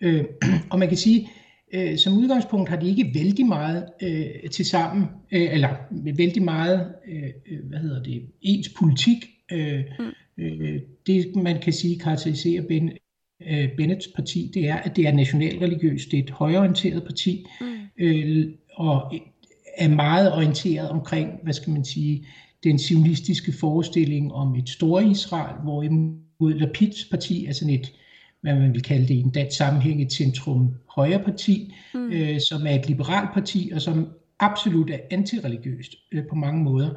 Øh, 0.00 0.24
og 0.70 0.78
man 0.78 0.88
kan 0.88 0.96
sige, 0.96 1.28
øh, 1.74 1.98
som 1.98 2.18
udgangspunkt 2.18 2.68
har 2.68 2.76
de 2.76 2.88
ikke 2.88 3.10
vældig 3.14 3.46
meget 3.46 3.86
øh, 4.02 4.50
til 4.50 4.64
sammen, 4.64 5.06
øh, 5.32 5.54
eller 5.54 5.68
vældig 6.16 6.42
meget, 6.42 6.92
øh, 7.08 7.58
hvad 7.64 7.78
hedder 7.78 8.02
det, 8.02 8.22
ens 8.42 8.68
politik. 8.68 9.26
Øh, 9.52 9.84
øh, 10.38 10.80
det 11.06 11.36
man 11.36 11.60
kan 11.60 11.72
sige 11.72 11.98
karakteriserer 11.98 12.62
ben, 12.62 12.90
øh, 13.50 13.68
Bennets 13.76 14.08
parti, 14.16 14.50
det 14.54 14.68
er, 14.68 14.76
at 14.76 14.96
det 14.96 15.06
er 15.06 15.12
nationalreligiøst, 15.12 16.10
det 16.10 16.18
er 16.18 16.22
et 16.22 16.30
højorienteret 16.30 17.02
parti, 17.04 17.46
mm. 17.60 17.66
øh, 17.98 18.52
og 18.74 19.14
er 19.76 19.88
meget 19.88 20.32
orienteret 20.32 20.88
omkring, 20.88 21.30
hvad 21.42 21.52
skal 21.52 21.72
man 21.72 21.84
sige, 21.84 22.26
den 22.64 22.78
sionistiske 22.78 23.52
forestilling 23.60 24.32
om 24.32 24.54
et 24.54 24.68
store 24.68 25.04
Israel, 25.04 25.56
hvorimod 25.62 26.54
Lapids 26.54 27.04
parti 27.10 27.46
er 27.46 27.52
sådan 27.52 27.74
et, 27.74 27.92
hvad 28.40 28.54
man 28.54 28.72
vil 28.72 28.82
kalde 28.82 29.08
det 29.08 29.14
i 29.14 29.20
en 29.20 29.30
dansk 29.30 29.56
sammenhæng, 29.56 30.02
et 30.02 30.12
centrum 30.12 30.74
højre 30.96 31.22
parti, 31.24 31.74
mm. 31.94 32.10
øh, 32.12 32.40
som 32.40 32.66
er 32.66 32.74
et 32.74 32.88
liberalt 32.88 33.30
parti, 33.34 33.70
og 33.74 33.80
som 33.80 34.08
absolut 34.38 34.90
er 34.90 34.98
antireligiøst 35.10 35.94
øh, 36.12 36.26
på 36.28 36.34
mange 36.34 36.62
måder. 36.64 36.90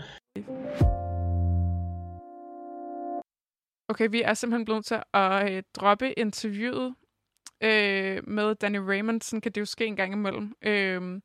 Okay, 3.89 4.07
vi 4.11 4.21
er 4.21 4.33
simpelthen 4.33 4.65
blevet 4.65 4.85
til 4.85 4.97
at 5.13 5.51
øh, 5.51 5.63
droppe 5.75 6.19
interviewet 6.19 6.93
øh, 7.63 8.27
med 8.27 8.55
Danny 8.55 8.77
Raymond. 8.77 9.21
Sådan 9.21 9.41
kan 9.41 9.51
det 9.51 9.61
jo 9.61 9.65
ske 9.65 9.85
en 9.85 9.95
gang 9.95 10.13
imellem. 10.13 10.53
Øh, 10.61 11.21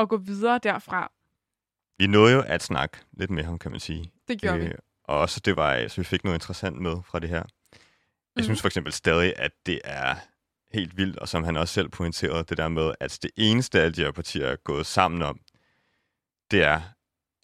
og 0.00 0.08
gå 0.08 0.16
videre 0.16 0.60
derfra. 0.62 1.12
Vi 1.98 2.06
nåede 2.06 2.34
jo 2.34 2.42
at 2.46 2.62
snakke 2.62 2.98
lidt 3.12 3.30
med 3.30 3.44
ham, 3.44 3.58
kan 3.58 3.70
man 3.70 3.80
sige. 3.80 4.12
Det 4.28 4.40
gjorde 4.40 4.58
øh, 4.58 4.64
vi. 4.64 4.72
Og 5.04 5.18
også 5.18 5.40
det 5.40 5.56
var, 5.56 5.88
så 5.88 6.00
vi 6.00 6.04
fik 6.04 6.24
noget 6.24 6.36
interessant 6.36 6.80
med 6.80 6.96
fra 7.04 7.18
det 7.18 7.28
her. 7.28 7.36
Jeg 7.36 7.46
mm. 8.36 8.42
synes 8.42 8.60
for 8.60 8.68
eksempel 8.68 8.92
stadig, 8.92 9.34
at 9.36 9.52
det 9.66 9.80
er 9.84 10.14
helt 10.72 10.96
vildt, 10.96 11.16
og 11.16 11.28
som 11.28 11.44
han 11.44 11.56
også 11.56 11.74
selv 11.74 11.88
pointerede, 11.88 12.44
det 12.44 12.58
der 12.58 12.68
med, 12.68 12.94
at 13.00 13.18
det 13.22 13.30
eneste 13.36 13.80
af 13.80 13.92
de 13.92 14.00
her 14.00 14.12
partier 14.12 14.46
er 14.46 14.56
gået 14.56 14.86
sammen 14.86 15.22
om, 15.22 15.40
det 16.50 16.62
er 16.62 16.80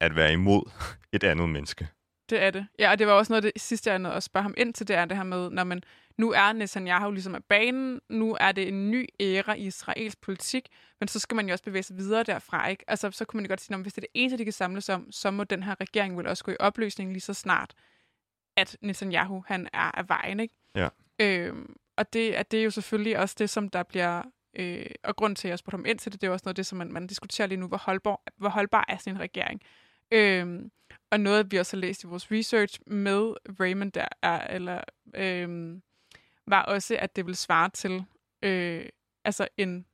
at 0.00 0.16
være 0.16 0.32
imod 0.32 0.70
et 1.12 1.24
andet 1.24 1.48
menneske. 1.48 1.88
Det 2.30 2.42
er 2.42 2.50
det. 2.50 2.66
Ja, 2.78 2.90
og 2.90 2.98
det 2.98 3.06
var 3.06 3.12
også 3.12 3.32
noget 3.32 3.44
af 3.44 3.52
det 3.52 3.62
sidste, 3.62 3.90
jeg 3.90 3.98
nåede 3.98 4.16
at 4.16 4.22
spørge 4.22 4.42
ham 4.42 4.54
ind 4.56 4.74
til, 4.74 4.88
det 4.88 4.96
er 4.96 5.04
det 5.04 5.16
her 5.16 5.24
med, 5.24 5.50
når 5.50 5.64
man 5.64 5.82
nu 6.18 6.32
er 6.32 6.52
Netanyahu 6.52 7.10
ligesom 7.10 7.34
af 7.34 7.44
banen, 7.44 8.00
nu 8.08 8.36
er 8.40 8.52
det 8.52 8.68
en 8.68 8.90
ny 8.90 9.06
æra 9.20 9.54
i 9.54 9.66
israelsk 9.66 10.20
politik, 10.20 10.68
men 11.00 11.08
så 11.08 11.18
skal 11.18 11.34
man 11.34 11.46
jo 11.46 11.52
også 11.52 11.64
bevæge 11.64 11.82
sig 11.82 11.96
videre 11.96 12.22
derfra, 12.22 12.68
ikke? 12.68 12.84
Altså, 12.86 13.10
så 13.10 13.24
kunne 13.24 13.38
man 13.38 13.44
jo 13.44 13.48
godt 13.48 13.60
sige, 13.60 13.74
at 13.74 13.82
hvis 13.82 13.92
det 13.92 14.02
er 14.02 14.06
det 14.06 14.20
eneste, 14.20 14.38
de 14.38 14.44
kan 14.44 14.52
samles 14.52 14.88
om, 14.88 15.12
så 15.12 15.30
må 15.30 15.44
den 15.44 15.62
her 15.62 15.74
regering 15.80 16.18
vel 16.18 16.26
også 16.26 16.44
gå 16.44 16.52
i 16.52 16.56
opløsning 16.60 17.12
lige 17.12 17.20
så 17.20 17.34
snart, 17.34 17.74
at 18.56 18.76
Netanyahu, 18.80 19.44
han 19.46 19.68
er 19.72 19.98
af 19.98 20.08
vejen, 20.08 20.40
ikke? 20.40 20.54
Ja. 20.74 20.88
Øhm, 21.20 21.76
og 21.96 22.12
det, 22.12 22.32
at 22.32 22.50
det 22.50 22.60
er 22.60 22.64
jo 22.64 22.70
selvfølgelig 22.70 23.18
også 23.18 23.34
det, 23.38 23.50
som 23.50 23.68
der 23.68 23.82
bliver... 23.82 24.22
Øh, 24.58 24.86
og 25.04 25.16
grund 25.16 25.36
til, 25.36 25.48
at 25.48 25.50
jeg 25.50 25.58
spurgte 25.58 25.76
ham 25.76 25.86
ind 25.86 25.98
til 25.98 26.12
det, 26.12 26.20
det 26.20 26.26
er 26.26 26.30
også 26.30 26.42
noget 26.44 26.52
af 26.52 26.56
det, 26.56 26.66
som 26.66 26.78
man, 26.78 26.92
man 26.92 27.06
diskuterer 27.06 27.48
lige 27.48 27.60
nu, 27.60 27.68
hvor 27.68 27.76
holdbar, 27.76 28.22
hvor 28.36 28.48
holdbar 28.48 28.84
er 28.88 28.96
sådan 28.96 29.14
en 29.14 29.20
regering. 29.20 29.60
Øhm, 30.10 30.70
og 31.10 31.20
noget, 31.20 31.52
vi 31.52 31.56
også 31.56 31.76
har 31.76 31.80
læst 31.80 32.04
i 32.04 32.06
vores 32.06 32.32
research 32.32 32.80
med 32.86 33.34
Raymond, 33.60 33.92
der 33.92 34.08
er, 34.22 34.46
eller 34.46 34.80
øhm, 35.14 35.82
var 36.46 36.62
også, 36.62 36.96
at 36.98 37.16
det 37.16 37.26
ville 37.26 37.36
svare 37.36 37.70
til 37.70 38.04
øh, 38.42 38.88
altså 39.24 39.48
en 39.56 39.86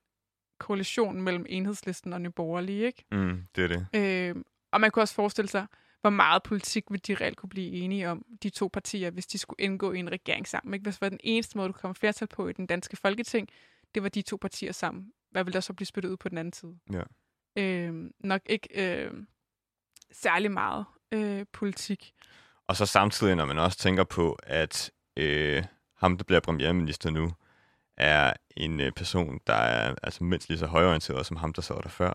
koalition 0.61 1.23
mellem 1.23 1.47
enhedslisten 1.49 2.13
og 2.13 2.21
Nye 2.21 2.31
Borgerlige, 2.31 2.87
ikke? 2.87 3.05
Mm, 3.13 3.47
det 3.57 3.65
er 3.65 3.69
det. 3.69 3.87
Øh, 3.95 4.45
og 4.73 4.81
man 4.81 4.91
kunne 4.91 5.03
også 5.03 5.15
forestille 5.15 5.49
sig, 5.49 5.67
hvor 6.01 6.11
meget 6.11 6.43
politik 6.43 6.85
ville 6.91 7.03
de 7.07 7.15
reelt 7.15 7.37
kunne 7.37 7.51
blive 7.51 7.73
enige 7.73 8.11
om, 8.11 8.25
de 8.43 8.51
to 8.51 8.69
partier, 8.69 9.11
hvis 9.11 9.27
de 9.27 9.39
skulle 9.39 9.65
indgå 9.65 9.93
i 9.93 9.99
en 9.99 10.13
regering 10.13 10.49
sammen. 10.49 10.75
Ikke? 10.75 10.83
Hvis 10.83 10.95
det 10.95 11.01
var 11.01 11.09
den 11.09 11.21
eneste 11.23 11.59
måde, 11.59 11.69
du 11.69 11.73
komme 11.73 11.95
flertal 11.95 12.29
på 12.29 12.49
i 12.49 12.53
den 12.53 12.67
danske 12.67 12.97
folketing, 12.97 13.49
det 13.95 14.03
var 14.03 14.09
de 14.09 14.23
to 14.23 14.37
partier 14.37 14.73
sammen. 14.73 15.13
Hvad 15.31 15.45
ville 15.45 15.55
der 15.55 15.61
så 15.61 15.73
blive 15.73 15.87
spyttet 15.87 16.11
ud 16.11 16.17
på 16.17 16.29
den 16.29 16.39
anden 16.39 16.53
side? 16.53 16.79
Ja. 16.93 17.03
Øh, 17.63 18.11
nok 18.21 18.41
ikke 18.47 18.69
øh, 18.75 19.13
særlig 20.13 20.51
meget 20.51 20.85
øh, 21.13 21.47
politik. 21.53 22.13
Og 22.67 22.77
så 22.77 22.87
samtidig, 22.87 23.37
når 23.37 23.45
man 23.45 23.59
også 23.59 23.79
tænker 23.79 24.05
på, 24.05 24.39
at 24.43 24.91
øh, 25.17 25.65
ham, 26.03 26.17
der 26.17 26.25
bliver 26.25 26.41
premierminister 26.41 27.11
nu, 27.11 27.33
er 27.97 28.33
en 28.57 28.81
øh, 28.81 28.93
person, 28.93 29.41
der 29.47 29.55
er 29.55 29.95
altså 30.03 30.25
mindst 30.25 30.49
lige 30.49 30.59
så 30.59 30.67
højorienteret 30.67 31.27
som 31.27 31.37
ham, 31.37 31.53
der 31.53 31.63
sad 31.63 31.77
der 31.83 31.89
før. 31.89 32.13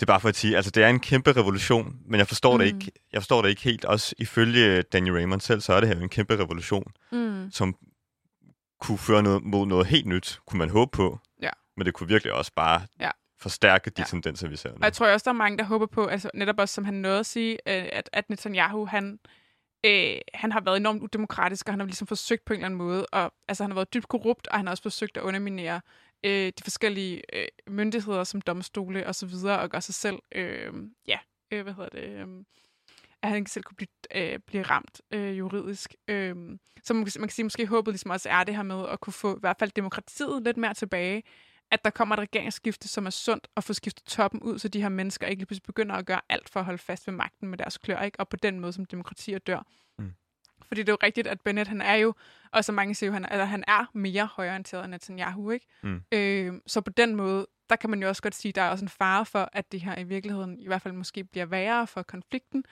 Det 0.00 0.02
er 0.02 0.06
bare 0.06 0.20
for 0.20 0.28
at 0.28 0.36
sige, 0.36 0.56
altså 0.56 0.70
det 0.70 0.84
er 0.84 0.88
en 0.88 1.00
kæmpe 1.00 1.32
revolution, 1.32 1.96
men 2.06 2.18
jeg 2.18 2.28
forstår, 2.28 2.52
mm. 2.52 2.58
det, 2.58 2.66
ikke, 2.66 2.92
jeg 3.12 3.22
forstår 3.22 3.42
det 3.42 3.48
ikke 3.48 3.62
helt. 3.62 3.84
Også 3.84 4.14
ifølge 4.18 4.82
Daniel 4.82 5.14
Raymond 5.14 5.40
selv, 5.40 5.60
så 5.60 5.72
er 5.72 5.80
det 5.80 5.88
her 5.88 6.00
en 6.00 6.08
kæmpe 6.08 6.36
revolution, 6.36 6.92
mm. 7.12 7.50
som 7.50 7.76
kunne 8.80 8.98
føre 8.98 9.22
noget, 9.22 9.42
mod 9.42 9.66
noget 9.66 9.86
helt 9.86 10.06
nyt, 10.06 10.38
kunne 10.46 10.58
man 10.58 10.70
håbe 10.70 10.90
på. 10.90 11.18
Ja. 11.42 11.50
Men 11.76 11.86
det 11.86 11.94
kunne 11.94 12.08
virkelig 12.08 12.32
også 12.32 12.52
bare 12.56 12.82
Ja. 13.00 13.10
forstærke 13.40 13.90
de 13.90 14.00
Ja. 14.02 14.04
tendenser, 14.04 14.48
vi 14.48 14.56
ser 14.56 14.68
nu. 14.68 14.74
Og 14.76 14.84
jeg 14.84 14.92
tror 14.92 15.06
også, 15.12 15.24
der 15.24 15.30
er 15.30 15.34
mange, 15.34 15.58
der 15.58 15.64
håber 15.64 15.86
på, 15.86 16.06
altså 16.06 16.30
netop 16.34 16.58
også, 16.58 16.74
som 16.74 16.84
han 16.84 16.94
nåede 16.94 17.18
at 17.18 17.26
sige, 17.26 17.52
øh, 17.52 17.88
at, 17.92 18.10
at 18.12 18.30
Netanyahu, 18.30 18.86
han, 18.86 19.18
øh, 19.86 20.20
han 20.34 20.52
har 20.52 20.60
været 20.60 20.76
enormt 20.76 21.02
udemokratisk, 21.02 21.68
og 21.68 21.72
han 21.72 21.80
har 21.80 21.86
ligesom 21.86 22.06
forsøgt 22.06 22.44
på 22.44 22.52
en 22.52 22.56
eller 22.58 22.66
anden 22.66 22.78
måde, 22.78 23.06
og 23.06 23.32
altså 23.48 23.64
han 23.64 23.70
har 23.70 23.74
været 23.74 23.94
dybt 23.94 24.08
korrupt, 24.08 24.46
og 24.48 24.56
han 24.56 24.66
har 24.66 24.70
også 24.70 24.82
forsøgt 24.82 25.16
at 25.16 25.22
underminere 25.22 25.80
øh, 26.24 26.46
de 26.58 26.62
forskellige 26.62 27.22
øh, 27.32 27.46
myndigheder 27.68 28.24
som 28.24 28.40
domstole 28.40 29.06
og 29.06 29.14
så 29.14 29.26
videre, 29.26 29.58
og 29.60 29.70
gøre 29.70 29.80
sig 29.80 29.94
selv, 29.94 30.18
øh, 30.34 30.72
ja, 31.08 31.18
øh, 31.50 31.62
hvad 31.62 31.74
hedder 31.74 31.88
det, 31.88 32.08
øh, 32.08 32.26
at 33.22 33.28
han 33.28 33.38
ikke 33.38 33.50
selv 33.50 33.64
kunne 33.64 33.76
blive, 33.76 33.88
øh, 34.14 34.38
blive 34.46 34.62
ramt 34.62 35.00
øh, 35.10 35.38
juridisk. 35.38 35.94
Øh, 36.08 36.34
så 36.82 36.94
man, 36.94 37.04
kan- 37.04 37.20
man 37.20 37.28
kan 37.28 37.34
sige, 37.34 37.44
måske 37.44 37.66
håbet 37.66 37.92
ligesom 37.92 38.10
også 38.10 38.28
er 38.28 38.44
det 38.44 38.56
her 38.56 38.62
med 38.62 38.88
at 38.88 39.00
kunne 39.00 39.12
få 39.12 39.36
i 39.36 39.40
hvert 39.40 39.56
fald 39.58 39.70
demokratiet 39.76 40.42
lidt 40.44 40.56
mere 40.56 40.74
tilbage, 40.74 41.22
at 41.70 41.84
der 41.84 41.90
kommer 41.90 42.14
et 42.16 42.20
regeringsskifte, 42.20 42.88
som 42.88 43.06
er 43.06 43.10
sundt, 43.10 43.48
og 43.54 43.64
få 43.64 43.72
skiftet 43.72 44.04
toppen 44.04 44.40
ud, 44.42 44.58
så 44.58 44.68
de 44.68 44.82
her 44.82 44.88
mennesker 44.88 45.26
ikke 45.26 45.40
lige 45.40 45.46
pludselig 45.46 45.66
begynder 45.66 45.94
at 45.94 46.06
gøre 46.06 46.20
alt 46.28 46.48
for 46.48 46.60
at 46.60 46.66
holde 46.66 46.78
fast 46.78 47.06
ved 47.06 47.14
magten 47.14 47.48
med 47.48 47.58
deres 47.58 47.78
klør, 47.78 48.00
ikke? 48.02 48.20
og 48.20 48.28
på 48.28 48.36
den 48.36 48.60
måde, 48.60 48.72
som 48.72 48.84
demokratier 48.84 49.38
dør. 49.38 49.66
Mm. 49.98 50.12
Fordi 50.68 50.80
det 50.82 50.88
er 50.88 50.92
jo 50.92 50.98
rigtigt, 51.02 51.26
at 51.26 51.40
Bennett, 51.40 51.68
han 51.68 51.80
er 51.80 51.94
jo, 51.94 52.14
og 52.52 52.64
så 52.64 52.72
mange 52.72 52.94
siger 52.94 53.08
jo, 53.08 53.12
han, 53.12 53.24
er- 53.24 53.28
altså, 53.28 53.44
han 53.44 53.64
er 53.68 53.84
mere 53.92 54.26
højorienteret 54.26 54.84
end 54.84 54.90
Netanyahu, 54.90 55.50
ikke? 55.50 55.66
Mm. 55.82 56.02
Øh, 56.12 56.52
så 56.66 56.80
på 56.80 56.90
den 56.90 57.14
måde, 57.16 57.46
der 57.70 57.76
kan 57.76 57.90
man 57.90 58.02
jo 58.02 58.08
også 58.08 58.22
godt 58.22 58.34
sige, 58.34 58.50
at 58.50 58.54
der 58.54 58.62
er 58.62 58.70
også 58.70 58.84
en 58.84 58.88
fare 58.88 59.26
for, 59.26 59.48
at 59.52 59.72
det 59.72 59.80
her 59.80 59.98
i 59.98 60.04
virkeligheden 60.04 60.60
i 60.60 60.66
hvert 60.66 60.82
fald 60.82 60.94
måske 60.94 61.24
bliver 61.24 61.46
værre 61.46 61.86
for 61.86 62.02
konflikten, 62.02 62.64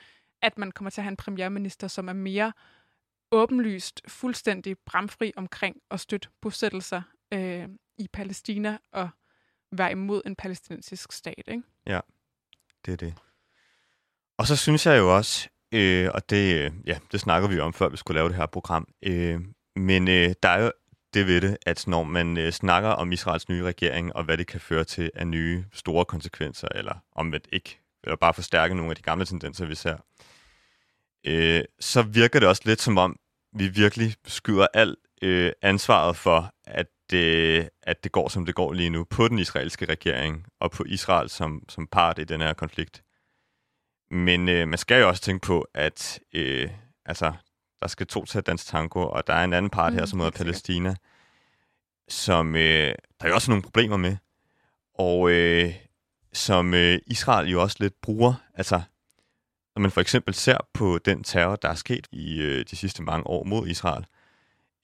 at 0.43 0.59
man 0.59 0.73
kommer 0.73 0.91
til 0.91 1.01
at 1.01 1.05
have 1.05 1.11
en 1.11 1.17
premierminister, 1.17 1.89
som 1.89 2.09
er 2.09 2.13
mere 2.13 2.53
åbenlyst, 3.33 4.01
fuldstændig 4.09 4.77
bramfri 4.79 5.33
omkring 5.37 5.77
at 5.91 6.01
støtte 6.01 6.29
bosættelser 6.41 7.03
øh, 7.35 7.69
i 7.99 8.09
Palæstina 8.13 8.79
og 8.93 9.09
være 9.73 9.91
imod 9.91 10.23
en 10.27 10.37
palæstinensisk 10.37 11.13
stat. 11.13 11.43
Ikke? 11.49 11.63
Ja, 11.87 12.01
Det 12.87 12.93
er 12.93 12.97
det. 12.97 13.15
Og 14.39 14.47
så 14.47 14.57
synes 14.57 14.87
jeg 14.87 14.99
jo 14.99 15.17
også, 15.17 15.49
øh, 15.73 16.11
og 16.15 16.31
det, 16.31 16.65
øh, 16.65 16.73
ja, 16.87 16.99
det 17.13 17.21
snakker 17.21 17.49
vi 17.49 17.61
om, 17.61 17.73
før 17.73 17.89
vi 17.89 17.97
skulle 17.97 18.19
lave 18.19 18.29
det 18.29 18.37
her 18.37 18.47
program, 18.47 18.89
øh, 19.03 19.41
men 19.77 20.09
øh, 20.09 20.35
der 20.43 20.49
er 20.49 20.65
jo 20.65 20.73
det 21.15 21.27
ved 21.27 21.41
det, 21.41 21.57
at 21.67 21.87
når 21.87 22.03
man 22.03 22.37
øh, 22.37 22.53
snakker 22.53 22.89
om 22.89 23.13
Israels 23.13 23.49
nye 23.49 23.65
regering, 23.65 24.17
og 24.17 24.25
hvad 24.25 24.37
det 24.39 24.47
kan 24.47 24.61
føre 24.61 24.85
til 24.85 25.11
af 25.15 25.27
nye 25.27 25.65
store 25.73 26.05
konsekvenser, 26.05 26.69
eller 26.75 26.95
omvendt 27.13 27.49
ikke, 27.53 27.81
eller 28.05 28.17
bare 28.17 28.35
forstærke 28.35 28.75
nogle 28.75 28.91
af 28.91 28.97
de 28.97 29.03
gamle 29.03 29.27
tendenser, 29.27 29.67
vi 29.67 29.75
ser, 29.75 29.97
øh, 31.27 31.65
så 31.81 32.03
virker 32.03 32.41
det 32.41 32.49
også 32.49 32.63
lidt 32.65 32.83
som 32.83 32.99
om, 32.99 33.17
vi 33.53 33.69
virkelig 33.69 34.15
skyder 34.27 34.67
alt 34.75 34.99
øh, 35.23 35.53
ansvaret 35.63 36.17
for, 36.17 36.55
at, 36.65 36.87
øh, 37.15 37.67
at 37.83 38.05
det 38.05 38.13
går, 38.13 38.29
som 38.29 38.47
det 38.47 38.55
går 38.55 38.73
lige 38.73 38.91
nu, 38.91 39.05
på 39.05 39.29
den 39.29 39.39
israelske 39.39 39.85
regering, 39.85 40.47
og 40.61 40.71
på 40.71 40.85
Israel 40.87 41.29
som, 41.29 41.63
som 41.69 41.87
part 41.87 42.19
i 42.19 42.25
den 42.25 42.41
her 42.41 42.53
konflikt. 42.53 43.03
Men 44.11 44.49
øh, 44.49 44.69
man 44.69 44.79
skal 44.79 45.01
jo 45.01 45.09
også 45.09 45.23
tænke 45.23 45.47
på, 45.47 45.67
at 45.75 46.21
øh, 46.33 46.71
altså, 47.07 47.33
der 47.81 47.89
skal 47.89 48.07
to 48.07 48.25
til 48.25 48.39
at 48.39 48.47
danse 48.47 48.67
tango, 48.67 49.01
og 49.09 49.27
der 49.27 49.35
er 49.35 49.45
en 49.45 49.53
anden 49.53 49.71
part 49.71 49.93
Mm, 49.93 49.99
her, 49.99 50.07
som 50.07 50.19
hedder 50.19 50.33
sikkert. 50.33 50.47
Palæstina, 50.47 50.95
som 52.09 52.57
øh, 52.57 52.95
der 53.21 53.25
er 53.25 53.29
jo 53.29 53.35
også 53.35 53.51
nogle 53.51 53.63
problemer 53.63 53.97
med, 53.97 54.17
og 54.95 55.31
øh, 55.31 55.75
som 56.33 56.75
øh, 56.75 56.99
Israel 57.07 57.49
jo 57.49 57.63
også 57.63 57.77
lidt 57.81 58.01
bruger. 58.01 58.35
Altså, 58.55 58.83
når 59.77 59.81
man 59.81 59.91
for 59.91 60.01
eksempel 60.01 60.35
ser 60.35 60.59
på 60.73 60.99
den 60.99 61.25
terror, 61.25 61.57
der 61.57 61.69
er 61.69 61.75
sket 61.75 62.07
i 62.13 62.41
øh, 62.41 62.65
de 62.71 62.77
sidste 62.77 63.03
mange 63.03 63.27
år 63.27 63.45
mod 63.45 63.69
Israel, 63.69 64.07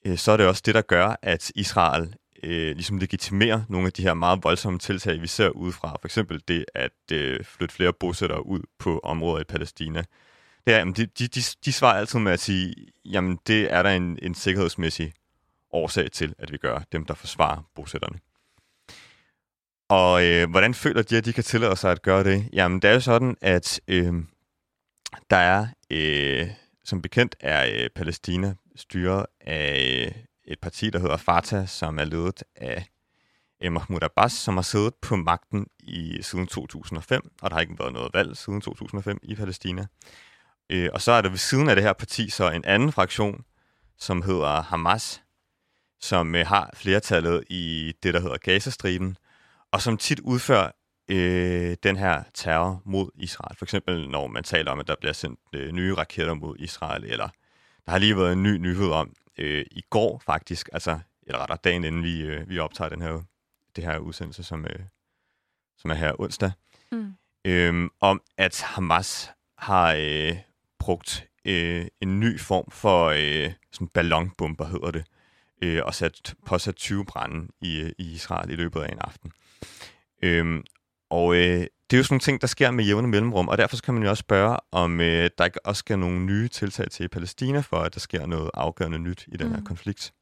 øh, 0.06 0.18
så 0.18 0.32
er 0.32 0.36
det 0.36 0.46
også 0.46 0.62
det, 0.66 0.74
der 0.74 0.82
gør, 0.82 1.16
at 1.22 1.52
Israel 1.54 2.16
øh, 2.42 2.74
ligesom 2.74 2.98
legitimerer 2.98 3.62
nogle 3.68 3.86
af 3.86 3.92
de 3.92 4.02
her 4.02 4.14
meget 4.14 4.44
voldsomme 4.44 4.78
tiltag, 4.78 5.22
vi 5.22 5.26
ser 5.26 5.48
udefra. 5.48 5.96
For 6.00 6.08
eksempel 6.08 6.42
det 6.48 6.64
at 6.74 7.12
øh, 7.12 7.44
flytte 7.44 7.74
flere 7.74 7.92
bosættere 7.92 8.46
ud 8.46 8.60
på 8.78 8.98
områder 8.98 9.40
i 9.40 9.44
Palæstina. 9.44 10.04
Det 10.66 10.74
er, 10.74 10.78
jamen, 10.78 10.94
de, 10.94 11.06
de, 11.06 11.28
de, 11.28 11.40
de 11.64 11.72
svarer 11.72 11.98
altid 11.98 12.18
med 12.18 12.32
at 12.32 12.40
sige, 12.40 12.74
jamen 13.04 13.38
det 13.46 13.72
er 13.72 13.82
der 13.82 13.90
en, 13.90 14.18
en 14.22 14.34
sikkerhedsmæssig 14.34 15.12
årsag 15.72 16.10
til, 16.10 16.34
at 16.38 16.52
vi 16.52 16.56
gør 16.56 16.78
dem, 16.92 17.04
der 17.04 17.14
forsvarer 17.14 17.70
bosætterne. 17.74 18.18
Og 19.88 20.24
øh, 20.24 20.50
hvordan 20.50 20.74
føler 20.74 21.02
de, 21.02 21.16
at 21.16 21.24
de 21.24 21.32
kan 21.32 21.44
tillade 21.44 21.76
sig 21.76 21.90
at 21.90 22.02
gøre 22.02 22.24
det? 22.24 22.48
Jamen, 22.52 22.82
det 22.82 22.90
er 22.90 22.94
jo 22.94 23.00
sådan, 23.00 23.36
at 23.40 23.80
øh, 23.88 24.14
der 25.30 25.36
er, 25.36 25.66
øh, 25.90 26.48
som 26.84 27.02
bekendt, 27.02 27.36
er 27.40 27.82
øh, 27.82 27.90
Palæstina 27.94 28.54
styret 28.76 29.26
af 29.40 30.24
et 30.50 30.60
parti, 30.60 30.90
der 30.90 30.98
hedder 30.98 31.16
Fatah, 31.16 31.68
som 31.68 31.98
er 31.98 32.04
ledet 32.04 32.42
af 32.56 32.86
Mahmoud 33.70 34.02
Abbas, 34.02 34.32
som 34.32 34.56
har 34.56 34.62
siddet 34.62 34.94
på 35.02 35.16
magten 35.16 35.66
i 35.78 36.18
siden 36.22 36.46
2005, 36.46 37.32
og 37.42 37.50
der 37.50 37.56
har 37.56 37.60
ikke 37.60 37.78
været 37.78 37.92
noget 37.92 38.10
valg 38.14 38.36
siden 38.36 38.60
2005 38.60 39.18
i 39.22 39.34
Palæstina. 39.34 39.86
Øh, 40.70 40.88
og 40.92 41.02
så 41.02 41.12
er 41.12 41.20
der 41.20 41.28
ved 41.28 41.38
siden 41.38 41.68
af 41.68 41.76
det 41.76 41.84
her 41.84 41.92
parti 41.92 42.30
så 42.30 42.50
en 42.50 42.64
anden 42.64 42.92
fraktion, 42.92 43.44
som 43.98 44.22
hedder 44.22 44.62
Hamas, 44.62 45.22
som 46.00 46.34
øh, 46.34 46.46
har 46.46 46.70
flertallet 46.74 47.44
i 47.50 47.92
det, 48.02 48.14
der 48.14 48.20
hedder 48.20 48.38
Gazastriben, 48.38 49.16
og 49.72 49.82
som 49.82 49.96
tit 49.96 50.20
udfører 50.20 50.70
øh, 51.08 51.76
den 51.82 51.96
her 51.96 52.22
terror 52.34 52.82
mod 52.84 53.10
Israel. 53.14 53.56
For 53.56 53.64
eksempel 53.64 54.08
når 54.08 54.26
man 54.26 54.44
taler 54.44 54.70
om, 54.70 54.80
at 54.80 54.86
der 54.86 54.96
bliver 55.00 55.12
sendt 55.12 55.40
øh, 55.52 55.72
nye 55.72 55.94
raketter 55.94 56.34
mod 56.34 56.56
Israel, 56.58 57.04
eller 57.04 57.28
der 57.86 57.90
har 57.90 57.98
lige 57.98 58.16
været 58.16 58.32
en 58.32 58.42
ny 58.42 58.56
nyhed 58.56 58.90
om 58.90 59.12
øh, 59.40 59.66
i 59.70 59.82
går 59.90 60.22
faktisk, 60.26 60.68
altså 60.72 60.98
eller 61.22 61.38
rettere 61.40 61.58
dagen 61.64 61.84
inden 61.84 62.02
vi, 62.02 62.20
øh, 62.20 62.48
vi 62.48 62.58
optager 62.58 62.88
den 62.88 63.02
her, 63.02 63.22
det 63.76 63.84
her 63.84 63.98
udsendelse, 63.98 64.42
som, 64.44 64.64
øh, 64.64 64.78
som 65.78 65.90
er 65.90 65.94
her 65.94 66.20
onsdag, 66.20 66.52
Mm. 66.92 67.12
øh, 67.44 67.90
om 68.00 68.22
at 68.36 68.62
Hamas 68.62 69.30
har 69.58 69.94
øh, 69.98 70.36
brugt 70.78 71.28
øh, 71.44 71.86
en 72.00 72.20
ny 72.20 72.40
form 72.40 72.70
for 72.70 73.06
øh, 73.06 73.52
sådan 73.72 73.88
ballonbomber, 73.88 74.64
hedder 74.64 74.90
det, 74.90 75.04
øh, 75.62 75.82
og 75.84 75.94
sat, 75.94 76.34
påsat 76.46 76.76
20 76.76 77.04
brænde 77.04 77.48
i, 77.60 77.80
øh, 77.80 77.92
i 77.98 78.12
Israel 78.12 78.50
i 78.50 78.56
løbet 78.56 78.80
af 78.80 78.92
en 78.92 78.98
aften. 79.00 79.32
Øhm, 80.22 80.64
og 81.10 81.36
øh, 81.36 81.66
det 81.90 81.96
er 81.96 81.98
jo 81.98 82.04
sådan 82.04 82.14
nogle 82.14 82.20
ting, 82.20 82.40
der 82.40 82.46
sker 82.46 82.70
med 82.70 82.84
jævne 82.84 83.08
mellemrum, 83.08 83.48
og 83.48 83.58
derfor 83.58 83.76
kan 83.84 83.94
man 83.94 84.02
jo 84.02 84.10
også 84.10 84.20
spørge, 84.20 84.56
om 84.72 85.00
øh, 85.00 85.30
der 85.38 85.44
ikke 85.44 85.66
også 85.66 85.80
skal 85.80 85.98
nogle 85.98 86.20
nye 86.20 86.48
tiltag 86.48 86.90
til 86.90 87.08
Palæstina, 87.08 87.60
for 87.60 87.76
at 87.76 87.94
der 87.94 88.00
sker 88.00 88.26
noget 88.26 88.50
afgørende 88.54 88.98
nyt 88.98 89.24
i 89.28 89.36
den 89.36 89.50
her 89.50 89.58
Mm. 89.58 89.64
konflikt. 89.64 90.12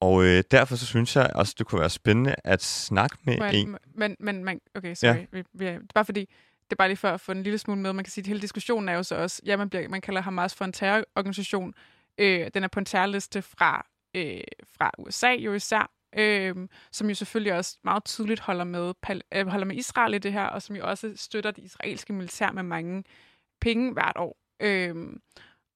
Og 0.00 0.24
øh, 0.24 0.44
derfor 0.50 0.76
så 0.76 0.86
synes 0.86 1.16
jeg 1.16 1.30
også, 1.34 1.54
det 1.58 1.66
kunne 1.66 1.80
være 1.80 1.90
spændende 1.90 2.34
at 2.44 2.62
snakke 2.62 3.16
med 3.24 3.38
Men, 3.38 3.54
en. 3.54 3.76
men, 3.94 4.16
men, 4.20 4.44
men, 4.44 4.60
okay, 4.74 4.94
sorry. 4.94 5.08
Ja. 5.16 5.24
Vi, 5.32 5.42
vi, 5.52 5.78
bare 5.94 6.04
fordi, 6.04 6.20
det 6.64 6.72
er 6.72 6.76
bare 6.76 6.88
lige 6.88 6.96
for 6.96 7.08
at 7.08 7.20
få 7.20 7.32
en 7.32 7.42
lille 7.42 7.58
smule 7.58 7.80
med. 7.80 7.92
Man 7.92 8.04
kan 8.04 8.12
sige, 8.12 8.22
at 8.22 8.26
hele 8.26 8.40
diskussionen 8.40 8.88
er 8.88 8.92
jo 8.94 9.02
så 9.02 9.14
også, 9.14 9.42
ja, 9.46 9.56
man, 9.56 9.70
bliver, 9.70 9.88
man 9.88 10.00
kalder 10.00 10.20
Hamas 10.20 10.54
for 10.54 10.64
en 10.64 10.72
terrororganisation. 10.72 11.74
Øh, 12.18 12.50
den 12.54 12.64
er 12.64 12.68
på 12.68 12.80
en 12.80 12.84
terrorliste 12.86 13.42
fra, 13.42 13.86
øh, 14.16 14.40
fra 14.78 14.90
USA 14.98 15.30
jo 15.30 15.52
især, 15.54 15.90
øh, 16.16 16.68
som 16.92 17.08
jo 17.08 17.14
selvfølgelig 17.14 17.52
også 17.52 17.78
meget 17.84 18.04
tydeligt 18.04 18.40
holder 18.40 18.64
med, 18.64 18.94
pal- 19.06 19.28
øh, 19.34 19.46
holder 19.46 19.66
med 19.66 19.76
Israel 19.76 20.14
i 20.14 20.18
det 20.18 20.32
her, 20.32 20.44
og 20.44 20.62
som 20.62 20.76
jo 20.76 20.88
også 20.88 21.12
støtter 21.16 21.50
det 21.50 21.64
israelske 21.64 22.12
militær 22.12 22.52
med 22.52 22.62
mange 22.62 23.04
penge 23.60 23.92
hvert 23.92 24.16
år. 24.16 24.36
Øh, 24.60 24.96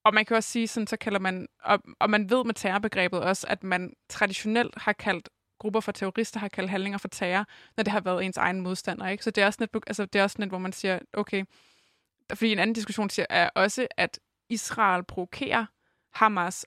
og 0.04 0.14
man 0.14 0.24
kan 0.24 0.36
også 0.36 0.50
sige, 0.50 0.68
sådan, 0.68 0.86
så 0.86 0.96
kalder 0.96 1.18
man, 1.18 1.48
og, 1.62 1.82
og 2.00 2.10
man 2.10 2.30
ved 2.30 2.44
med 2.44 2.54
terrorbegrebet 2.54 3.20
også, 3.20 3.46
at 3.50 3.62
man 3.62 3.92
traditionelt 4.08 4.74
har 4.76 4.92
kaldt 4.92 5.28
grupper 5.58 5.80
for 5.80 5.92
terrorister, 5.92 6.40
har 6.40 6.48
kaldt 6.48 6.70
handlinger 6.70 6.98
for 6.98 7.08
terror, 7.08 7.46
når 7.76 7.84
det 7.84 7.92
har 7.92 8.00
været 8.00 8.24
ens 8.24 8.36
egen 8.36 8.60
modstander. 8.60 9.08
Ikke? 9.08 9.24
Så 9.24 9.30
det 9.30 9.42
er 9.42 9.46
også 9.46 9.56
net, 9.60 9.82
altså, 9.86 10.04
det 10.04 10.18
er 10.18 10.22
også 10.22 10.36
net, 10.38 10.48
hvor 10.48 10.58
man 10.58 10.72
siger, 10.72 10.98
okay, 11.12 11.44
fordi 12.34 12.52
en 12.52 12.58
anden 12.58 12.74
diskussion 12.74 13.10
siger, 13.10 13.26
er 13.30 13.50
også, 13.54 13.86
at 13.96 14.20
Israel 14.48 15.04
provokerer 15.04 15.66
Hamas 16.12 16.66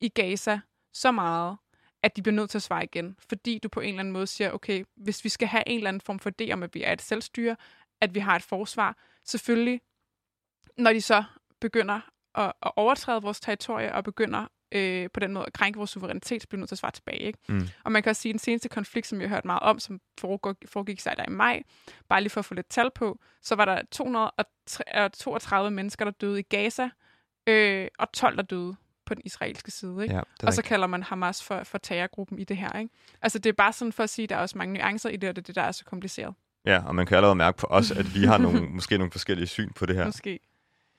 i 0.00 0.08
Gaza 0.08 0.60
så 0.92 1.12
meget, 1.12 1.56
at 2.04 2.16
de 2.16 2.22
bliver 2.22 2.34
nødt 2.34 2.50
til 2.50 2.58
at 2.58 2.62
svare 2.62 2.84
igen. 2.84 3.16
Fordi 3.28 3.58
du 3.58 3.68
på 3.68 3.80
en 3.80 3.88
eller 3.88 4.00
anden 4.00 4.12
måde 4.12 4.26
siger, 4.26 4.50
okay, 4.50 4.84
hvis 4.96 5.24
vi 5.24 5.28
skal 5.28 5.48
have 5.48 5.62
en 5.66 5.76
eller 5.76 5.88
anden 5.88 6.00
form 6.00 6.18
for 6.18 6.30
idé 6.30 6.52
om, 6.52 6.62
at 6.62 6.74
vi 6.74 6.82
er 6.82 6.92
et 6.92 7.02
selvstyre, 7.02 7.56
at 8.00 8.14
vi 8.14 8.20
har 8.20 8.36
et 8.36 8.42
forsvar, 8.42 8.96
selvfølgelig, 9.24 9.80
når 10.78 10.92
de 10.92 11.00
så 11.00 11.24
begynder 11.60 12.00
at, 12.34 12.52
at 12.62 12.72
overtræde 12.76 13.22
vores 13.22 13.40
territorie 13.40 13.94
og 13.94 14.04
begynder 14.04 14.46
øh, 14.72 15.08
på 15.14 15.20
den 15.20 15.32
måde 15.32 15.46
at 15.46 15.52
krænke 15.52 15.76
vores 15.76 15.90
suverænitet, 15.90 16.42
så 16.42 16.48
bliver 16.48 16.58
nødt 16.58 16.68
til 16.68 16.74
at 16.74 16.78
svare 16.78 16.92
tilbage. 16.92 17.18
Ikke? 17.20 17.38
Mm. 17.48 17.68
Og 17.84 17.92
man 17.92 18.02
kan 18.02 18.10
også 18.10 18.22
sige, 18.22 18.30
at 18.30 18.34
den 18.34 18.38
seneste 18.38 18.68
konflikt, 18.68 19.06
som 19.06 19.18
vi 19.18 19.24
har 19.24 19.34
hørt 19.34 19.44
meget 19.44 19.62
om, 19.62 19.78
som 19.78 20.00
foregik, 20.20 20.68
foregik 20.68 21.00
sig 21.00 21.14
der 21.16 21.24
i 21.28 21.30
maj, 21.30 21.62
bare 22.08 22.20
lige 22.20 22.30
for 22.30 22.40
at 22.40 22.44
få 22.44 22.54
lidt 22.54 22.68
tal 22.68 22.90
på, 22.94 23.18
så 23.42 23.54
var 23.54 23.64
der 23.64 23.82
232 23.90 25.70
mennesker, 25.70 26.04
der 26.04 26.12
døde 26.12 26.40
i 26.40 26.42
Gaza, 26.42 26.90
øh, 27.46 27.88
og 27.98 28.12
12, 28.12 28.36
der 28.36 28.42
døde 28.42 28.76
på 29.06 29.14
den 29.14 29.22
israelske 29.24 29.70
side. 29.70 30.02
Ikke? 30.02 30.14
Ja, 30.14 30.20
Og 30.42 30.52
så 30.54 30.62
kalder 30.62 30.86
man 30.86 31.02
Hamas 31.02 31.42
for, 31.42 31.64
for 31.64 31.78
terrorgruppen 31.78 32.38
i 32.38 32.44
det 32.44 32.56
her. 32.56 32.78
Ikke? 32.78 32.90
Altså 33.22 33.38
det 33.38 33.48
er 33.50 33.54
bare 33.54 33.72
sådan 33.72 33.92
for 33.92 34.02
at 34.02 34.10
sige, 34.10 34.24
at 34.24 34.30
der 34.30 34.36
er 34.36 34.40
også 34.40 34.58
mange 34.58 34.74
nuancer 34.74 35.08
i 35.10 35.16
det, 35.16 35.28
og 35.28 35.36
det 35.36 35.42
er 35.42 35.46
det, 35.46 35.54
der 35.54 35.62
er 35.62 35.72
så 35.72 35.84
kompliceret. 35.84 36.34
ja, 36.66 36.82
og 36.86 36.94
man 36.94 37.06
kan 37.06 37.16
allerede 37.16 37.34
mærke 37.34 37.58
på 37.58 37.66
os, 37.66 37.90
at 37.90 38.14
vi 38.14 38.24
har 38.24 38.38
nogle, 38.38 38.60
måske 38.78 38.98
nogle 38.98 39.10
forskellige 39.10 39.46
syn 39.46 39.72
på 39.72 39.86
det 39.86 39.96
her. 39.96 40.06
Måske. 40.06 40.40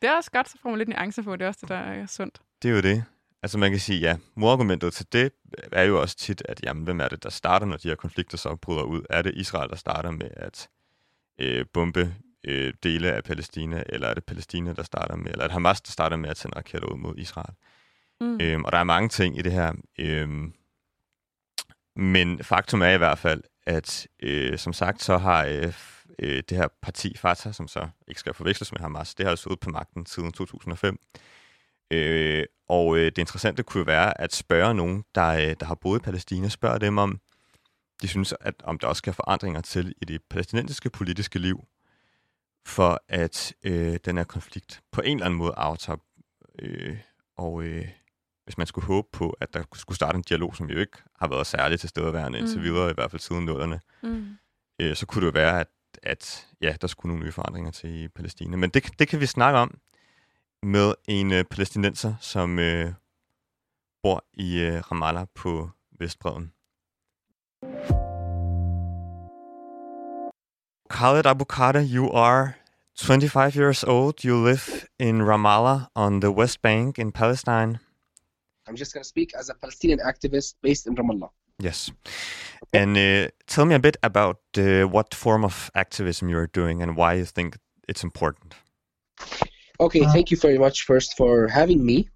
Det 0.02 0.10
er 0.10 0.16
også 0.16 0.32
godt, 0.32 0.50
så 0.50 0.58
får 0.62 0.70
man 0.70 0.78
lidt 0.78 0.90
nuancer 0.90 1.22
på, 1.22 1.36
det 1.36 1.42
er 1.42 1.48
også 1.48 1.60
det, 1.62 1.70
der 1.70 1.76
er 1.76 2.06
sundt. 2.06 2.42
Det 2.62 2.72
er 2.72 2.76
jo 2.76 2.82
det. 2.82 3.04
Altså 3.44 3.58
man 3.58 3.72
kan 3.72 3.80
sige, 3.80 4.00
ja, 4.00 4.18
modargumentet 4.36 4.94
til 4.94 5.06
det 5.14 5.32
er 5.72 5.84
jo 5.84 6.02
også 6.02 6.16
tit, 6.18 6.42
at 6.46 6.60
jamen, 6.64 6.84
hvem 6.84 7.00
er 7.00 7.08
det, 7.08 7.24
der 7.24 7.30
starter, 7.30 7.66
når 7.66 7.78
de 7.78 7.88
her 7.88 7.96
konflikter 7.96 8.38
så 8.38 8.56
bryder 8.56 8.84
ud? 8.84 9.02
Er 9.10 9.22
det 9.22 9.34
Israel, 9.36 9.70
der 9.70 9.76
starter 9.76 10.12
med 10.12 10.30
at 10.36 10.70
øh, 11.40 11.66
bombe 11.74 12.16
øh, 12.48 12.74
dele 12.84 13.12
af 13.12 13.24
Palæstina, 13.24 13.84
eller 13.90 14.08
er 14.08 14.14
det 14.14 14.24
Palæstina, 14.24 14.74
der 14.74 14.84
starter 14.84 15.16
med, 15.16 15.32
eller 15.32 15.44
er 15.44 15.48
det 15.48 15.54
Hamas, 15.54 15.82
der 15.82 15.92
starter 15.92 16.18
med 16.18 16.30
at 16.30 16.38
sende 16.38 16.58
raketter 16.58 16.88
ud 16.88 16.98
mod 16.98 17.14
Israel? 17.18 17.54
Mm. 18.22 18.38
Øhm, 18.42 18.66
og 18.66 18.72
der 18.72 18.78
er 18.78 18.84
mange 18.84 19.10
ting 19.10 19.38
i 19.38 19.42
det 19.42 19.52
her. 19.52 19.74
Øhm, 20.00 20.54
men 21.96 22.44
faktum 22.44 22.82
er 22.82 22.90
i 22.90 22.98
hvert 22.98 23.18
fald, 23.18 23.44
at 23.66 24.08
øh, 24.20 24.58
som 24.58 24.74
sagt, 24.74 25.04
så 25.04 25.18
har 25.18 25.46
øh, 25.46 25.74
øh, 26.20 26.44
det 26.50 26.58
her 26.58 26.68
parti 26.82 27.18
Fatah, 27.18 27.54
som 27.54 27.68
så 27.68 27.90
ikke 28.08 28.20
skal 28.20 28.34
forveksles 28.34 28.72
med 28.72 28.80
Hamas, 28.80 29.16
det 29.16 29.26
har 29.26 29.32
jo 29.46 29.52
ud 29.52 29.56
på 29.56 29.70
magten 29.70 30.06
siden 30.06 30.32
2005. 30.32 31.00
Øh, 31.92 32.46
og 32.70 32.98
øh, 32.98 33.06
det 33.06 33.18
interessante 33.18 33.64
kunne 33.64 33.88
være 33.88 34.22
at 34.22 34.34
spørge 34.34 34.74
nogen, 34.74 35.06
der, 35.16 35.28
øh, 35.28 35.56
der 35.60 35.66
har 35.66 35.76
boet 35.76 36.00
i 36.00 36.04
Palæstina, 36.04 36.50
spørge 36.50 36.80
dem 36.80 36.98
om, 36.98 37.20
de 38.02 38.08
synes, 38.08 38.34
at 38.42 38.56
om 38.64 38.80
der 38.80 38.88
også 38.88 38.98
skal 38.98 39.14
forandringer 39.14 39.62
til 39.62 39.94
i 40.02 40.06
det 40.06 40.22
palæstinensiske 40.30 40.90
politiske 40.90 41.40
liv, 41.40 41.66
for 42.66 43.04
at 43.08 43.54
øh, 43.64 43.98
den 44.06 44.18
her 44.18 44.24
konflikt 44.24 44.82
på 44.92 45.02
en 45.02 45.18
eller 45.18 45.26
anden 45.26 45.38
måde 45.38 45.54
aftager. 45.58 45.98
Øh, 46.60 46.98
og 47.38 47.64
øh, 47.64 47.88
hvis 48.46 48.58
man 48.58 48.68
skulle 48.68 48.86
håbe 48.86 49.08
på, 49.12 49.30
at 49.42 49.54
der 49.54 49.64
skulle 49.74 49.96
starte 49.96 50.16
en 50.16 50.22
dialog, 50.22 50.56
som 50.56 50.70
jo 50.70 50.80
ikke 50.80 50.98
har 51.20 51.28
været 51.28 51.48
særligt 51.48 51.80
til 51.80 51.90
stedeværende 51.90 52.40
mm. 52.40 52.46
indtil 52.46 52.64
videre, 52.64 52.90
i 52.90 52.94
hvert 52.94 53.12
fald 53.12 53.20
siden 53.20 53.46
nullerne, 53.46 53.80
mm. 54.04 54.38
øh, 54.82 54.96
så 54.96 55.06
kunne 55.06 55.22
det 55.22 55.28
jo 55.28 55.32
være, 55.40 55.60
at, 55.60 55.68
at 56.04 56.48
ja, 56.62 56.76
der 56.82 56.88
skulle 56.88 57.10
nogle 57.10 57.26
nye 57.26 57.32
forandringer 57.32 57.72
til 57.72 58.04
i 58.04 58.08
Palæstina. 58.08 58.58
Men 58.58 58.70
det, 58.70 59.00
det 59.00 59.08
kan 59.08 59.20
vi 59.20 59.26
snakke 59.26 59.60
om 59.60 59.78
med 60.64 60.94
en 61.08 61.34
øh, 61.34 61.44
palæstinenser, 61.44 62.14
som 62.20 62.60
øh, 62.60 62.94
bor 64.04 64.26
i 64.34 64.60
øh, 64.60 64.92
Ramallah 64.92 65.26
på 65.36 65.70
Vestbreden. 66.00 66.52
Khaled 70.90 71.26
Abu 71.26 71.46
you 71.96 72.12
are 72.14 72.54
25 72.96 73.56
years 73.56 73.84
old. 73.84 74.26
You 74.26 74.46
live 74.46 74.88
in 75.00 75.24
Ramallah 75.24 75.90
on 75.96 76.22
the 76.22 76.32
West 76.32 76.62
Bank 76.62 76.98
in 77.00 77.12
Palestine. 77.12 77.80
I'm 78.68 78.76
just 78.76 78.94
going 78.94 79.04
to 79.04 79.08
speak 79.08 79.34
as 79.38 79.50
a 79.50 79.54
Palestinian 79.54 80.00
activist 80.00 80.56
based 80.62 80.88
in 80.88 80.96
Ramallah. 80.96 81.30
Yes. 81.60 81.92
And 82.74 82.98
uh, 82.98 83.30
tell 83.48 83.66
me 83.66 83.76
a 83.76 83.80
bit 83.80 83.98
about 84.04 84.40
uh, 84.58 84.84
what 84.84 85.14
form 85.14 85.46
of 85.46 85.72
activism 85.76 86.30
you're 86.30 86.48
doing 86.48 86.82
and 86.82 86.98
why 86.98 87.14
you 87.14 87.26
think 87.26 87.58
it's 87.88 88.04
important. 88.04 88.56
Okay, 89.80 90.04
thank 90.06 90.32
you 90.32 90.38
very 90.38 90.58
much 90.58 90.84
first 90.84 91.16
for 91.18 91.48
having 91.48 91.86
me. 91.86 92.10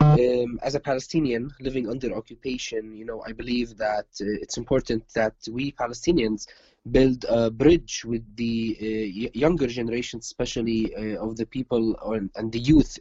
Um, 0.00 0.60
as 0.62 0.74
a 0.74 0.80
Palestinian 0.80 1.50
living 1.60 1.88
under 1.88 2.14
occupation, 2.14 2.94
you 2.94 3.04
know, 3.04 3.22
I 3.26 3.32
believe 3.32 3.76
that 3.78 4.06
uh, 4.20 4.42
it's 4.42 4.58
important 4.58 5.02
that 5.14 5.34
we 5.50 5.72
Palestinians 5.72 6.46
build 6.90 7.24
a 7.28 7.50
bridge 7.50 8.04
with 8.04 8.24
the 8.36 8.76
uh, 8.80 9.30
younger 9.34 9.66
generation, 9.66 10.20
especially 10.20 10.94
uh, 10.94 11.24
of 11.24 11.36
the 11.36 11.46
people 11.46 11.96
and, 12.12 12.30
and 12.36 12.52
the 12.52 12.58
youth 12.58 12.98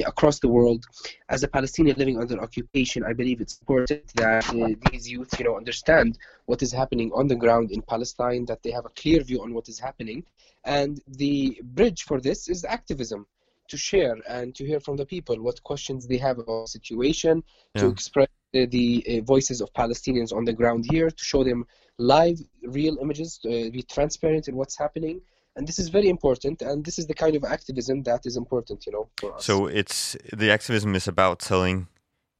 across 0.00 0.38
the 0.38 0.48
world. 0.48 0.86
As 1.28 1.42
a 1.42 1.48
Palestinian 1.48 1.96
living 1.96 2.18
under 2.18 2.40
occupation, 2.40 3.04
I 3.04 3.12
believe 3.12 3.40
it's 3.40 3.58
important 3.58 4.02
that 4.14 4.48
uh, 4.48 4.68
these 4.90 5.10
youth, 5.10 5.38
you 5.38 5.44
know, 5.44 5.56
understand 5.56 6.18
what 6.46 6.62
is 6.62 6.72
happening 6.72 7.10
on 7.14 7.26
the 7.28 7.36
ground 7.36 7.70
in 7.70 7.82
Palestine, 7.82 8.46
that 8.46 8.62
they 8.62 8.70
have 8.70 8.86
a 8.86 8.90
clear 8.90 9.22
view 9.22 9.42
on 9.42 9.52
what 9.52 9.68
is 9.68 9.78
happening, 9.78 10.24
and 10.64 11.00
the 11.06 11.60
bridge 11.62 12.04
for 12.04 12.20
this 12.20 12.48
is 12.48 12.64
activism 12.64 13.26
to 13.68 13.76
share 13.76 14.16
and 14.28 14.54
to 14.54 14.66
hear 14.66 14.80
from 14.80 14.96
the 14.96 15.06
people 15.06 15.36
what 15.36 15.62
questions 15.62 16.06
they 16.06 16.18
have 16.18 16.38
about 16.38 16.62
the 16.62 16.68
situation, 16.68 17.42
yeah. 17.74 17.82
to 17.82 17.88
express 17.88 18.28
the, 18.52 18.66
the 18.66 19.04
uh, 19.08 19.24
voices 19.24 19.60
of 19.60 19.72
Palestinians 19.72 20.32
on 20.32 20.44
the 20.44 20.52
ground 20.52 20.86
here, 20.90 21.10
to 21.10 21.24
show 21.24 21.44
them 21.44 21.66
live, 21.98 22.38
real 22.62 22.98
images, 22.98 23.40
uh, 23.44 23.70
be 23.70 23.84
transparent 23.88 24.48
in 24.48 24.56
what's 24.56 24.76
happening. 24.78 25.20
And 25.56 25.68
this 25.68 25.78
is 25.78 25.88
very 25.90 26.08
important, 26.08 26.62
and 26.62 26.84
this 26.84 26.98
is 26.98 27.06
the 27.06 27.14
kind 27.14 27.36
of 27.36 27.44
activism 27.44 28.02
that 28.04 28.24
is 28.24 28.36
important, 28.36 28.86
you 28.86 28.92
know, 28.92 29.08
for 29.20 29.34
us. 29.34 29.44
So 29.44 29.66
it's 29.66 30.16
the 30.32 30.50
activism 30.50 30.94
is 30.94 31.06
about 31.06 31.40
telling 31.40 31.88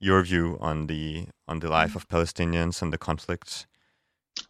your 0.01 0.23
view 0.23 0.59
on 0.61 0.87
the 0.87 1.27
on 1.47 1.61
the 1.61 1.69
life 1.69 1.95
of 1.95 2.09
Palestinians 2.09 2.81
and 2.81 2.93
the 2.93 2.99
conflicts. 2.99 3.67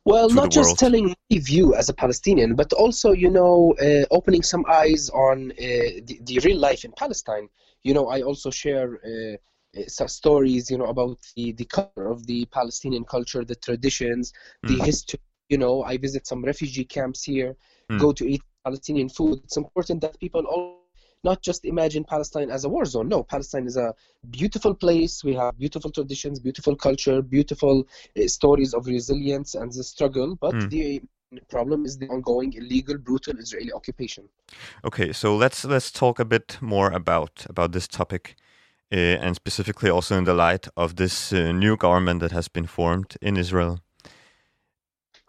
Well, 0.04 0.30
not 0.30 0.50
just 0.50 0.70
world. 0.70 0.78
telling 0.78 1.08
my 1.30 1.38
view 1.38 1.74
as 1.74 1.88
a 1.88 1.94
Palestinian, 1.94 2.54
but 2.54 2.72
also, 2.72 3.12
you 3.12 3.30
know, 3.30 3.74
uh, 3.80 4.04
opening 4.10 4.42
some 4.42 4.64
eyes 4.68 5.10
on 5.10 5.52
uh, 5.52 5.54
the, 6.06 6.20
the, 6.22 6.38
real 6.44 6.58
life 6.58 6.84
in 6.84 6.92
Palestine. 6.92 7.48
You 7.82 7.94
know, 7.94 8.08
I 8.08 8.22
also 8.22 8.50
share 8.50 9.00
uh, 9.04 9.36
uh 9.78 10.06
stories, 10.06 10.70
you 10.70 10.78
know, 10.78 10.86
about 10.86 11.18
the, 11.36 11.52
the 11.52 11.64
culture 11.64 12.08
of 12.08 12.26
the 12.26 12.46
Palestinian 12.46 13.04
culture, 13.04 13.44
the 13.44 13.56
traditions, 13.56 14.32
mm. 14.64 14.68
the 14.70 14.84
history. 14.84 15.20
You 15.48 15.58
know, 15.58 15.82
I 15.82 15.98
visit 15.98 16.26
some 16.26 16.44
refugee 16.44 16.84
camps 16.84 17.22
here, 17.24 17.56
mm. 17.90 18.00
go 18.00 18.12
to 18.12 18.24
eat 18.26 18.42
Palestinian 18.64 19.08
food. 19.08 19.40
It's 19.44 19.56
important 19.56 20.00
that 20.02 20.18
people 20.20 20.44
all 20.46 20.82
not 21.24 21.42
just 21.42 21.64
imagine 21.64 22.04
Palestine 22.04 22.50
as 22.50 22.64
a 22.64 22.68
war 22.68 22.84
zone. 22.84 23.08
No, 23.08 23.22
Palestine 23.22 23.66
is 23.66 23.76
a 23.76 23.94
beautiful 24.30 24.74
place. 24.74 25.22
We 25.22 25.34
have 25.34 25.56
beautiful 25.58 25.90
traditions, 25.90 26.40
beautiful 26.40 26.74
culture, 26.74 27.22
beautiful 27.22 27.86
uh, 28.18 28.26
stories 28.26 28.74
of 28.74 28.86
resilience 28.86 29.54
and 29.54 29.72
the 29.72 29.84
struggle. 29.84 30.36
But 30.36 30.54
mm. 30.54 30.70
the 30.70 31.02
problem 31.48 31.84
is 31.84 31.96
the 31.96 32.08
ongoing 32.08 32.52
illegal, 32.54 32.98
brutal 32.98 33.38
Israeli 33.38 33.72
occupation. 33.72 34.28
Okay, 34.84 35.12
so 35.12 35.36
let's 35.36 35.64
let's 35.64 35.90
talk 35.90 36.18
a 36.18 36.24
bit 36.24 36.58
more 36.60 36.90
about 36.90 37.46
about 37.48 37.72
this 37.72 37.88
topic. 37.88 38.36
Uh, 38.94 39.16
and 39.24 39.34
specifically 39.34 39.88
also 39.88 40.18
in 40.18 40.24
the 40.24 40.34
light 40.34 40.68
of 40.76 40.96
this 40.96 41.32
uh, 41.32 41.50
new 41.50 41.78
government 41.78 42.20
that 42.20 42.30
has 42.30 42.46
been 42.46 42.66
formed 42.66 43.16
in 43.22 43.38
Israel. 43.38 43.80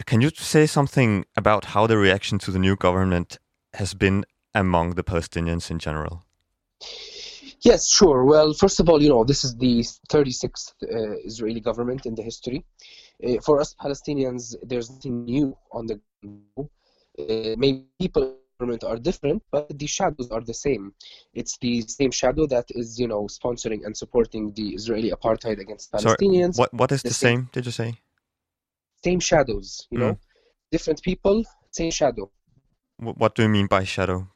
Can 0.05 0.21
you 0.21 0.29
say 0.35 0.65
something 0.65 1.25
about 1.35 1.65
how 1.65 1.87
the 1.87 1.97
reaction 1.97 2.39
to 2.39 2.51
the 2.51 2.59
new 2.59 2.75
government 2.75 3.39
has 3.75 3.93
been 3.93 4.25
among 4.53 4.95
the 4.95 5.03
Palestinians 5.03 5.71
in 5.71 5.79
general? 5.79 6.25
Yes, 7.61 7.87
sure. 7.87 8.25
Well, 8.25 8.53
first 8.53 8.79
of 8.81 8.89
all, 8.89 9.01
you 9.01 9.09
know, 9.09 9.23
this 9.23 9.43
is 9.45 9.55
the 9.55 9.79
36th 10.09 10.73
uh, 10.83 11.15
Israeli 11.23 11.61
government 11.61 12.05
in 12.05 12.15
the 12.15 12.21
history. 12.21 12.65
Uh, 13.23 13.39
for 13.45 13.61
us 13.61 13.73
Palestinians, 13.81 14.55
there's 14.63 14.89
nothing 14.89 15.23
new 15.23 15.57
on 15.71 15.87
the 15.87 15.99
uh, 16.25 17.55
maybe 17.57 17.85
people 17.99 18.35
government 18.59 18.83
are 18.83 18.97
different, 18.97 19.41
but 19.51 19.77
the 19.77 19.87
shadows 19.87 20.29
are 20.29 20.41
the 20.41 20.53
same. 20.53 20.93
It's 21.33 21.57
the 21.57 21.81
same 21.81 22.11
shadow 22.11 22.45
that 22.47 22.65
is, 22.69 22.99
you 22.99 23.07
know, 23.07 23.27
sponsoring 23.27 23.85
and 23.85 23.95
supporting 23.95 24.53
the 24.53 24.69
Israeli 24.69 25.11
apartheid 25.11 25.59
against 25.59 25.91
Palestinians. 25.91 26.55
Sorry, 26.55 26.63
what 26.63 26.73
what 26.73 26.91
is 26.91 27.01
the, 27.01 27.09
the 27.09 27.13
same, 27.13 27.39
same, 27.39 27.49
Did 27.51 27.65
you 27.65 27.71
say? 27.71 27.89
Same 29.03 29.19
shadows, 29.19 29.87
you 29.91 29.97
mm. 29.97 30.01
know, 30.01 30.19
different 30.71 31.01
people, 31.01 31.43
same 31.71 31.91
shadow. 31.91 32.31
What 32.97 33.35
do 33.35 33.43
you 33.43 33.49
mean 33.49 33.67
by 33.67 33.83
shadow? 33.83 34.32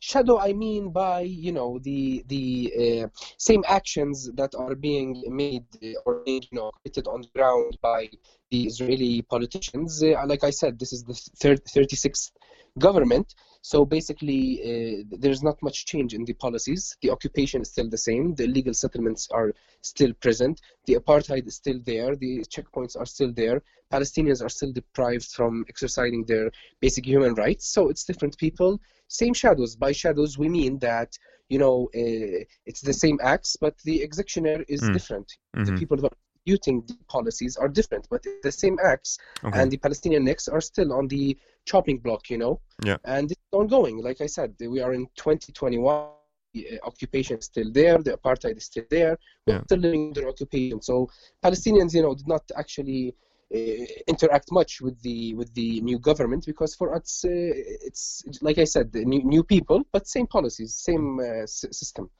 Shadow 0.00 0.38
i 0.38 0.52
mean 0.52 0.90
by 0.90 1.20
you 1.20 1.52
know 1.52 1.78
the 1.82 2.24
the 2.28 2.72
uh, 2.82 3.08
same 3.36 3.62
actions 3.68 4.30
that 4.34 4.54
are 4.54 4.74
being 4.74 5.22
made 5.28 5.64
uh, 5.82 5.92
or 6.06 6.22
being 6.24 6.42
you 6.50 6.56
know 6.58 6.70
committed 6.82 7.06
on 7.06 7.20
the 7.20 7.28
ground 7.34 7.76
by 7.82 8.08
the 8.50 8.66
israeli 8.66 9.22
politicians. 9.22 10.02
Uh, 10.02 10.26
like 10.26 10.42
i 10.44 10.50
said 10.50 10.78
this 10.78 10.92
is 10.92 11.04
the 11.04 11.14
third, 11.40 11.64
36th 11.64 12.32
government. 12.78 13.34
So 13.62 13.84
basically 13.84 14.42
uh, 14.62 15.16
there's 15.18 15.42
not 15.42 15.62
much 15.62 15.84
change 15.86 16.14
in 16.14 16.24
the 16.24 16.32
policies. 16.34 16.96
The 17.02 17.10
occupation 17.10 17.62
is 17.62 17.70
still 17.70 17.88
the 17.90 17.98
same. 17.98 18.34
The 18.34 18.44
illegal 18.44 18.74
settlements 18.74 19.28
are 19.30 19.52
still 19.82 20.12
present. 20.14 20.60
The 20.86 20.94
apartheid 20.94 21.46
is 21.46 21.56
still 21.56 21.78
there. 21.84 22.16
The 22.16 22.44
checkpoints 22.48 22.98
are 22.98 23.06
still 23.06 23.32
there. 23.32 23.62
Palestinians 23.92 24.42
are 24.42 24.48
still 24.48 24.72
deprived 24.72 25.30
from 25.32 25.64
exercising 25.68 26.24
their 26.24 26.50
basic 26.80 27.04
human 27.04 27.34
rights. 27.34 27.66
So 27.66 27.88
it's 27.88 28.04
different 28.04 28.38
people 28.38 28.80
same 29.10 29.34
shadows. 29.34 29.76
By 29.76 29.92
shadows, 29.92 30.38
we 30.38 30.48
mean 30.48 30.78
that 30.78 31.18
you 31.48 31.58
know 31.58 31.90
uh, 31.94 32.44
it's 32.66 32.80
the 32.80 32.92
same 32.92 33.18
acts, 33.22 33.56
but 33.60 33.76
the 33.84 34.02
executioner 34.02 34.64
is 34.68 34.80
mm. 34.80 34.92
different. 34.92 35.28
Mm-hmm. 35.56 35.64
The 35.64 35.78
people 35.78 35.96
that 35.98 36.12
are 36.12 36.16
executing 36.46 36.82
the 36.86 36.96
policies 37.08 37.56
are 37.56 37.68
different, 37.68 38.06
but 38.08 38.24
the 38.42 38.52
same 38.52 38.78
acts, 38.82 39.18
okay. 39.44 39.60
and 39.60 39.70
the 39.70 39.76
Palestinian 39.76 40.24
necks 40.24 40.48
are 40.48 40.60
still 40.60 40.92
on 40.92 41.08
the 41.08 41.36
chopping 41.66 41.98
block. 41.98 42.30
You 42.30 42.38
know, 42.38 42.60
yeah. 42.84 42.96
And 43.04 43.30
it's 43.30 43.40
ongoing. 43.52 44.02
Like 44.02 44.20
I 44.20 44.26
said, 44.26 44.54
we 44.60 44.80
are 44.80 44.92
in 44.94 45.06
2021 45.16 46.08
the 46.52 46.80
uh, 46.80 46.86
occupation 46.86 47.38
is 47.38 47.44
still 47.44 47.70
there, 47.70 47.98
the 47.98 48.16
apartheid 48.16 48.56
is 48.56 48.64
still 48.64 48.82
there, 48.90 49.16
we're 49.46 49.54
yeah. 49.54 49.62
still 49.62 49.78
living 49.78 50.08
under 50.08 50.28
occupation. 50.28 50.82
So 50.82 51.08
Palestinians, 51.44 51.94
you 51.94 52.02
know, 52.02 52.14
did 52.14 52.26
not 52.26 52.42
actually 52.56 53.14
interact 53.50 54.52
much 54.52 54.80
with 54.80 55.02
the 55.02 55.34
with 55.34 55.52
the 55.54 55.80
new 55.80 55.98
government 55.98 56.46
because 56.46 56.74
for 56.74 56.94
us 56.94 57.24
uh, 57.24 57.30
it's 57.30 58.22
like 58.40 58.58
I 58.58 58.64
said 58.64 58.94
new, 58.94 59.24
new 59.24 59.42
people 59.42 59.82
but 59.90 60.06
same 60.06 60.28
policies 60.28 60.74
same 60.74 61.18
uh, 61.18 61.46
system. 61.46 62.10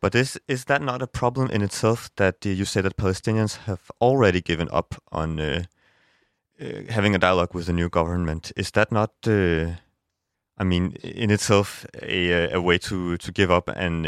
But 0.00 0.14
is 0.14 0.40
is 0.48 0.64
that 0.64 0.80
not 0.80 1.02
a 1.02 1.06
problem 1.06 1.50
in 1.50 1.62
itself 1.62 2.10
that 2.16 2.46
uh, 2.46 2.48
you 2.48 2.64
say 2.64 2.80
that 2.80 2.96
Palestinians 2.96 3.56
have 3.66 3.90
already 4.00 4.40
given 4.40 4.68
up 4.72 4.94
on 5.12 5.38
uh, 5.38 5.64
uh, 6.60 6.64
having 6.88 7.14
a 7.14 7.18
dialogue 7.18 7.54
with 7.54 7.66
the 7.66 7.72
new 7.72 7.88
government? 7.90 8.50
Is 8.56 8.70
that 8.70 8.90
not, 8.90 9.12
I 9.26 10.64
mean, 10.64 10.92
in 11.02 11.30
itself 11.30 11.86
a, 12.02 12.52
a 12.54 12.60
way 12.60 12.78
to 12.78 13.16
to 13.18 13.32
give 13.32 13.50
up 13.50 13.68
and 13.68 14.06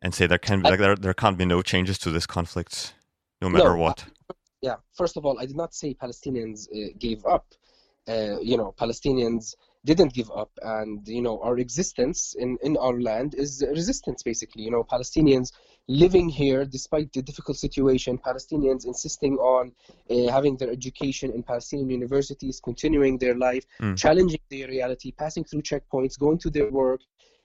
and 0.00 0.14
say 0.14 0.26
there 0.26 0.38
can 0.38 0.62
be, 0.62 0.70
like 0.70 0.80
there 0.80 0.96
there 0.96 1.14
can't 1.14 1.36
be 1.36 1.44
no 1.44 1.62
changes 1.62 1.98
to 1.98 2.10
this 2.10 2.26
conflict, 2.26 2.94
no 3.42 3.48
matter 3.48 3.74
No, 3.74 3.76
what. 3.76 4.06
Yeah 4.62 4.76
first 4.94 5.16
of 5.16 5.26
all 5.26 5.38
i 5.40 5.46
did 5.46 5.56
not 5.56 5.74
say 5.74 5.94
palestinians 5.94 6.68
uh, 6.72 6.88
gave 6.98 7.24
up 7.26 7.46
uh, 8.08 8.38
you 8.40 8.56
know 8.56 8.74
palestinians 8.78 9.54
didn't 9.84 10.12
give 10.14 10.30
up 10.30 10.50
and 10.62 11.06
you 11.08 11.22
know 11.22 11.40
our 11.42 11.58
existence 11.58 12.34
in 12.38 12.56
in 12.62 12.76
our 12.76 13.00
land 13.00 13.34
is 13.34 13.64
resistance 13.70 14.22
basically 14.22 14.62
you 14.62 14.70
know 14.70 14.84
palestinians 14.84 15.52
living 15.88 16.28
here 16.28 16.64
despite 16.64 17.12
the 17.12 17.22
difficult 17.22 17.56
situation 17.56 18.16
palestinians 18.18 18.86
insisting 18.86 19.34
on 19.36 19.72
uh, 20.10 20.30
having 20.30 20.56
their 20.56 20.70
education 20.70 21.32
in 21.32 21.42
palestinian 21.42 21.90
universities 21.90 22.60
continuing 22.60 23.18
their 23.18 23.34
life 23.34 23.64
Mm. 23.80 23.96
challenging 23.96 24.40
their 24.50 24.68
reality 24.68 25.10
passing 25.12 25.44
through 25.44 25.62
checkpoints 25.62 26.16
going 26.18 26.38
to 26.38 26.50
their 26.50 26.70
work 26.70 27.00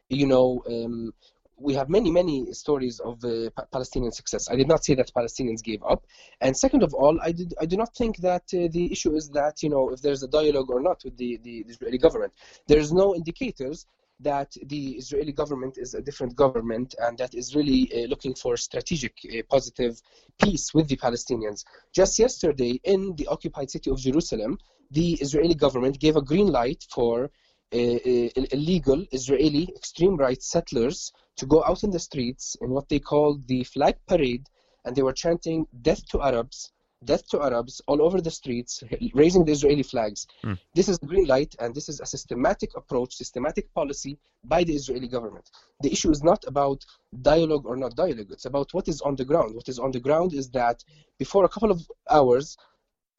you 0.10 0.28
know 0.28 0.64
um, 0.70 1.14
we 1.60 1.74
have 1.74 1.90
many 1.90 2.12
many 2.12 2.54
stories 2.54 3.00
of 3.00 3.24
uh, 3.24 3.50
Pa- 3.56 3.66
palestinian 3.72 4.12
success 4.12 4.50
i 4.50 4.56
did 4.56 4.68
not 4.68 4.84
say 4.84 4.96
that 4.96 5.12
palestinians 5.14 5.62
gave 5.64 5.82
up 5.84 6.06
and 6.42 6.56
second 6.56 6.84
of 6.84 6.94
all, 6.94 7.20
I 7.22 7.32
did 7.32 7.54
I 7.60 7.66
do 7.66 7.78
not 7.78 7.96
think 7.96 8.18
that 8.18 8.44
uh, 8.54 8.68
the 8.72 8.92
issue 8.92 9.16
is 9.16 9.30
that 9.30 9.64
you 9.64 9.70
know 9.70 9.90
if 9.90 10.02
there's 10.02 10.24
a 10.24 10.28
dialogue 10.28 10.70
or 10.70 10.82
not 10.82 11.04
with 11.04 11.18
the, 11.18 11.40
the, 11.44 11.64
the 11.64 11.74
Israeli 11.74 11.98
government. 11.98 12.34
There's 12.68 12.92
no 12.92 13.16
indicators 13.16 13.86
that 14.20 14.52
the 14.66 14.92
Israeli 14.94 15.32
government 15.32 15.78
is 15.78 15.94
a 15.94 16.02
different 16.02 16.36
government 16.36 16.96
and 17.00 17.18
that 17.20 17.36
is 17.36 17.56
really 17.56 17.92
uh, 17.94 18.08
looking 18.08 18.34
for 18.34 18.58
strategic 18.58 19.14
uh, 19.26 19.44
positive 19.50 20.02
peace 20.42 20.74
with 20.74 20.88
the 20.88 20.98
Palestinians. 20.98 21.64
Just 21.94 22.18
yesterday 22.18 22.80
in 22.84 23.16
the 23.16 23.28
occupied 23.28 23.70
city 23.70 23.92
of 23.92 24.00
Jerusalem, 24.00 24.58
the 24.90 25.14
Israeli 25.14 25.54
government 25.54 26.00
gave 26.00 26.16
a 26.16 26.22
green 26.22 26.48
light 26.48 26.84
for 26.90 27.30
uh, 27.74 27.78
uh, 27.78 28.30
illegal 28.52 29.06
Israeli 29.12 29.70
extreme 29.76 30.16
right 30.16 30.42
settlers 30.42 31.12
to 31.38 31.46
go 31.46 31.64
out 31.64 31.84
in 31.84 31.92
the 31.92 32.00
streets 32.00 32.58
in 32.62 32.70
what 32.70 32.90
they 32.90 33.00
call 33.00 33.40
the 33.46 33.64
flag 33.64 33.96
parade 34.08 34.48
and 34.86 34.96
they 34.96 35.04
were 35.04 35.14
chanting 35.14 35.68
death 35.82 36.06
to 36.08 36.22
Arabs, 36.22 36.72
death 37.04 37.28
to 37.30 37.42
Arabs 37.42 37.82
all 37.88 38.02
over 38.02 38.20
the 38.22 38.32
streets, 38.32 38.84
raising 39.14 39.46
the 39.46 39.52
Israeli 39.52 39.84
flags. 39.84 40.26
Mm. 40.44 40.58
This 40.74 40.90
is 40.90 40.98
green 40.98 41.28
light, 41.28 41.56
and 41.60 41.76
this 41.76 41.90
is 41.90 42.00
a 42.00 42.06
systematic 42.06 42.72
approach, 42.76 43.16
systematic 43.16 43.72
policy 43.74 44.18
by 44.44 44.64
the 44.64 44.74
Israeli 44.74 45.08
government. 45.08 45.50
The 45.82 45.92
issue 45.92 46.10
is 46.10 46.24
not 46.24 46.44
about 46.48 46.86
dialogue 47.22 47.66
or 47.66 47.76
not 47.76 47.96
dialogue, 47.96 48.32
it's 48.32 48.46
about 48.46 48.74
what 48.74 48.88
is 48.88 49.02
on 49.02 49.16
the 49.16 49.26
ground. 49.26 49.56
What 49.56 49.70
is 49.70 49.78
on 49.78 49.92
the 49.92 50.00
ground 50.00 50.34
is 50.34 50.50
that 50.52 50.84
before 51.20 51.46
a 51.46 51.50
couple 51.50 51.72
of 51.72 51.82
hours, 52.10 52.58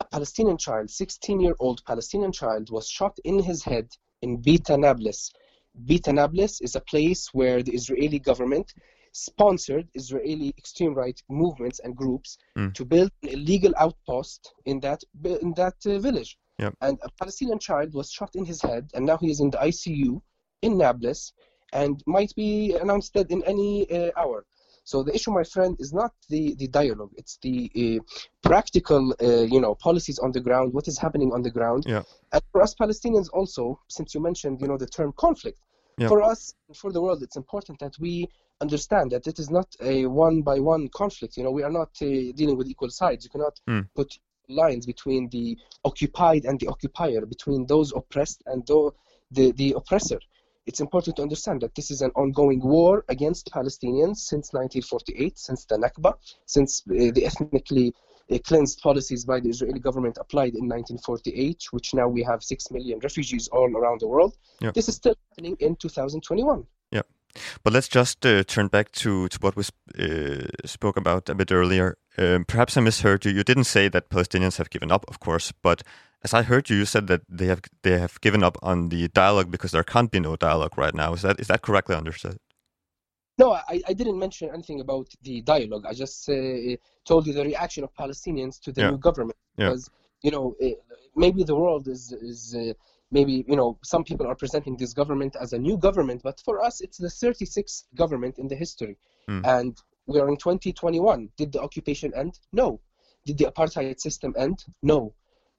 a 0.01 0.05
Palestinian 0.05 0.59
child, 0.59 0.91
16 0.91 1.41
year 1.41 1.55
old 1.61 1.85
Palestinian 1.85 2.33
child, 2.33 2.71
was 2.71 2.89
shot 2.89 3.19
in 3.25 3.43
his 3.43 3.63
head 3.63 3.89
in 4.23 4.39
Beta 4.39 4.77
Nablus. 4.77 5.33
Beta 5.85 6.13
Nablus 6.13 6.61
is 6.61 6.75
a 6.77 6.81
place 6.81 7.29
where 7.33 7.63
the 7.63 7.73
Israeli 7.73 8.19
government 8.19 8.73
sponsored 9.13 9.89
Israeli 9.95 10.55
extreme 10.59 10.95
right 10.95 11.21
movements 11.29 11.81
and 11.81 11.97
groups 11.97 12.39
Mm. 12.57 12.75
to 12.75 12.85
build 12.85 13.11
an 13.23 13.31
illegal 13.31 13.73
outpost 13.79 14.53
in 14.67 14.81
that 14.81 15.01
in 15.25 15.55
that 15.55 15.77
uh, 15.87 15.99
village. 15.99 16.37
Yep. 16.59 16.75
And 16.81 16.99
a 17.03 17.11
Palestinian 17.21 17.59
child 17.59 17.95
was 17.95 18.11
shot 18.11 18.35
in 18.35 18.45
his 18.45 18.61
head, 18.63 18.91
and 18.95 19.07
now 19.07 19.17
he 19.17 19.31
is 19.31 19.41
in 19.41 19.51
the 19.51 19.59
ICU 19.59 20.21
in 20.63 20.77
Nablus, 20.77 21.33
and 21.73 22.03
might 22.07 22.33
be 22.35 22.75
announced 22.83 23.15
dead 23.15 23.31
in 23.31 23.43
any 23.45 23.89
uh, 23.91 24.11
hour. 24.17 24.45
So 24.91 25.03
the 25.03 25.15
issue, 25.15 25.33
my 25.33 25.45
friend, 25.45 25.77
is 25.85 25.93
not 25.93 26.13
the, 26.31 26.55
the 26.55 26.67
dialogue; 26.67 27.13
it's 27.21 27.37
the 27.43 27.57
uh, 27.83 28.03
practical, 28.49 29.15
uh, 29.23 29.43
you 29.55 29.61
know, 29.61 29.75
policies 29.75 30.19
on 30.19 30.33
the 30.33 30.41
ground. 30.41 30.73
What 30.73 30.89
is 30.89 30.97
happening 30.99 31.31
on 31.37 31.43
the 31.43 31.51
ground? 31.51 31.85
Yeah. 31.87 32.05
And 32.33 32.43
for 32.51 32.63
us 32.63 32.75
Palestinians, 32.75 33.29
also, 33.39 33.81
since 33.89 34.15
you 34.15 34.21
mentioned, 34.29 34.63
you 34.63 34.67
know, 34.67 34.79
the 34.79 34.87
term 34.99 35.13
conflict, 35.25 35.59
Yeah. 35.99 36.09
for 36.09 36.23
us, 36.23 36.55
and 36.69 36.77
for 36.83 36.91
the 36.91 37.03
world, 37.03 37.21
it's 37.23 37.37
important 37.37 37.77
that 37.81 37.95
we 38.05 38.15
understand 38.63 39.07
that 39.13 39.27
it 39.27 39.39
is 39.39 39.51
not 39.59 39.69
a 39.93 40.07
one 40.07 40.41
by 40.41 40.59
one 40.59 40.89
conflict. 41.01 41.37
You 41.37 41.45
know, 41.45 41.55
we 41.59 41.65
are 41.69 41.75
not 41.81 41.91
uh, 42.01 42.07
dealing 42.41 42.57
with 42.57 42.69
equal 42.75 42.93
sides. 43.03 43.21
You 43.25 43.31
cannot 43.35 43.57
Hmm. 43.69 43.83
put 43.95 44.11
lines 44.49 44.85
between 44.87 45.29
the 45.29 45.47
occupied 45.85 46.47
and 46.49 46.59
the 46.61 46.69
occupier, 46.75 47.21
between 47.27 47.67
those 47.67 47.89
oppressed 48.01 48.41
and 48.47 48.67
the, 48.67 48.91
the, 49.37 49.53
the 49.53 49.69
oppressor. 49.81 50.21
It's 50.69 50.81
important 50.81 51.17
to 51.17 51.23
understand 51.23 51.63
that 51.63 51.75
this 51.75 51.91
is 51.91 52.03
an 52.03 52.11
ongoing 52.15 52.61
war 52.61 53.03
against 53.09 53.51
Palestinians 53.51 54.19
since 54.19 54.53
1948, 54.53 55.39
since 55.39 55.65
the 55.65 55.77
Nakba, 55.77 56.13
since 56.45 56.83
uh, 56.91 57.11
the 57.17 57.25
ethnically 57.25 57.95
uh, 58.31 58.37
cleansed 58.45 58.83
policies 58.83 59.25
by 59.25 59.41
the 59.41 59.49
Israeli 59.49 59.81
government 59.81 60.19
applied 60.21 60.53
in 60.53 60.69
1948, 60.69 61.65
which 61.71 61.95
now 61.95 62.07
we 62.07 62.23
have 62.23 62.43
6 62.43 62.71
million 62.71 62.99
refugees 62.99 63.49
all 63.49 63.75
around 63.75 64.03
the 64.03 64.09
world. 64.09 64.37
Yeah. 64.61 64.73
This 64.75 64.91
is 64.91 64.97
still 64.97 65.15
happening 65.31 65.57
in 65.59 65.75
2021. 65.77 66.67
Yeah. 66.91 67.01
But 67.65 67.73
let's 67.73 67.89
just 67.89 68.27
uh, 68.27 68.45
turn 68.45 68.69
back 68.69 68.93
to, 68.93 69.29
to 69.29 69.39
what 69.41 69.57
we 69.57 69.63
sp- 69.65 69.97
uh, 69.99 70.67
spoke 70.67 70.99
about 70.99 71.31
a 71.31 71.35
bit 71.35 71.51
earlier. 71.51 71.97
Um, 72.19 72.45
perhaps 72.45 72.77
I 72.77 72.83
misheard 72.83 73.25
you. 73.25 73.31
You 73.31 73.43
didn't 73.43 73.65
say 73.65 73.89
that 73.89 74.11
Palestinians 74.11 74.59
have 74.59 74.69
given 74.69 74.93
up, 74.93 75.07
of 75.09 75.19
course, 75.19 75.51
but 75.63 75.83
as 76.25 76.35
I 76.35 76.43
heard 76.43 76.69
you, 76.71 76.77
you 76.77 76.85
said 76.85 77.07
that 77.07 77.23
they 77.29 77.47
have 77.47 77.63
they 77.83 77.99
have 77.99 78.21
given 78.21 78.43
up 78.43 78.57
on 78.63 78.89
the 78.89 79.09
dialogue 79.09 79.51
because 79.51 79.71
there 79.71 79.85
can't 79.85 80.11
be 80.11 80.21
no 80.21 80.37
dialogue 80.37 80.77
right 80.77 80.95
now. 80.95 81.13
Is 81.15 81.23
that 81.23 81.39
is 81.41 81.49
that 81.49 81.63
correctly 81.63 81.95
understood? 81.95 82.39
No, 83.39 83.53
I, 83.53 83.81
I 83.87 83.93
didn't 83.93 84.19
mention 84.19 84.51
anything 84.53 84.81
about 84.81 85.07
the 85.23 85.41
dialogue. 85.43 85.85
I 85.87 85.95
just 85.95 86.29
uh, 86.29 86.77
told 87.07 87.27
you 87.27 87.33
the 87.33 87.45
reaction 87.45 87.85
of 87.85 87.95
Palestinians 87.95 88.59
to 88.63 88.73
the 88.73 88.81
Yeah. 88.81 88.91
new 88.91 88.99
government. 88.99 89.39
Yeah. 89.57 89.69
Because, 89.69 89.89
you 90.23 90.33
know, 90.33 90.57
uh, 90.61 90.71
maybe 91.15 91.45
the 91.45 91.55
world 91.55 91.87
is, 91.87 92.11
is 92.13 92.57
uh, 92.57 92.73
maybe, 93.13 93.45
you 93.47 93.55
know, 93.55 93.79
some 93.85 94.03
people 94.03 94.27
are 94.27 94.35
presenting 94.35 94.77
this 94.77 94.93
government 94.93 95.37
as 95.41 95.53
a 95.53 95.59
new 95.59 95.79
government, 95.79 96.23
but 96.25 96.41
for 96.45 96.61
us, 96.65 96.81
it's 96.81 96.99
the 96.99 97.07
36th 97.07 97.85
government 97.95 98.39
in 98.39 98.49
the 98.49 98.57
history. 98.57 98.97
Hmm. 99.29 99.43
And 99.45 99.81
we 100.07 100.19
are 100.19 100.29
in 100.29 100.37
2021. 100.37 101.29
Did 101.37 101.53
the 101.53 101.61
occupation 101.61 102.13
end? 102.15 102.41
No. 102.53 102.81
Did 103.25 103.39
the 103.39 103.45
apartheid 103.45 104.01
system 104.01 104.35
end? 104.37 104.65
No. 104.83 105.15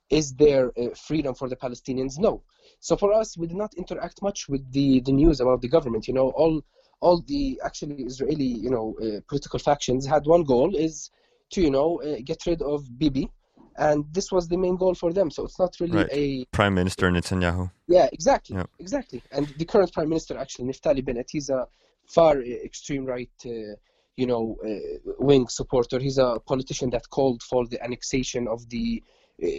Is 0.10 0.34
there 0.34 0.72
uh, 0.78 0.90
freedom 0.96 1.36
for 1.36 1.48
the 1.50 1.56
Palestinians? 1.56 2.18
No. 2.18 2.42
So 2.80 2.96
for 2.96 3.14
us, 3.14 3.38
we 3.38 3.48
did 3.48 3.58
not 3.58 3.74
interact 3.76 4.22
much 4.22 4.50
with 4.50 4.72
the, 4.72 5.02
the 5.02 5.12
news 5.12 5.40
about 5.40 5.62
the 5.62 5.68
government. 5.68 6.08
You 6.08 6.14
know, 6.14 6.30
all 6.30 6.62
all 7.02 7.22
the 7.28 7.60
actually 7.64 8.04
Israeli, 8.04 8.44
you 8.44 8.70
know, 8.70 8.96
uh, 9.02 9.22
political 9.28 9.60
factions 9.60 10.06
had 10.06 10.26
one 10.26 10.44
goal 10.44 10.76
is 10.76 11.12
to, 11.52 11.62
you 11.62 11.72
know, 11.72 12.02
uh, 12.02 12.18
get 12.26 12.46
rid 12.46 12.62
of 12.62 12.98
Bibi, 13.00 13.30
and 13.78 14.06
this 14.12 14.32
was 14.32 14.48
the 14.50 14.58
main 14.58 14.76
goal 14.76 14.94
for 14.94 15.14
them. 15.14 15.32
So 15.32 15.46
it's 15.46 15.60
not 15.60 15.74
really 15.80 15.98
Right. 15.98 16.10
a 16.12 16.46
Prime 16.52 16.74
Minister 16.74 17.10
Netanyahu. 17.10 17.72
yeah, 17.88 18.08
exactly, 18.12 18.58
Yeah. 18.58 18.66
exactly. 18.80 19.24
And 19.32 19.48
the 19.58 19.66
current 19.66 19.94
prime 19.94 20.10
minister, 20.10 20.38
actually, 20.38 20.66
Naftali 20.70 21.04
Bennett, 21.06 21.30
he's 21.32 21.50
a 21.50 21.68
far 22.06 22.38
uh, 22.40 22.42
extreme 22.42 23.06
right, 23.06 23.32
uh, 23.46 23.76
you 24.18 24.28
know, 24.28 24.58
uh, 24.66 25.14
wing 25.20 25.48
supporter. 25.48 26.00
He's 26.00 26.18
a 26.18 26.40
politician 26.46 26.90
that 26.90 27.10
called 27.10 27.42
for 27.44 27.66
the 27.66 27.82
annexation 27.82 28.48
of 28.48 28.68
the 28.70 29.02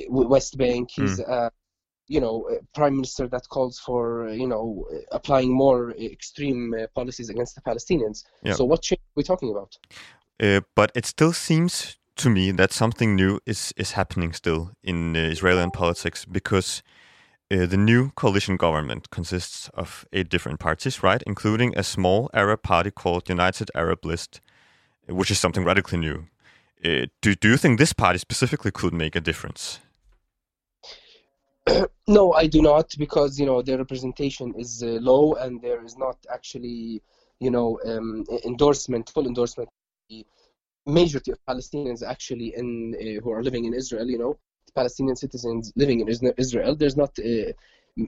West 0.08 0.58
Bank. 0.58 0.90
He's 0.90 1.20
a, 1.20 1.50
you 2.08 2.20
know, 2.20 2.48
a 2.50 2.58
prime 2.74 2.96
minister 2.96 3.28
that 3.28 3.48
calls 3.48 3.78
for, 3.78 4.28
uh, 4.28 4.32
you 4.32 4.48
know, 4.48 4.86
uh, 4.92 4.98
applying 5.12 5.52
more 5.52 5.90
uh, 5.90 5.94
extreme 5.94 6.74
uh, 6.74 6.86
policies 6.94 7.30
against 7.30 7.54
the 7.54 7.60
Palestinians. 7.60 8.24
Yeah. 8.42 8.54
So 8.54 8.64
what 8.64 8.82
change 8.82 9.00
are 9.00 9.16
we 9.16 9.22
talking 9.22 9.50
about? 9.50 9.76
Uh, 10.42 10.60
but 10.74 10.90
it 10.94 11.06
still 11.06 11.32
seems 11.32 11.96
to 12.16 12.28
me 12.28 12.50
that 12.52 12.72
something 12.72 13.14
new 13.14 13.40
is 13.46 13.72
is 13.76 13.92
happening 13.92 14.32
still 14.32 14.72
in 14.82 15.16
uh, 15.16 15.20
Israeli 15.20 15.70
politics 15.70 16.24
because 16.24 16.82
uh, 17.50 17.66
the 17.66 17.76
new 17.76 18.10
coalition 18.10 18.56
government 18.56 19.10
consists 19.10 19.68
of 19.74 20.06
eight 20.12 20.28
different 20.28 20.60
parties, 20.60 21.02
right, 21.02 21.22
including 21.26 21.76
a 21.76 21.82
small 21.82 22.30
Arab 22.32 22.62
party 22.62 22.90
called 22.90 23.28
United 23.28 23.70
Arab 23.74 24.04
List, 24.04 24.40
which 25.08 25.30
is 25.30 25.38
something 25.38 25.64
radically 25.64 25.98
new. 25.98 26.26
Uh, 26.82 27.06
do 27.20 27.34
do 27.34 27.48
you 27.48 27.56
think 27.56 27.78
this 27.78 27.92
party 27.92 28.18
specifically 28.18 28.70
could 28.70 28.94
make 28.94 29.14
a 29.16 29.20
difference? 29.20 29.80
No, 32.08 32.32
I 32.32 32.46
do 32.48 32.60
not, 32.60 32.92
because 32.98 33.38
you 33.38 33.46
know 33.46 33.62
their 33.62 33.78
representation 33.78 34.54
is 34.56 34.82
uh, 34.82 34.98
low, 35.00 35.34
and 35.34 35.62
there 35.62 35.84
is 35.84 35.96
not 35.96 36.16
actually, 36.32 37.02
you 37.38 37.50
know, 37.50 37.78
um, 37.84 38.24
endorsement, 38.44 39.10
full 39.10 39.26
endorsement. 39.26 39.68
The 40.08 40.26
majority 40.86 41.30
of 41.30 41.38
Palestinians 41.48 42.02
actually 42.02 42.54
in 42.56 42.94
uh, 42.94 43.22
who 43.22 43.30
are 43.30 43.42
living 43.42 43.64
in 43.66 43.74
Israel, 43.74 44.08
you 44.10 44.18
know, 44.18 44.38
Palestinian 44.74 45.16
citizens 45.16 45.72
living 45.76 46.00
in 46.00 46.08
Israel, 46.38 46.74
there's 46.74 46.96
not 46.96 47.16
a 47.20 47.54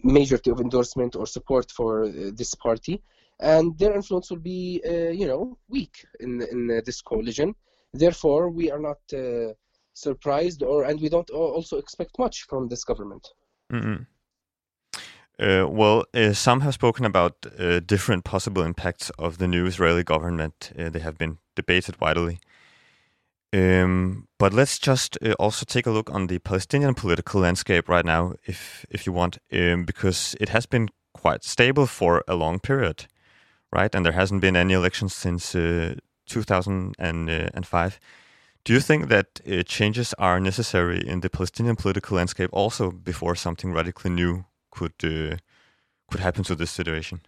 majority 0.02 0.50
of 0.50 0.60
endorsement 0.60 1.14
or 1.14 1.26
support 1.26 1.70
for 1.70 2.04
uh, 2.04 2.30
this 2.34 2.54
party, 2.54 3.02
and 3.40 3.78
their 3.78 3.94
influence 3.94 4.30
will 4.30 4.44
be, 4.54 4.82
uh, 4.84 5.12
you 5.20 5.26
know, 5.26 5.58
weak 5.68 6.04
in 6.20 6.42
in 6.52 6.70
uh, 6.70 6.80
this 6.86 7.00
coalition. 7.02 7.54
Therefore, 7.94 8.50
we 8.50 8.70
are 8.70 8.78
not 8.78 8.98
uh, 9.12 9.52
surprised, 9.92 10.62
or 10.62 10.84
and 10.84 11.00
we 11.00 11.08
don't 11.08 11.30
also 11.30 11.78
expect 11.78 12.18
much 12.18 12.46
from 12.48 12.68
this 12.68 12.84
government. 12.84 13.28
Mm-mm. 13.72 14.06
Uh, 15.38 15.66
well, 15.68 16.04
uh, 16.14 16.32
some 16.32 16.60
have 16.60 16.74
spoken 16.74 17.04
about 17.04 17.34
uh, 17.58 17.80
different 17.80 18.24
possible 18.24 18.62
impacts 18.62 19.10
of 19.18 19.38
the 19.38 19.48
new 19.48 19.66
Israeli 19.66 20.04
government. 20.04 20.72
Uh, 20.78 20.88
they 20.88 21.00
have 21.00 21.18
been 21.18 21.38
debated 21.56 22.00
widely. 22.00 22.38
Um, 23.54 24.28
but 24.38 24.54
let's 24.54 24.78
just 24.78 25.18
uh, 25.22 25.32
also 25.38 25.64
take 25.66 25.86
a 25.86 25.90
look 25.90 26.10
on 26.10 26.26
the 26.26 26.38
Palestinian 26.38 26.94
political 26.94 27.40
landscape 27.40 27.88
right 27.88 28.04
now, 28.04 28.34
if 28.46 28.86
if 28.90 29.06
you 29.06 29.12
want, 29.12 29.38
um, 29.52 29.84
because 29.84 30.36
it 30.40 30.48
has 30.48 30.66
been 30.66 30.88
quite 31.12 31.44
stable 31.44 31.86
for 31.86 32.24
a 32.26 32.34
long 32.34 32.60
period, 32.60 33.06
right? 33.70 33.94
And 33.94 34.06
there 34.06 34.14
hasn't 34.14 34.40
been 34.40 34.56
any 34.56 34.72
elections 34.74 35.14
since 35.14 35.54
uh, 35.54 35.96
2005. 36.26 38.00
Do 38.64 38.72
you 38.72 38.80
think 38.80 39.08
that 39.08 39.40
uh, 39.46 39.62
changes 39.64 40.14
are 40.18 40.38
necessary 40.38 41.02
in 41.06 41.20
the 41.20 41.28
Palestinian 41.28 41.76
political 41.76 42.16
landscape 42.16 42.50
also 42.52 42.92
before 42.92 43.34
something 43.34 43.72
radically 43.72 44.10
new 44.10 44.44
could 44.70 44.94
uh, 45.02 45.36
could 46.10 46.20
happen 46.20 46.44
to 46.44 46.54
this 46.54 46.70
situation? 46.70 47.20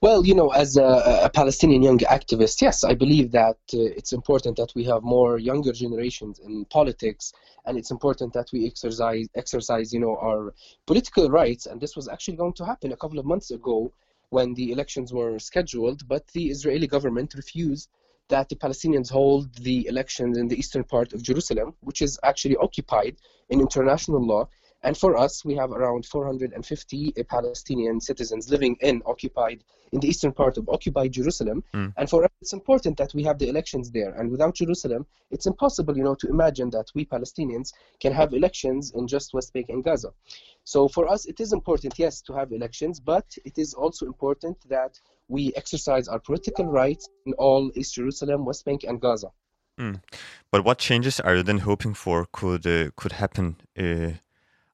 Well, 0.00 0.24
you 0.24 0.34
know, 0.34 0.50
as 0.50 0.76
a, 0.76 1.20
a, 1.24 1.30
Palestinian 1.30 1.82
young 1.82 1.98
activist, 1.98 2.62
yes, 2.62 2.84
I 2.84 2.94
believe 2.94 3.32
that 3.32 3.58
uh, 3.74 3.98
it's 3.98 4.12
important 4.12 4.56
that 4.56 4.72
we 4.76 4.84
have 4.84 5.02
more 5.02 5.38
younger 5.38 5.72
generations 5.72 6.38
in 6.38 6.64
politics, 6.66 7.32
and 7.66 7.76
it's 7.76 7.90
important 7.90 8.32
that 8.34 8.48
we 8.52 8.64
exercise, 8.64 9.26
exercise, 9.34 9.92
you 9.92 9.98
know, 9.98 10.16
our 10.18 10.54
political 10.86 11.28
rights. 11.28 11.66
And 11.66 11.80
this 11.80 11.96
was 11.96 12.06
actually 12.06 12.36
going 12.36 12.52
to 12.54 12.64
happen 12.64 12.92
a 12.92 12.96
couple 12.96 13.18
of 13.18 13.26
months 13.26 13.50
ago 13.50 13.92
when 14.30 14.54
the 14.54 14.72
elections 14.72 15.12
were 15.12 15.38
scheduled, 15.38 16.06
but 16.06 16.26
the 16.28 16.50
Israeli 16.50 16.86
government 16.86 17.34
refused 17.34 17.88
that 18.28 18.48
the 18.48 18.56
Palestinians 18.56 19.10
hold 19.10 19.54
the 19.54 19.86
elections 19.86 20.36
in 20.36 20.48
the 20.48 20.58
eastern 20.58 20.84
part 20.84 21.12
of 21.12 21.22
Jerusalem, 21.22 21.74
which 21.80 22.02
is 22.02 22.18
actually 22.22 22.56
occupied 22.56 23.16
in 23.48 23.60
international 23.60 24.24
law. 24.24 24.48
And 24.82 24.96
for 24.96 25.16
us, 25.16 25.44
we 25.44 25.56
have 25.56 25.72
around 25.72 26.06
450 26.06 27.12
Palestinian 27.28 28.00
citizens 28.00 28.48
living 28.48 28.76
in 28.80 29.02
occupied, 29.06 29.64
in 29.92 30.00
the 30.00 30.08
eastern 30.08 30.32
part 30.32 30.56
of 30.56 30.68
occupied 30.68 31.12
Jerusalem. 31.12 31.64
Mm. 31.74 31.92
And 31.96 32.08
for 32.08 32.24
us, 32.24 32.30
it's 32.40 32.52
important 32.52 32.96
that 32.98 33.12
we 33.12 33.24
have 33.24 33.38
the 33.38 33.48
elections 33.48 33.90
there. 33.90 34.14
And 34.14 34.30
without 34.30 34.54
Jerusalem, 34.54 35.06
it's 35.30 35.46
impossible, 35.46 35.96
you 35.96 36.04
know, 36.04 36.14
to 36.16 36.28
imagine 36.28 36.70
that 36.70 36.86
we 36.94 37.04
Palestinians 37.04 37.72
can 38.00 38.12
have 38.12 38.34
elections 38.34 38.92
in 38.94 39.08
just 39.08 39.34
West 39.34 39.52
Bank 39.52 39.66
and 39.68 39.82
Gaza. 39.82 40.12
So 40.62 40.86
for 40.86 41.08
us, 41.08 41.26
it 41.26 41.40
is 41.40 41.52
important, 41.52 41.98
yes, 41.98 42.20
to 42.22 42.32
have 42.34 42.52
elections, 42.52 43.00
but 43.00 43.26
it 43.44 43.58
is 43.58 43.74
also 43.74 44.06
important 44.06 44.56
that 44.68 45.00
we 45.26 45.52
exercise 45.56 46.06
our 46.06 46.20
political 46.20 46.66
rights 46.66 47.08
in 47.26 47.32
all 47.34 47.72
East 47.74 47.94
Jerusalem, 47.94 48.44
West 48.44 48.64
Bank, 48.64 48.84
and 48.84 49.00
Gaza. 49.00 49.32
Mm. 49.78 50.02
But 50.50 50.64
what 50.64 50.78
changes 50.78 51.20
are 51.20 51.36
you 51.36 51.42
then 51.42 51.58
hoping 51.58 51.94
for 51.94 52.26
could 52.32 52.66
uh, 52.66 52.90
could 52.96 53.12
happen 53.12 53.56
uh, 53.78 54.12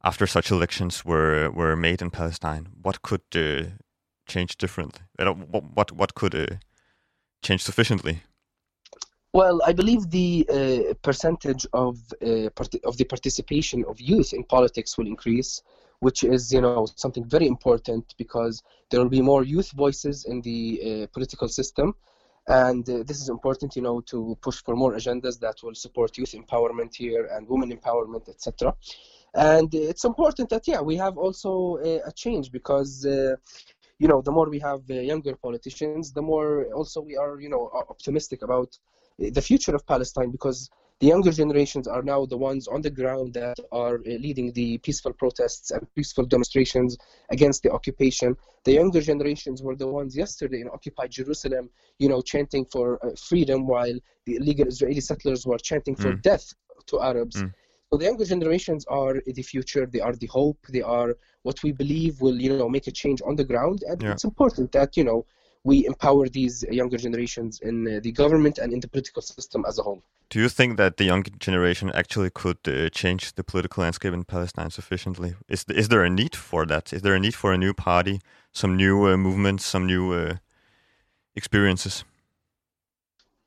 after 0.04 0.26
such 0.26 0.50
elections 0.50 1.04
were 1.04 1.50
were 1.50 1.76
made 1.76 2.02
in 2.02 2.10
Palestine, 2.10 2.68
what 2.82 3.02
could 3.02 3.26
uh, 3.34 3.64
change 4.26 4.56
differently? 4.58 5.00
What 5.18 5.64
what 5.74 5.92
what 5.92 6.14
could 6.14 6.34
uh, 6.34 6.56
change 7.42 7.62
sufficiently? 7.62 8.22
Well, 9.32 9.60
I 9.66 9.72
believe 9.72 10.10
the 10.10 10.46
uh, 10.48 10.94
percentage 11.02 11.66
of 11.72 11.98
uh, 12.22 12.50
of 12.90 12.96
the 12.98 13.06
participation 13.14 13.84
of 13.88 14.00
youth 14.00 14.32
in 14.32 14.44
politics 14.44 14.96
will 14.96 15.06
increase, 15.06 15.62
which 16.00 16.22
is 16.22 16.52
you 16.52 16.60
know 16.60 16.86
something 16.96 17.24
very 17.24 17.46
important 17.46 18.14
because 18.18 18.62
there 18.90 19.00
will 19.00 19.14
be 19.18 19.22
more 19.22 19.42
youth 19.42 19.70
voices 19.72 20.26
in 20.26 20.42
the 20.42 20.60
uh, 20.62 21.06
political 21.12 21.48
system, 21.48 21.94
and 22.46 22.88
uh, 22.88 23.02
this 23.08 23.20
is 23.22 23.28
important 23.28 23.74
you 23.74 23.82
know 23.82 24.00
to 24.12 24.36
push 24.42 24.62
for 24.62 24.76
more 24.76 24.92
agendas 24.94 25.40
that 25.40 25.56
will 25.62 25.74
support 25.74 26.18
youth 26.18 26.34
empowerment 26.42 26.94
here 26.94 27.24
and 27.32 27.48
women 27.48 27.70
empowerment, 27.76 28.28
etc 28.28 28.74
and 29.34 29.74
it's 29.74 30.04
important 30.04 30.48
that 30.48 30.66
yeah 30.66 30.80
we 30.80 30.96
have 30.96 31.16
also 31.18 31.78
a, 31.84 32.00
a 32.06 32.12
change 32.12 32.50
because 32.52 33.04
uh, 33.06 33.34
you 33.98 34.08
know 34.08 34.20
the 34.22 34.32
more 34.32 34.48
we 34.48 34.58
have 34.58 34.80
uh, 34.90 34.94
younger 34.94 35.34
politicians 35.36 36.12
the 36.12 36.22
more 36.22 36.66
also 36.72 37.00
we 37.00 37.16
are 37.16 37.40
you 37.40 37.48
know 37.48 37.70
optimistic 37.88 38.42
about 38.42 38.76
the 39.18 39.40
future 39.42 39.74
of 39.74 39.86
palestine 39.86 40.30
because 40.30 40.70
the 41.00 41.08
younger 41.08 41.32
generations 41.32 41.88
are 41.88 42.02
now 42.02 42.24
the 42.24 42.36
ones 42.36 42.68
on 42.68 42.80
the 42.80 42.90
ground 42.90 43.34
that 43.34 43.58
are 43.72 43.96
uh, 43.96 44.00
leading 44.04 44.52
the 44.52 44.78
peaceful 44.78 45.12
protests 45.12 45.70
and 45.70 45.86
peaceful 45.94 46.24
demonstrations 46.24 46.96
against 47.30 47.62
the 47.62 47.70
occupation. 47.70 48.36
The 48.64 48.72
younger 48.72 49.00
generations 49.00 49.62
were 49.62 49.74
the 49.74 49.88
ones 49.88 50.16
yesterday 50.16 50.60
in 50.60 50.68
occupied 50.68 51.10
Jerusalem, 51.10 51.68
you 51.98 52.08
know, 52.08 52.22
chanting 52.22 52.64
for 52.64 53.04
uh, 53.04 53.10
freedom, 53.16 53.66
while 53.66 53.98
the 54.24 54.36
illegal 54.36 54.68
Israeli 54.68 55.00
settlers 55.00 55.44
were 55.44 55.58
chanting 55.58 55.96
for 55.96 56.12
mm. 56.12 56.22
death 56.22 56.54
to 56.86 57.00
Arabs. 57.00 57.42
Mm. 57.42 57.52
So 57.94 57.98
the 57.98 58.06
younger 58.06 58.24
generations 58.24 58.84
are 58.86 59.22
the 59.24 59.42
future. 59.42 59.86
They 59.86 60.00
are 60.00 60.16
the 60.16 60.26
hope. 60.26 60.58
They 60.68 60.82
are 60.82 61.16
what 61.44 61.62
we 61.62 61.70
believe 61.70 62.20
will, 62.20 62.40
you 62.40 62.56
know, 62.56 62.68
make 62.68 62.88
a 62.88 62.90
change 62.90 63.22
on 63.24 63.36
the 63.36 63.44
ground. 63.44 63.84
And 63.86 64.02
yeah. 64.02 64.10
it's 64.10 64.24
important 64.24 64.72
that, 64.72 64.96
you 64.96 65.04
know, 65.04 65.26
we 65.62 65.86
empower 65.86 66.28
these 66.28 66.64
younger 66.64 66.96
generations 66.96 67.60
in 67.60 67.86
uh, 67.86 68.00
the 68.02 68.10
government 68.10 68.58
and 68.58 68.72
in 68.72 68.80
the 68.80 68.88
political 68.88 69.22
system 69.22 69.64
as 69.68 69.78
a 69.78 69.84
whole. 69.84 70.02
Do 70.28 70.40
you 70.40 70.48
think 70.48 70.76
that 70.76 70.96
the 70.96 71.04
young 71.04 71.22
generation 71.38 71.92
actually 71.94 72.30
could 72.30 72.58
uh, 72.66 72.88
change 72.88 73.34
the 73.36 73.44
political 73.44 73.84
landscape 73.84 74.12
in 74.12 74.24
Palestine 74.24 74.70
sufficiently? 74.70 75.36
Is 75.48 75.64
is 75.68 75.86
there 75.86 76.02
a 76.02 76.10
need 76.10 76.34
for 76.34 76.66
that? 76.66 76.92
Is 76.92 77.02
there 77.02 77.14
a 77.14 77.20
need 77.20 77.36
for 77.36 77.52
a 77.52 77.58
new 77.58 77.72
party, 77.72 78.20
some 78.50 78.76
new 78.76 79.06
uh, 79.06 79.16
movements, 79.16 79.64
some 79.64 79.86
new 79.86 80.04
uh, 80.12 80.34
experiences? 81.36 82.04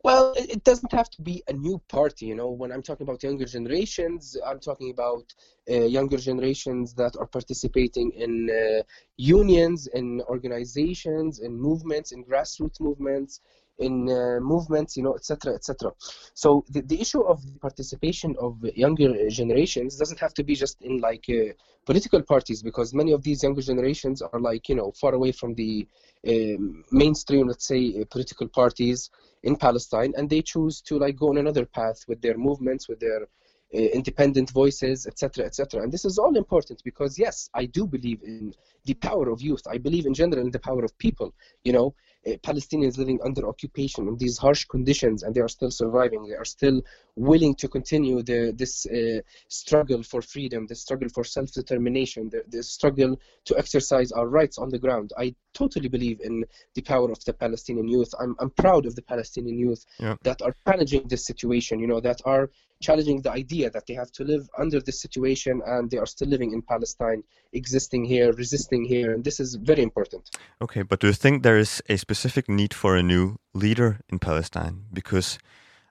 Well, 0.08 0.34
it 0.38 0.64
doesn't 0.64 0.94
have 0.94 1.10
to 1.16 1.22
be 1.22 1.44
a 1.50 1.54
new 1.54 1.82
party. 1.90 2.28
You 2.28 2.36
know, 2.36 2.50
when 2.50 2.72
I'm 2.72 2.82
talking 2.82 3.06
about 3.06 3.24
younger 3.24 3.44
generations, 3.44 4.38
I'm 4.50 4.62
talking 4.62 4.90
about 4.90 5.26
uh, 5.70 5.84
younger 5.98 6.16
generations 6.30 6.94
that 6.94 7.18
are 7.18 7.26
participating 7.28 8.08
in 8.14 8.50
uh, 8.50 8.84
unions, 9.18 9.88
in 10.00 10.22
organizations, 10.36 11.40
in 11.40 11.52
movements, 11.60 12.14
in 12.14 12.24
grassroots 12.24 12.80
movements, 12.80 13.42
in 13.80 14.10
uh, 14.10 14.40
movements, 14.40 14.98
you 14.98 15.04
know, 15.04 15.16
etc., 15.16 15.54
etc. 15.54 15.92
So 16.34 16.64
the, 16.70 16.82
the 16.82 17.00
issue 17.00 17.22
of 17.22 17.46
the 17.46 17.60
participation 17.60 18.36
of 18.40 18.58
younger 18.76 19.30
generations 19.30 19.98
doesn't 19.98 20.20
have 20.20 20.34
to 20.36 20.44
be 20.44 20.56
just 20.56 20.82
in 20.82 21.00
like 21.00 21.26
uh, 21.30 21.54
political 21.86 22.22
parties 22.22 22.62
because 22.62 22.94
many 22.94 23.12
of 23.12 23.24
these 23.24 23.44
younger 23.44 23.62
generations 23.62 24.22
are 24.22 24.40
like 24.40 24.68
you 24.70 24.76
know 24.76 24.92
far 24.92 25.14
away 25.14 25.32
from 25.32 25.54
the 25.56 25.88
uh, 26.28 26.58
mainstream, 26.92 27.48
let's 27.48 27.68
say, 27.68 28.02
uh, 28.02 28.06
political 28.10 28.48
parties 28.48 29.10
in 29.44 29.56
Palestine, 29.56 30.14
and 30.18 30.30
they 30.30 30.42
choose 30.42 30.82
to 30.82 30.98
like 30.98 31.16
go 31.16 31.30
on 31.30 31.38
another 31.38 31.66
path 31.66 32.04
with 32.08 32.22
their 32.22 32.38
movements, 32.38 32.90
with 32.90 33.00
their 33.00 33.28
uh, 33.74 33.78
independent 33.78 34.50
voices, 34.52 35.06
etc., 35.06 35.46
etc. 35.46 35.82
And 35.84 35.92
this 35.92 36.06
is 36.06 36.18
all 36.18 36.36
important 36.36 36.82
because 36.84 37.20
yes, 37.20 37.50
I 37.54 37.66
do 37.66 37.86
believe 37.86 38.24
in 38.24 38.54
the 38.86 38.94
power 38.94 39.30
of 39.30 39.42
youth. 39.42 39.64
I 39.70 39.78
believe 39.78 40.06
in 40.06 40.14
general 40.14 40.46
in 40.46 40.52
the 40.52 40.60
power 40.60 40.84
of 40.84 40.98
people. 40.98 41.34
You 41.64 41.74
know, 41.74 41.96
Palestinians 42.44 42.98
living 42.98 43.20
under 43.24 43.48
occupation 43.48 44.08
in 44.08 44.18
these 44.18 44.38
harsh 44.38 44.66
conditions, 44.66 45.24
and 45.24 45.34
they 45.34 45.42
are 45.42 45.48
still 45.48 45.72
surviving. 45.72 46.28
They 46.28 46.36
are 46.36 46.46
still 46.46 46.82
willing 47.16 47.56
to 47.56 47.68
continue 47.68 48.22
the, 48.22 48.54
this 48.56 48.86
uh, 48.86 49.22
struggle 49.48 50.04
for 50.04 50.22
freedom, 50.22 50.68
the 50.68 50.76
struggle 50.76 51.10
for 51.10 51.24
self-determination, 51.24 52.30
the, 52.30 52.44
the 52.48 52.64
struggle 52.64 53.20
to 53.46 53.58
exercise 53.58 54.12
our 54.12 54.28
rights 54.28 54.58
on 54.58 54.70
the 54.70 54.80
ground. 54.80 55.14
I 55.18 55.36
totally 55.54 55.88
believe 55.88 56.20
in 56.22 56.46
the 56.76 56.82
power 56.82 57.12
of 57.12 57.24
the 57.26 57.34
Palestinian 57.34 57.88
youth. 57.88 58.14
I'm, 58.20 58.36
I'm 58.40 58.52
proud 58.52 58.86
of 58.86 58.96
the 58.96 59.02
Palestinian 59.02 59.58
youth 59.58 59.86
yeah. 60.00 60.16
that 60.24 60.42
are 60.42 60.54
managing 60.66 61.08
this 61.08 61.26
situation. 61.26 61.80
You 61.80 61.88
know, 61.88 62.02
that 62.02 62.22
are 62.26 62.50
challenging 62.82 63.22
the 63.22 63.32
idea 63.32 63.70
that 63.70 63.86
they 63.88 63.94
have 63.94 64.12
to 64.12 64.24
live 64.24 64.50
under 64.58 64.80
this 64.80 65.02
situation 65.02 65.62
and 65.66 65.90
they 65.90 65.98
are 65.98 66.06
still 66.06 66.28
living 66.28 66.54
in 66.54 66.62
Palestine, 66.62 67.24
existing 67.54 68.06
here, 68.06 68.32
resisting 68.34 68.86
here, 68.86 69.14
and 69.14 69.24
this 69.24 69.40
is 69.40 69.56
very 69.56 69.82
important. 69.82 70.30
Okay, 70.62 70.84
but 70.84 71.00
do 71.00 71.08
you 71.08 71.14
think 71.14 71.44
there 71.44 71.58
is 71.58 71.82
a 71.90 71.98
specific 71.98 72.48
need 72.50 72.74
for 72.74 72.96
a 72.96 73.04
new 73.04 73.38
leader 73.54 74.00
in 74.10 74.20
Palestine? 74.20 74.86
Because, 74.94 75.40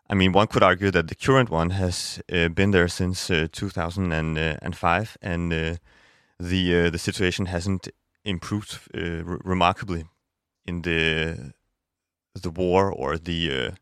I 0.09 0.15
mean, 0.15 0.33
one 0.33 0.47
could 0.47 0.63
argue 0.63 0.91
that 0.93 1.09
the 1.09 1.15
current 1.15 1.51
one 1.51 1.71
has 1.71 2.21
uh, 2.33 2.49
been 2.49 2.71
there 2.71 2.89
since 2.89 3.31
uh, 3.31 3.49
2005, 3.51 5.19
and 5.23 5.53
uh, 5.53 5.75
the 6.39 6.87
uh, 6.87 6.91
the 6.91 6.99
situation 6.99 7.47
hasn't 7.47 7.89
improved 8.25 8.79
uh, 8.95 9.25
re 9.25 9.39
remarkably 9.45 10.05
in 10.67 10.83
the 10.83 11.53
the 12.35 12.51
war 12.51 12.93
or 12.93 13.17
the 13.17 13.73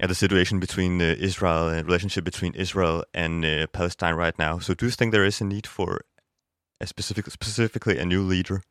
uh, 0.00 0.06
the 0.06 0.14
situation 0.14 0.60
between 0.60 1.00
uh, 1.00 1.16
Israel 1.18 1.68
and 1.68 1.86
relationship 1.86 2.24
between 2.24 2.54
Israel 2.54 3.04
and 3.14 3.44
uh, 3.44 3.66
Palestine 3.68 4.14
right 4.14 4.38
now. 4.38 4.58
So, 4.58 4.74
do 4.74 4.86
you 4.86 4.92
think 4.92 5.12
there 5.12 5.24
is 5.24 5.40
a 5.40 5.44
need 5.44 5.66
for 5.66 6.02
a 6.80 6.86
specific, 6.86 7.26
specifically 7.30 7.98
a 7.98 8.04
new 8.04 8.22
leader 8.22 8.62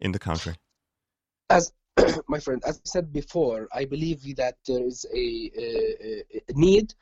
in 0.00 0.12
the 0.12 0.18
country? 0.18 0.54
As 1.48 1.72
my 2.28 2.40
friend, 2.40 2.62
as 2.66 2.76
I 2.76 2.80
said 2.84 3.12
before, 3.12 3.68
I 3.72 3.84
believe 3.84 4.36
that 4.36 4.56
there 4.66 4.84
is 4.84 5.06
a, 5.14 5.50
a, 5.56 6.24
a 6.48 6.52
need 6.52 6.94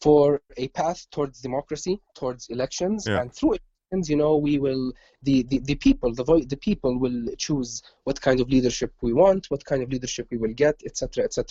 for 0.00 0.40
a 0.56 0.68
path 0.68 1.06
towards 1.10 1.40
democracy, 1.40 2.00
towards 2.14 2.48
elections, 2.48 3.06
yeah. 3.06 3.20
and 3.20 3.32
through 3.32 3.58
elections, 3.90 4.08
you 4.08 4.16
know, 4.16 4.36
we 4.38 4.58
will 4.58 4.92
the, 5.22 5.42
the, 5.44 5.58
the 5.58 5.74
people, 5.74 6.12
the 6.14 6.24
voice, 6.24 6.46
the 6.46 6.56
people 6.56 6.98
will 6.98 7.26
choose 7.36 7.82
what 8.04 8.20
kind 8.20 8.40
of 8.40 8.48
leadership 8.48 8.92
we 9.02 9.12
want, 9.12 9.46
what 9.50 9.64
kind 9.64 9.82
of 9.82 9.90
leadership 9.90 10.26
we 10.30 10.38
will 10.38 10.54
get, 10.54 10.80
etc., 10.84 11.24
etc 11.24 11.50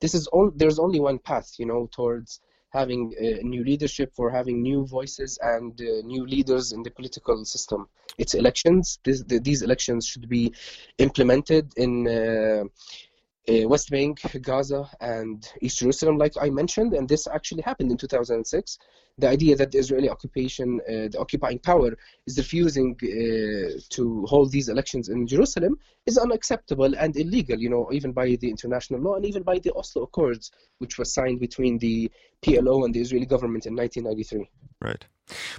this 0.00 0.14
is 0.14 0.26
all 0.28 0.50
there's 0.54 0.78
only 0.78 1.00
one 1.00 1.18
path 1.18 1.54
you 1.58 1.66
know 1.66 1.88
towards 1.92 2.40
having 2.72 3.12
uh, 3.20 3.42
new 3.42 3.64
leadership 3.64 4.12
for 4.14 4.30
having 4.30 4.62
new 4.62 4.86
voices 4.86 5.38
and 5.42 5.80
uh, 5.80 6.02
new 6.04 6.24
leaders 6.26 6.72
in 6.72 6.82
the 6.82 6.90
political 6.90 7.44
system. 7.44 7.88
It's 8.16 8.34
elections. 8.34 9.00
This, 9.04 9.22
the, 9.24 9.38
these 9.40 9.62
elections 9.62 10.06
should 10.06 10.28
be 10.28 10.52
implemented 10.98 11.72
in 11.76 12.06
uh, 12.06 12.64
West 13.48 13.90
Bank, 13.90 14.20
Gaza, 14.42 14.88
and 15.00 15.46
East 15.60 15.78
Jerusalem, 15.78 16.18
like 16.18 16.34
I 16.40 16.50
mentioned, 16.50 16.92
and 16.94 17.08
this 17.08 17.26
actually 17.26 17.62
happened 17.62 17.90
in 17.90 17.96
2006. 17.96 18.78
The 19.18 19.28
idea 19.28 19.56
that 19.56 19.72
the 19.72 19.78
Israeli 19.78 20.08
occupation, 20.08 20.80
uh, 20.88 21.08
the 21.08 21.18
occupying 21.18 21.58
power, 21.58 21.96
is 22.26 22.38
refusing 22.38 22.96
uh, 23.02 23.80
to 23.90 24.24
hold 24.26 24.52
these 24.52 24.68
elections 24.68 25.08
in 25.08 25.26
Jerusalem 25.26 25.78
is 26.06 26.16
unacceptable 26.16 26.94
and 26.96 27.16
illegal, 27.16 27.58
you 27.58 27.68
know, 27.68 27.88
even 27.92 28.12
by 28.12 28.36
the 28.36 28.48
international 28.48 29.00
law 29.00 29.16
and 29.16 29.26
even 29.26 29.42
by 29.42 29.58
the 29.58 29.72
Oslo 29.74 30.02
Accords, 30.02 30.50
which 30.78 30.98
was 30.98 31.12
signed 31.12 31.40
between 31.40 31.78
the 31.78 32.10
PLO 32.42 32.84
and 32.84 32.94
the 32.94 33.00
Israeli 33.00 33.26
government 33.26 33.66
in 33.66 33.74
1993. 33.74 34.48
Right, 34.80 35.04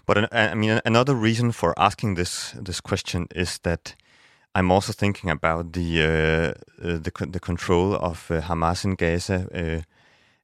but 0.06 0.18
uh, 0.18 0.28
I 0.32 0.56
mean, 0.56 0.82
another 0.86 1.14
reason 1.14 1.52
for 1.52 1.78
asking 1.78 2.16
this 2.16 2.54
this 2.54 2.82
question 2.82 3.28
is 3.36 3.60
that 3.60 3.96
I'm 4.54 4.72
also 4.72 4.92
thinking 4.92 5.30
about 5.30 5.72
the 5.72 6.02
uh, 6.02 6.86
uh, 6.86 6.98
the 6.98 7.12
the 7.32 7.40
control 7.40 7.96
of 7.96 8.30
uh, 8.30 8.42
Hamas 8.42 8.84
in 8.84 8.96
Gaza, 8.96 9.48
uh, 9.54 9.82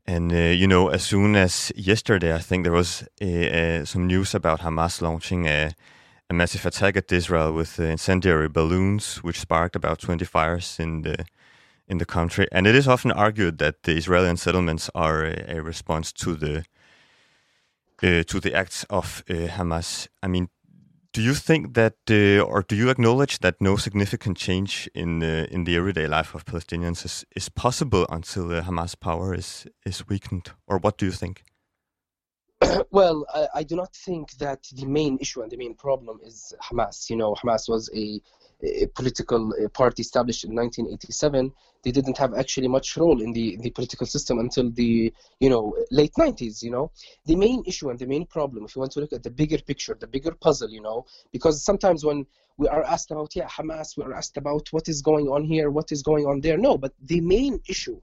and 0.06 0.32
uh, 0.32 0.54
you 0.62 0.66
know, 0.68 0.88
as 0.88 1.04
soon 1.04 1.36
as 1.36 1.74
yesterday, 1.76 2.34
I 2.34 2.40
think 2.40 2.64
there 2.64 2.72
was 2.72 3.04
uh, 3.22 3.84
some 3.84 4.08
news 4.08 4.34
about 4.34 4.62
Hamas 4.62 5.02
launching 5.02 5.46
a, 5.48 5.74
a 6.30 6.34
massive 6.34 6.66
attack 6.66 6.96
at 6.96 7.12
Israel 7.12 7.52
with 7.52 7.80
incendiary 7.80 8.48
balloons, 8.48 9.18
which 9.24 9.42
sparked 9.42 9.76
about 9.76 10.00
20 10.00 10.24
fires 10.24 10.80
in 10.80 11.02
the 11.02 11.26
in 11.90 11.98
the 11.98 12.06
country. 12.06 12.48
And 12.54 12.66
it 12.66 12.76
is 12.76 12.88
often 12.88 13.12
argued 13.12 13.58
that 13.58 13.84
the 13.84 13.98
Israeli 13.98 14.34
settlements 14.38 14.90
are 14.96 15.26
a, 15.26 15.58
a 15.58 15.62
response 15.62 16.14
to 16.14 16.36
the 16.36 16.64
to 18.00 18.40
the 18.40 18.54
acts 18.54 18.86
of 18.90 19.26
Hamas. 19.26 20.08
I 20.22 20.28
mean, 20.28 20.50
do 21.18 21.24
you 21.24 21.34
think 21.34 21.74
that, 21.74 21.96
uh, 22.12 22.46
or 22.46 22.62
do 22.62 22.76
you 22.76 22.90
acknowledge 22.92 23.40
that 23.40 23.60
no 23.60 23.76
significant 23.76 24.38
change 24.38 24.88
in 24.94 25.24
uh, 25.24 25.48
in 25.50 25.64
the 25.64 25.76
everyday 25.76 26.08
life 26.08 26.36
of 26.36 26.46
Palestinians 26.46 27.04
is, 27.06 27.26
is 27.36 27.50
possible 27.50 28.06
until 28.10 28.52
uh, 28.52 28.62
Hamas 28.62 28.96
power 28.96 29.34
is 29.34 29.66
is 29.84 30.08
weakened, 30.08 30.52
or 30.68 30.78
what 30.78 31.00
do 31.00 31.06
you 31.08 31.12
think? 31.12 31.44
well, 32.92 33.26
I, 33.34 33.48
I, 33.60 33.64
do 33.64 33.76
not 33.76 33.96
think 33.96 34.32
that 34.38 34.64
the 34.74 34.86
main 34.86 35.18
issue 35.22 35.42
and 35.42 35.52
the 35.52 35.58
main 35.58 35.76
problem 35.76 36.20
is 36.24 36.54
Hamas. 36.62 37.10
You 37.10 37.16
know, 37.16 37.36
Hamas 37.36 37.70
was 37.70 37.90
a 37.96 38.22
a 38.64 38.88
political 38.96 39.54
party 39.74 40.02
established 40.02 40.44
in 40.44 40.56
1987. 40.56 41.54
They 41.84 41.92
didn't 41.92 42.18
have 42.18 42.34
actually 42.34 42.68
much 42.68 42.98
role 42.98 43.22
in 43.22 43.32
the, 43.32 43.56
the 43.58 43.70
political 43.70 44.08
system 44.08 44.40
until 44.40 44.72
the 44.72 45.14
you 45.40 45.50
know 45.50 45.76
late 45.92 46.14
90s. 46.18 46.64
You 46.64 46.72
know, 46.72 46.92
the 47.26 47.36
main 47.36 47.64
issue 47.68 47.90
and 47.90 48.00
the 48.00 48.08
main 48.08 48.26
problem, 48.26 48.66
if 48.66 48.76
you 48.76 48.80
want 48.80 48.92
to 48.94 49.02
look 49.02 49.14
at 49.14 49.22
the 49.22 49.30
bigger 49.30 49.60
picture, 49.60 49.96
the 50.00 50.08
bigger 50.08 50.32
puzzle, 50.32 50.70
you 50.72 50.82
know, 50.82 51.06
because 51.32 51.64
sometimes 51.64 52.04
when 52.04 52.26
we 52.58 52.68
are 52.68 52.84
asked 52.84 53.12
about 53.12 53.36
yeah 53.36 53.48
Hamas, 53.48 53.96
we 53.96 54.04
are 54.04 54.14
asked 54.14 54.38
about 54.38 54.68
what 54.72 54.90
is 54.90 55.04
going 55.04 55.28
on 55.28 55.44
here, 55.44 55.70
what 55.70 55.92
is 55.92 56.02
going 56.02 56.26
on 56.26 56.42
there. 56.42 56.58
No, 56.58 56.78
but 56.78 56.94
the 57.04 57.22
main 57.22 57.60
issue 57.70 58.02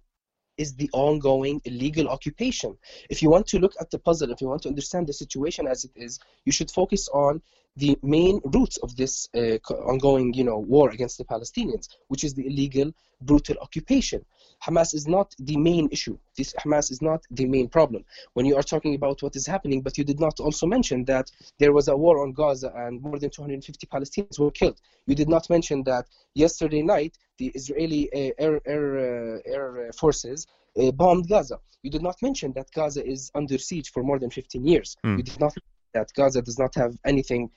is 0.56 0.74
the 0.74 0.90
ongoing 0.92 1.60
illegal 1.64 2.08
occupation. 2.08 2.76
If 3.10 3.22
you 3.22 3.30
want 3.30 3.46
to 3.48 3.58
look 3.58 3.74
at 3.80 3.90
the 3.90 3.98
puzzle, 3.98 4.30
if 4.30 4.40
you 4.40 4.48
want 4.48 4.62
to 4.62 4.68
understand 4.68 5.06
the 5.06 5.12
situation 5.12 5.66
as 5.66 5.84
it 5.84 5.92
is, 5.94 6.20
you 6.44 6.52
should 6.52 6.70
focus 6.70 7.08
on 7.08 7.42
the 7.76 7.98
main 8.02 8.40
roots 8.44 8.76
of 8.78 8.96
this 8.96 9.28
uh, 9.34 9.58
ongoing, 9.92 10.32
you 10.32 10.44
know, 10.44 10.58
war 10.58 10.90
against 10.90 11.18
the 11.18 11.24
Palestinians, 11.24 11.88
which 12.08 12.22
is 12.22 12.34
the 12.34 12.46
illegal, 12.46 12.92
brutal 13.20 13.56
occupation. 13.60 14.24
Hamas 14.64 14.94
is 14.94 15.06
not 15.06 15.34
the 15.38 15.56
main 15.56 15.88
issue. 15.90 16.16
This 16.36 16.54
Hamas 16.54 16.90
is 16.90 17.02
not 17.02 17.22
the 17.30 17.46
main 17.46 17.68
problem. 17.68 18.04
When 18.32 18.46
you 18.46 18.56
are 18.56 18.62
talking 18.62 18.94
about 18.94 19.22
what 19.22 19.36
is 19.36 19.46
happening, 19.46 19.82
but 19.82 19.98
you 19.98 20.04
did 20.04 20.20
not 20.20 20.40
also 20.40 20.66
mention 20.66 21.04
that 21.04 21.30
there 21.58 21.72
was 21.72 21.88
a 21.88 21.96
war 21.96 22.22
on 22.22 22.32
Gaza 22.32 22.72
and 22.74 23.02
more 23.02 23.18
than 23.18 23.30
250 23.30 23.86
Palestinians 23.86 24.38
were 24.38 24.50
killed. 24.50 24.80
You 25.06 25.14
did 25.14 25.28
not 25.28 25.50
mention 25.50 25.82
that 25.84 26.06
yesterday 26.34 26.82
night 26.82 27.18
the 27.38 27.48
Israeli 27.48 28.10
uh, 28.12 28.32
air 28.38 28.60
air, 28.66 29.36
uh, 29.36 29.52
air 29.54 29.90
forces 29.92 30.46
uh, 30.80 30.90
bombed 30.92 31.28
Gaza. 31.28 31.58
You 31.82 31.90
did 31.90 32.02
not 32.02 32.16
mention 32.22 32.52
that 32.54 32.70
Gaza 32.72 33.04
is 33.06 33.30
under 33.34 33.58
siege 33.58 33.90
for 33.90 34.02
more 34.02 34.18
than 34.18 34.30
15 34.30 34.64
years. 34.64 34.96
Mm. 35.04 35.18
You 35.18 35.22
did 35.24 35.40
not 35.40 35.54
that 35.92 36.12
Gaza 36.14 36.42
does 36.42 36.58
not 36.58 36.74
have 36.74 36.96
anything 37.04 37.50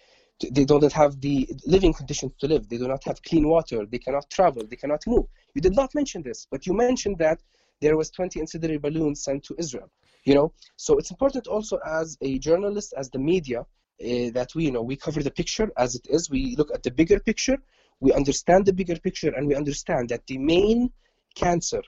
they 0.51 0.65
don't 0.65 0.91
have 0.93 1.19
the 1.21 1.49
living 1.65 1.93
conditions 1.93 2.31
to 2.39 2.47
live. 2.47 2.69
They 2.69 2.77
do 2.77 2.87
not 2.87 3.03
have 3.05 3.21
clean 3.23 3.47
water. 3.47 3.85
They 3.85 3.97
cannot 3.97 4.29
travel. 4.29 4.63
They 4.67 4.75
cannot 4.75 5.05
move. 5.07 5.25
You 5.53 5.61
did 5.61 5.75
not 5.75 5.95
mention 5.95 6.21
this, 6.21 6.47
but 6.49 6.67
you 6.67 6.73
mentioned 6.73 7.17
that 7.19 7.41
there 7.81 7.97
was 7.97 8.09
20 8.11 8.39
incendiary 8.39 8.77
balloons 8.77 9.23
sent 9.23 9.43
to 9.45 9.55
Israel. 9.57 9.89
You 10.25 10.35
know, 10.35 10.53
so 10.75 10.97
it's 10.97 11.11
important 11.11 11.47
also 11.47 11.79
as 11.85 12.17
a 12.21 12.37
journalist, 12.39 12.93
as 12.97 13.09
the 13.09 13.19
media, 13.19 13.61
uh, 13.61 14.29
that 14.33 14.49
we 14.53 14.65
you 14.65 14.71
know 14.71 14.81
we 14.81 14.95
cover 14.95 15.23
the 15.23 15.31
picture 15.31 15.71
as 15.77 15.95
it 15.95 16.05
is. 16.09 16.29
We 16.29 16.55
look 16.57 16.71
at 16.73 16.83
the 16.83 16.91
bigger 16.91 17.19
picture. 17.19 17.57
We 17.99 18.13
understand 18.13 18.65
the 18.65 18.73
bigger 18.73 18.99
picture, 18.99 19.33
and 19.35 19.47
we 19.47 19.55
understand 19.55 20.09
that 20.09 20.27
the 20.27 20.37
main 20.37 20.91
cancer 21.33 21.81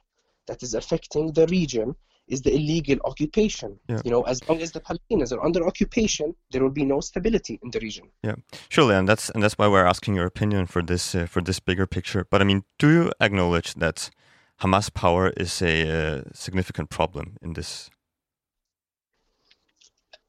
that 0.47 0.64
is 0.64 0.74
affecting 0.74 1.34
the 1.34 1.45
region 1.47 1.95
is 2.30 2.41
the 2.41 2.53
illegal 2.53 2.97
occupation. 3.03 3.80
Yeah. 3.88 4.01
You 4.05 4.11
know, 4.11 4.21
as 4.23 4.47
long 4.47 4.61
as 4.61 4.71
the 4.71 4.80
Palestinians 4.80 5.34
are 5.34 5.43
under 5.43 5.65
occupation, 5.67 6.36
there 6.51 6.61
will 6.63 6.71
be 6.82 6.86
no 6.86 7.01
stability 7.01 7.59
in 7.63 7.71
the 7.71 7.80
region. 7.80 8.05
Yeah, 8.23 8.36
surely, 8.69 8.95
and 8.95 9.07
that's 9.07 9.30
and 9.30 9.43
that's 9.43 9.57
why 9.57 9.67
we're 9.67 9.86
asking 9.86 10.15
your 10.15 10.25
opinion 10.25 10.67
for 10.67 10.82
this 10.82 11.15
uh, 11.15 11.25
for 11.25 11.41
this 11.41 11.59
bigger 11.59 11.88
picture. 11.88 12.25
But 12.30 12.41
I 12.41 12.45
mean, 12.45 12.63
do 12.77 12.88
you 12.89 13.11
acknowledge 13.19 13.73
that 13.75 14.09
Hamas 14.61 14.93
power 14.93 15.34
is 15.38 15.61
a 15.61 15.75
uh, 15.89 16.21
significant 16.34 16.89
problem 16.89 17.38
in 17.41 17.53
this? 17.53 17.89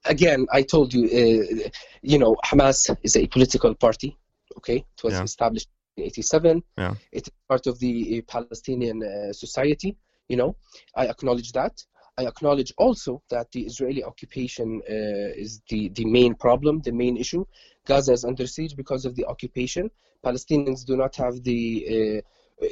Again, 0.07 0.47
I 0.51 0.63
told 0.63 0.95
you, 0.95 1.05
uh, 1.05 1.69
you 2.01 2.19
know, 2.19 2.35
Hamas 2.45 2.97
is 3.03 3.17
a 3.17 3.27
political 3.27 3.75
party. 3.75 4.17
Okay, 4.57 4.85
it 4.97 5.05
was 5.05 5.15
yeah. 5.15 5.23
established 5.23 5.69
in 5.97 6.05
'87. 6.05 6.63
Yeah. 6.79 6.95
It's 7.13 7.29
part 7.49 7.67
of 7.67 7.79
the 7.79 8.19
uh, 8.19 8.33
Palestinian 8.33 9.03
uh, 9.03 9.33
society 9.33 9.97
you 10.31 10.37
know 10.37 10.57
i 10.95 11.07
acknowledge 11.07 11.51
that 11.53 11.75
I 12.21 12.27
acknowledge 12.27 12.73
also 12.77 13.13
that 13.31 13.47
the 13.53 13.63
Israeli 13.71 14.03
occupation 14.05 14.83
uh, 14.89 15.45
is 15.45 15.63
the, 15.71 15.89
the 15.99 16.05
main 16.05 16.35
problem, 16.35 16.81
the 16.81 16.93
main 16.93 17.17
issue. 17.17 17.45
Gaza 17.87 18.13
is 18.13 18.25
under 18.31 18.47
siege 18.47 18.75
because 18.77 19.05
of 19.07 19.13
the 19.19 19.25
occupation. 19.33 19.91
Palestinians 20.29 20.85
do 20.85 20.97
not 21.03 21.17
have 21.17 21.35
the 21.49 21.61
uh, 21.95 22.21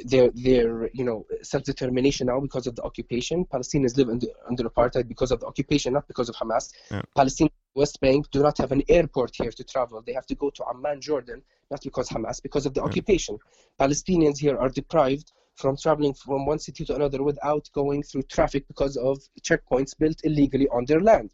their 0.05 0.29
their 0.45 0.69
you 0.93 1.03
know 1.03 1.25
self-determination 1.41 2.27
now 2.27 2.39
because 2.39 2.67
of 2.67 2.75
the 2.75 2.83
occupation. 2.83 3.37
Palestinians 3.55 3.97
live 3.97 4.09
under, 4.09 4.27
under 4.49 4.63
apartheid 4.69 5.07
because 5.07 5.31
of 5.31 5.39
the 5.39 5.47
occupation, 5.47 5.93
not 5.93 6.07
because 6.07 6.29
of 6.29 6.35
Hamas. 6.35 6.65
Yeah. 6.91 7.01
Palestinian 7.15 7.53
West 7.73 7.99
Bank 8.01 8.29
do 8.29 8.39
not 8.43 8.55
have 8.59 8.71
an 8.71 8.83
airport 8.87 9.31
here 9.35 9.51
to 9.59 9.63
travel. 9.63 10.03
They 10.05 10.13
have 10.13 10.27
to 10.27 10.35
go 10.35 10.51
to 10.51 10.63
Amman, 10.71 11.01
Jordan, 11.01 11.41
not 11.71 11.81
because 11.81 12.11
of 12.11 12.17
Hamas, 12.17 12.37
because 12.47 12.65
of 12.67 12.73
the 12.75 12.81
yeah. 12.81 12.89
occupation. 12.89 13.39
Palestinians 13.79 14.37
here 14.37 14.57
are 14.63 14.69
deprived 14.69 15.31
from 15.59 15.75
traveling 15.75 16.13
from 16.13 16.45
one 16.45 16.57
city 16.57 16.85
to 16.85 16.95
another 16.95 17.21
without 17.21 17.69
going 17.73 18.01
through 18.01 18.23
traffic 18.23 18.65
because 18.67 18.95
of 18.95 19.19
checkpoints 19.41 19.97
built 19.97 20.21
illegally 20.23 20.67
on 20.69 20.85
their 20.85 21.01
land. 21.01 21.33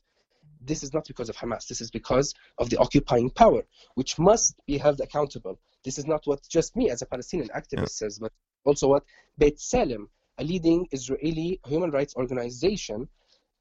This 0.62 0.82
is 0.82 0.94
not 0.94 1.06
because 1.08 1.30
of 1.30 1.38
Hamas. 1.38 1.68
This 1.68 1.80
is 1.80 1.92
because 1.92 2.34
of 2.58 2.72
the 2.72 2.78
occupying 2.78 3.30
power, 3.30 3.62
which 3.94 4.18
must 4.18 4.56
be 4.66 4.80
held 4.80 5.00
accountable. 5.00 5.60
This 5.84 6.00
is 6.00 6.08
not 6.08 6.26
what 6.26 6.40
just 6.50 6.76
me 6.76 6.90
as 6.90 7.04
a 7.04 7.06
Palestinian 7.06 7.50
activist 7.50 8.02
yeah. 8.02 8.02
says, 8.02 8.18
but 8.18 8.32
also 8.66 8.88
what 8.88 9.04
B'Tselem, 9.40 10.08
a 10.40 10.44
leading 10.44 10.88
Israeli 10.92 11.60
human 11.68 11.92
rights 11.92 12.16
organization, 12.16 13.08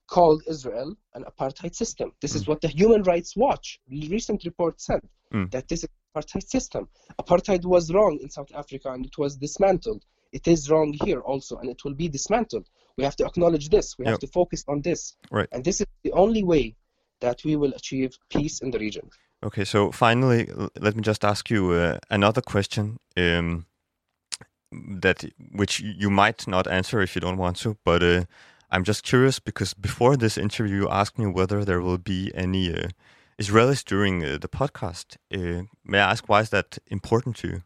called 0.06 0.42
Israel 0.48 0.96
an 1.14 1.24
apartheid 1.24 1.74
system. 1.74 2.12
This 2.22 2.32
mm. 2.32 2.36
is 2.36 2.46
what 2.46 2.60
the 2.62 2.68
Human 2.68 3.02
Rights 3.02 3.36
Watch 3.36 3.80
recent 3.90 4.44
report 4.44 4.80
said 4.80 5.00
mm. 5.32 5.50
that 5.50 5.68
this 5.68 5.84
is 5.84 5.90
apartheid 6.14 6.46
system. 6.46 6.88
Apartheid 7.20 7.64
was 7.64 7.92
wrong 7.92 8.18
in 8.22 8.30
South 8.30 8.52
Africa 8.54 8.92
and 8.92 9.04
it 9.04 9.16
was 9.18 9.36
dismantled 9.36 10.04
it 10.34 10.48
is 10.48 10.68
wrong 10.70 10.92
here 11.04 11.20
also, 11.20 11.56
and 11.58 11.70
it 11.70 11.84
will 11.84 11.94
be 11.94 12.08
dismantled. 12.08 12.66
We 12.96 13.04
have 13.04 13.16
to 13.16 13.24
acknowledge 13.24 13.68
this. 13.68 13.96
We 13.98 14.04
have 14.06 14.18
to 14.18 14.26
focus 14.26 14.64
on 14.68 14.82
this. 14.82 15.16
Right. 15.30 15.48
And 15.52 15.64
this 15.64 15.80
is 15.80 15.86
the 16.02 16.12
only 16.12 16.42
way 16.42 16.76
that 17.20 17.38
we 17.44 17.54
will 17.56 17.72
achieve 17.72 18.18
peace 18.28 18.60
in 18.60 18.70
the 18.72 18.78
region. 18.78 19.08
Okay, 19.42 19.64
so 19.64 19.92
finally, 19.92 20.50
let 20.80 20.96
me 20.96 21.02
just 21.02 21.24
ask 21.24 21.50
you 21.50 21.72
uh, 21.72 21.98
another 22.10 22.40
question 22.40 22.98
um, 23.16 23.66
that 24.72 25.24
which 25.52 25.80
you 25.80 26.10
might 26.10 26.48
not 26.48 26.66
answer 26.66 27.00
if 27.00 27.14
you 27.14 27.20
don't 27.20 27.38
want 27.38 27.56
to, 27.58 27.76
but 27.84 28.02
uh, 28.02 28.24
I'm 28.70 28.84
just 28.84 29.04
curious 29.04 29.38
because 29.38 29.72
before 29.74 30.16
this 30.16 30.36
interview, 30.36 30.76
you 30.82 30.88
asked 30.88 31.18
me 31.18 31.26
whether 31.26 31.64
there 31.64 31.80
will 31.80 31.98
be 31.98 32.32
any 32.34 32.74
uh, 32.74 32.88
Israelis 33.38 33.84
during 33.84 34.24
uh, 34.24 34.38
the 34.40 34.48
podcast. 34.48 35.16
Uh, 35.32 35.64
may 35.84 35.98
I 35.98 36.10
ask 36.12 36.28
why 36.28 36.40
is 36.40 36.50
that 36.50 36.78
important 36.88 37.36
to 37.36 37.48
you? 37.48 37.62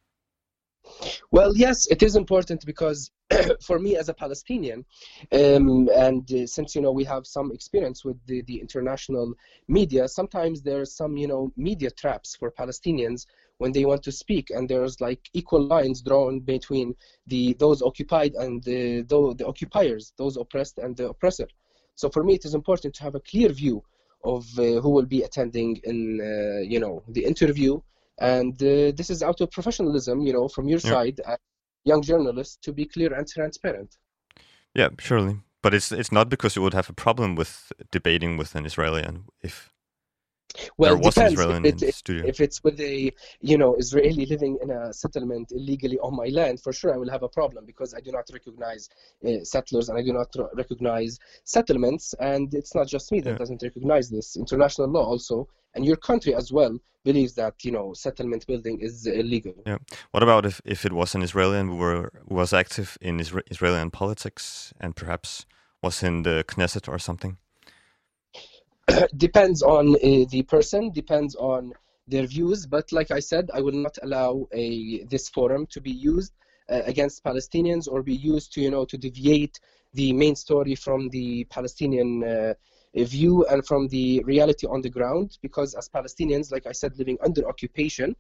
Well, 1.31 1.57
yes, 1.57 1.87
it 1.87 2.03
is 2.03 2.17
important 2.17 2.65
because 2.65 3.11
for 3.63 3.79
me 3.79 3.97
as 3.97 4.09
a 4.09 4.15
Palestinian, 4.15 4.85
um, 5.33 5.89
and 5.95 6.31
uh, 6.33 6.47
since 6.47 6.75
you 6.75 6.81
know 6.81 6.93
we 6.93 7.05
have 7.05 7.27
some 7.27 7.53
experience 7.53 8.05
with 8.05 8.17
the, 8.27 8.43
the 8.43 8.61
international 8.61 9.35
media, 9.69 10.09
sometimes 10.09 10.63
there 10.63 10.81
are 10.81 10.87
some 10.87 11.17
you 11.17 11.29
know 11.29 11.53
media 11.57 11.91
traps 11.91 12.35
for 12.35 12.51
Palestinians 12.51 13.27
when 13.59 13.73
they 13.73 13.85
want 13.85 14.03
to 14.05 14.13
speak, 14.13 14.51
and 14.51 14.69
there's 14.69 15.01
like 15.01 15.29
equal 15.35 15.65
lines 15.67 16.01
drawn 16.03 16.41
between 16.41 16.95
the 17.27 17.55
those 17.55 17.83
occupied 17.83 18.35
and 18.35 18.63
the 18.65 19.03
the, 19.03 19.35
the 19.39 19.47
occupiers, 19.47 20.13
those 20.17 20.37
oppressed 20.37 20.79
and 20.79 20.97
the 20.97 21.09
oppressor. 21.09 21.49
So 21.95 22.09
for 22.09 22.23
me, 22.25 22.35
it 22.35 22.45
is 22.45 22.55
important 22.55 22.95
to 22.95 23.03
have 23.03 23.15
a 23.15 23.21
clear 23.21 23.51
view 23.51 23.83
of 24.25 24.47
uh, 24.59 24.81
who 24.81 24.91
will 24.91 25.07
be 25.07 25.23
attending 25.23 25.81
in 25.85 26.21
uh, 26.21 26.61
you 26.61 26.81
know 26.81 27.03
the 27.09 27.25
interview 27.25 27.81
and 28.21 28.55
uh, 28.63 28.93
this 28.97 29.11
is 29.11 29.23
out 29.23 29.41
of 29.41 29.51
professionalism, 29.51 30.21
you 30.21 30.33
know, 30.33 30.49
from 30.49 30.69
your 30.69 30.81
yeah. 30.85 30.91
side, 30.91 31.21
as 31.27 31.39
young 31.85 32.03
journalists, 32.03 32.57
to 32.63 32.73
be 32.73 32.85
clear 32.85 33.13
and 33.15 33.27
transparent. 33.27 33.97
Yeah, 34.75 34.89
surely. 34.99 35.37
But 35.63 35.75
it's 35.75 35.91
it's 35.93 36.13
not 36.13 36.29
because 36.29 36.55
you 36.57 36.63
would 36.63 36.75
have 36.75 36.89
a 36.89 36.93
problem 36.93 37.35
with 37.35 37.73
debating 37.91 38.37
with 38.37 38.55
an 38.55 38.65
Israeli 38.67 39.03
and 39.03 39.25
if 39.43 39.73
well, 40.79 40.95
there 40.95 41.05
was 41.05 41.15
depends. 41.15 41.33
an 41.35 41.41
Israeli 41.41 41.69
If 41.69 41.73
in 41.75 41.79
the 41.79 41.89
it- 41.89 41.95
studio. 41.95 42.27
If 42.27 42.41
it's 42.41 42.65
with 42.65 42.81
a 42.81 43.13
you 43.41 43.59
know 43.59 43.75
Israeli 43.77 44.25
living 44.27 44.59
in 44.63 44.71
a 44.71 44.93
settlement 44.93 45.53
illegally 45.53 45.99
on 45.99 46.15
my 46.17 46.29
land, 46.29 46.61
for 46.61 46.73
sure 46.73 46.95
I 46.95 46.97
will 46.97 47.11
have 47.11 47.23
a 47.23 47.29
problem 47.29 47.65
because 47.67 47.93
I 47.95 48.01
do 48.01 48.13
not 48.13 48.27
recognize 48.33 48.89
uh, 49.27 49.45
settlers 49.45 49.89
and 49.89 49.99
I 49.99 50.03
do 50.03 50.13
not 50.13 50.29
r- 50.39 50.51
recognize 50.55 51.19
settlements, 51.45 52.15
and 52.33 52.53
it's 52.55 52.75
not 52.75 52.87
just 52.89 53.11
me 53.13 53.21
that 53.21 53.31
Yeah. 53.33 53.37
doesn't 53.37 53.63
recognize 53.63 54.09
this. 54.11 54.37
International 54.37 54.89
law 54.89 55.05
also, 55.05 55.49
and 55.75 55.85
your 55.85 55.97
country 55.97 56.35
as 56.35 56.53
well 56.53 56.79
believes 57.05 57.35
that 57.35 57.55
you 57.65 57.71
know 57.71 57.95
settlement 57.95 58.47
building 58.47 58.81
is 58.81 59.07
illegal. 59.07 59.55
Yeah. 59.67 59.79
What 60.11 60.23
about 60.23 60.45
if, 60.45 60.61
if 60.65 60.85
it 60.85 60.93
was 60.93 61.15
an 61.15 61.23
Israeli 61.23 61.61
who 61.61 61.77
were 61.77 62.11
was 62.27 62.53
active 62.53 62.99
in 63.01 63.19
Isra- 63.19 63.49
Israeli 63.51 63.89
politics 63.91 64.73
and 64.81 64.95
perhaps 64.95 65.47
was 65.83 66.03
in 66.03 66.23
the 66.23 66.45
Knesset 66.49 66.89
or 66.89 66.99
something? 66.99 67.39
depends 69.17 69.63
on 69.63 69.95
uh, 69.97 70.25
the 70.31 70.43
person, 70.49 70.91
depends 70.91 71.35
on 71.37 71.73
their 72.07 72.27
views. 72.27 72.67
But 72.67 72.91
like 72.93 73.11
I 73.11 73.21
said, 73.21 73.51
I 73.53 73.61
will 73.61 73.73
not 73.87 73.99
allow 74.03 74.49
a 74.53 75.05
this 75.05 75.29
forum 75.29 75.67
to 75.67 75.81
be 75.81 75.91
used 75.91 76.33
uh, 76.71 76.83
against 76.85 77.25
Palestinians 77.25 77.87
or 77.91 78.03
be 78.03 78.15
used 78.15 78.53
to 78.55 78.61
you 78.61 78.71
know 78.71 78.85
to 78.85 78.97
deviate 78.99 79.61
the 79.95 80.13
main 80.13 80.37
story 80.37 80.75
from 80.75 81.09
the 81.11 81.45
Palestinian 81.45 82.25
uh, 82.25 82.55
view 82.95 83.45
and 83.47 83.67
from 83.67 83.89
the 83.89 84.23
reality 84.25 84.67
on 84.67 84.81
the 84.81 84.91
ground. 84.91 85.39
Because 85.43 85.75
as 85.75 85.89
Palestinians, 85.89 86.51
like 86.53 86.67
I 86.67 86.73
said, 86.73 86.99
living 86.99 87.19
under 87.23 87.49
occupation. 87.49 88.17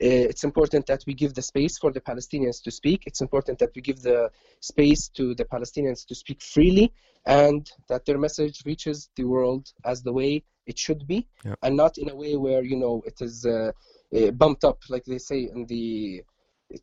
Uh, 0.00 0.30
it's 0.30 0.44
important 0.44 0.86
that 0.86 1.02
we 1.08 1.12
give 1.12 1.34
the 1.34 1.42
space 1.42 1.76
for 1.76 1.90
the 1.90 2.00
Palestinians 2.00 2.62
to 2.62 2.70
speak. 2.70 3.02
It's 3.04 3.20
important 3.20 3.58
that 3.58 3.70
we 3.74 3.82
give 3.82 4.00
the 4.00 4.30
space 4.60 5.08
to 5.08 5.34
the 5.34 5.44
Palestinians 5.44 6.06
to 6.06 6.14
speak 6.14 6.40
freely 6.40 6.92
and 7.26 7.70
that 7.88 8.04
their 8.06 8.18
message 8.18 8.62
reaches 8.64 9.10
the 9.16 9.24
world 9.24 9.72
as 9.84 10.02
the 10.02 10.12
way 10.12 10.44
it 10.66 10.78
should 10.78 11.06
be 11.06 11.26
Yeah. 11.44 11.54
and 11.62 11.76
not 11.76 11.98
in 11.98 12.10
a 12.10 12.16
way 12.16 12.36
where 12.36 12.62
you 12.62 12.76
know 12.76 13.02
it 13.06 13.20
is 13.20 13.44
uh, 13.44 13.72
uh, 14.16 14.30
bumped 14.32 14.64
up 14.64 14.78
like 14.88 15.04
they 15.04 15.18
say 15.18 15.48
in 15.54 15.66
the 15.66 16.22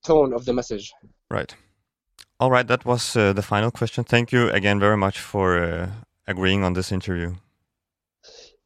tone 0.04 0.34
of 0.34 0.46
the 0.46 0.54
message 0.54 0.94
Right. 1.30 1.56
All 2.40 2.52
right, 2.52 2.68
that 2.68 2.86
was 2.86 3.16
uh, 3.16 3.34
the 3.34 3.42
final 3.42 3.72
question. 3.72 4.04
Thank 4.04 4.32
you 4.32 4.50
again 4.50 4.80
very 4.80 4.98
much 4.98 5.20
for 5.20 5.58
uh, 5.58 5.90
agreeing 6.28 6.64
on 6.64 6.74
this 6.74 6.92
interview. 6.92 7.34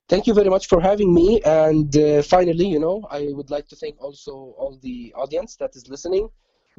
thank 0.07 0.25
you 0.27 0.33
very 0.33 0.49
much 0.49 0.65
for 0.67 0.79
having 0.81 1.13
me. 1.13 1.27
And 1.45 1.95
uh, 1.95 2.21
finally 2.35 2.67
you 2.75 2.79
know 2.85 2.97
i 3.19 3.21
would 3.37 3.49
like 3.55 3.67
to 3.71 3.75
thank 3.81 3.95
also 4.05 4.33
all 4.59 4.73
the 4.87 5.13
audience 5.23 5.51
that 5.61 5.71
is 5.75 5.83
listening. 5.89 6.25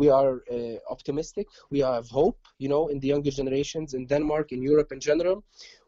We 0.02 0.08
are 0.08 0.34
uh, 0.56 0.76
optimistic. 0.94 1.46
We 1.70 1.80
have 1.80 2.06
hope 2.20 2.38
you 2.58 2.68
know 2.72 2.82
in 2.92 2.98
the 3.02 3.08
younger 3.14 3.30
generations 3.40 3.88
in 3.94 4.02
denmark 4.14 4.46
in 4.56 4.60
europe 4.62 4.90
in 4.96 5.00
general. 5.10 5.36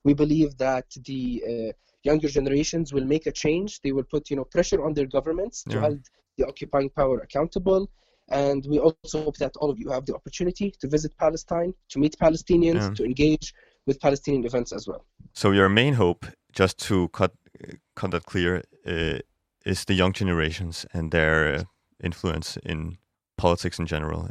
We 0.07 0.13
believe 0.23 0.51
that 0.59 0.87
the 1.09 1.23
uh, 1.51 1.73
younger 2.11 2.29
generations 2.39 2.87
will 2.95 3.09
make 3.15 3.27
a 3.27 3.35
change. 3.45 3.71
They 3.85 3.93
will 3.97 4.09
put 4.15 4.23
you 4.31 4.37
know 4.39 4.45
pressure 4.57 4.81
on 4.87 4.93
their 4.97 5.07
governments 5.17 5.57
to 5.71 5.77
hold 5.85 6.01
the 6.39 6.45
occupying 6.51 6.91
power 7.01 7.17
accountable. 7.27 7.83
And 8.29 8.61
we 8.73 8.79
also 8.87 9.17
hope 9.27 9.37
that 9.45 9.55
all 9.61 9.71
of 9.71 9.79
you 9.83 9.89
have 9.97 10.05
the 10.07 10.15
opportunity 10.15 10.67
to 10.81 10.87
visit 10.97 11.13
palestine 11.25 11.71
to 11.93 11.97
meet 12.03 12.15
palestinians 12.27 12.85
Yeah. 12.87 12.95
to 12.99 13.03
engage 13.11 13.47
with 13.87 14.01
palestinian 14.01 14.45
events 14.45 14.73
as 14.73 14.87
well. 14.89 15.05
So 15.33 15.51
your 15.53 15.69
main 15.69 15.95
hope, 15.95 16.27
just 16.53 16.79
to 16.89 17.09
cut 17.09 17.33
cut 17.97 18.11
that 18.11 18.27
clear, 18.27 18.63
uh, 18.87 19.19
is 19.65 19.85
the 19.85 19.95
young 19.95 20.13
generations 20.13 20.87
and 20.93 21.11
their 21.11 21.55
uh, 21.55 21.65
influence 22.03 22.57
in 22.59 22.99
politics 23.37 23.79
in 23.79 23.87
general. 23.87 24.29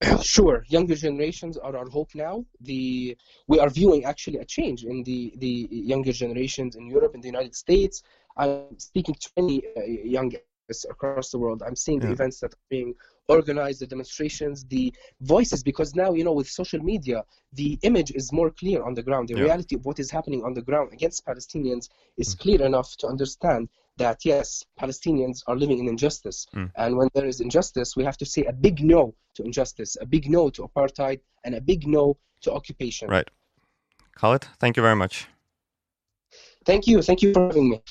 sure 0.22 0.64
younger 0.68 0.94
generations 0.94 1.56
are 1.56 1.76
our 1.76 1.88
hope 1.88 2.10
now. 2.14 2.44
The 2.60 3.16
we 3.48 3.58
are 3.58 3.70
viewing 3.70 4.04
actually 4.04 4.38
a 4.38 4.44
change 4.44 4.84
in 4.84 5.02
the 5.04 5.34
the 5.38 5.68
younger 5.70 6.12
generations 6.12 6.76
in 6.76 6.86
europe 6.86 7.14
in 7.14 7.20
the 7.20 7.28
united 7.28 7.54
states. 7.54 8.02
I'm 8.36 8.78
speaking 8.78 9.14
to 9.14 9.30
many 9.36 9.62
uh, 9.76 9.82
young 10.16 10.32
across 10.90 11.30
the 11.30 11.38
world. 11.38 11.62
I'm 11.66 11.76
seeing 11.76 12.00
the 12.00 12.10
events 12.10 12.40
that 12.40 12.52
are 12.54 12.66
being 12.70 12.94
organized 13.28 13.80
the 13.80 13.86
demonstrations 13.86 14.64
the 14.66 14.92
voices 15.20 15.62
because 15.62 15.94
now 15.94 16.12
you 16.12 16.24
know 16.24 16.32
with 16.32 16.48
social 16.48 16.80
media 16.80 17.24
the 17.54 17.78
image 17.82 18.10
is 18.12 18.32
more 18.32 18.50
clear 18.50 18.82
on 18.82 18.94
the 18.94 19.02
ground 19.02 19.28
the 19.28 19.34
Yeah. 19.34 19.44
reality 19.44 19.74
of 19.76 19.84
what 19.86 19.98
is 19.98 20.10
happening 20.10 20.44
on 20.44 20.52
the 20.54 20.62
ground 20.62 20.92
against 20.92 21.24
palestinians 21.26 21.88
is 22.16 22.34
Mm. 22.34 22.38
clear 22.40 22.62
enough 22.62 22.96
to 22.98 23.06
understand 23.06 23.68
that 23.96 24.24
yes 24.24 24.64
palestinians 24.78 25.42
are 25.46 25.56
living 25.56 25.78
in 25.78 25.88
injustice 25.88 26.46
Mm. 26.54 26.70
and 26.76 26.96
when 26.98 27.08
there 27.14 27.26
is 27.26 27.40
injustice 27.40 27.96
we 27.96 28.04
have 28.04 28.18
to 28.18 28.26
say 28.26 28.44
a 28.44 28.52
big 28.52 28.80
no 28.84 29.14
to 29.34 29.42
injustice 29.42 29.96
a 30.00 30.06
big 30.06 30.28
no 30.30 30.50
to 30.50 30.62
apartheid 30.68 31.20
and 31.44 31.54
a 31.54 31.60
big 31.60 31.86
no 31.86 32.16
to 32.42 32.52
occupation 32.52 33.08
Right. 33.08 33.28
Khaled, 34.20 34.44
thank 34.60 34.76
you 34.76 34.82
very 34.82 34.96
much. 34.96 35.28
thank 36.66 36.86
you 36.86 37.00
thank 37.02 37.22
you 37.22 37.32
for 37.32 37.46
having 37.46 37.68
me 37.70 37.82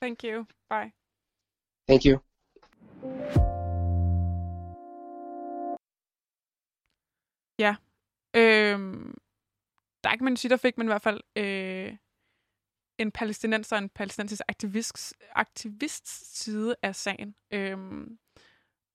Thank 0.00 0.24
you. 0.24 0.46
Bye. 0.68 0.92
thank 1.86 2.04
you 2.04 2.20
Øhm, 8.36 9.14
der 10.04 10.10
kan 10.10 10.24
man 10.24 10.36
sige, 10.36 10.50
der 10.50 10.56
fik 10.56 10.78
man 10.78 10.86
i 10.86 10.90
hvert 10.90 11.02
fald 11.02 11.20
øh, 11.36 11.96
en 12.98 13.10
palæstinenser 13.12 13.76
og 13.76 13.82
en 13.82 13.88
palæstinensisk 13.88 14.42
aktivist, 14.48 15.14
aktivist 15.34 16.38
side 16.42 16.76
af 16.82 16.96
sagen, 16.96 17.34
øhm, 17.50 18.18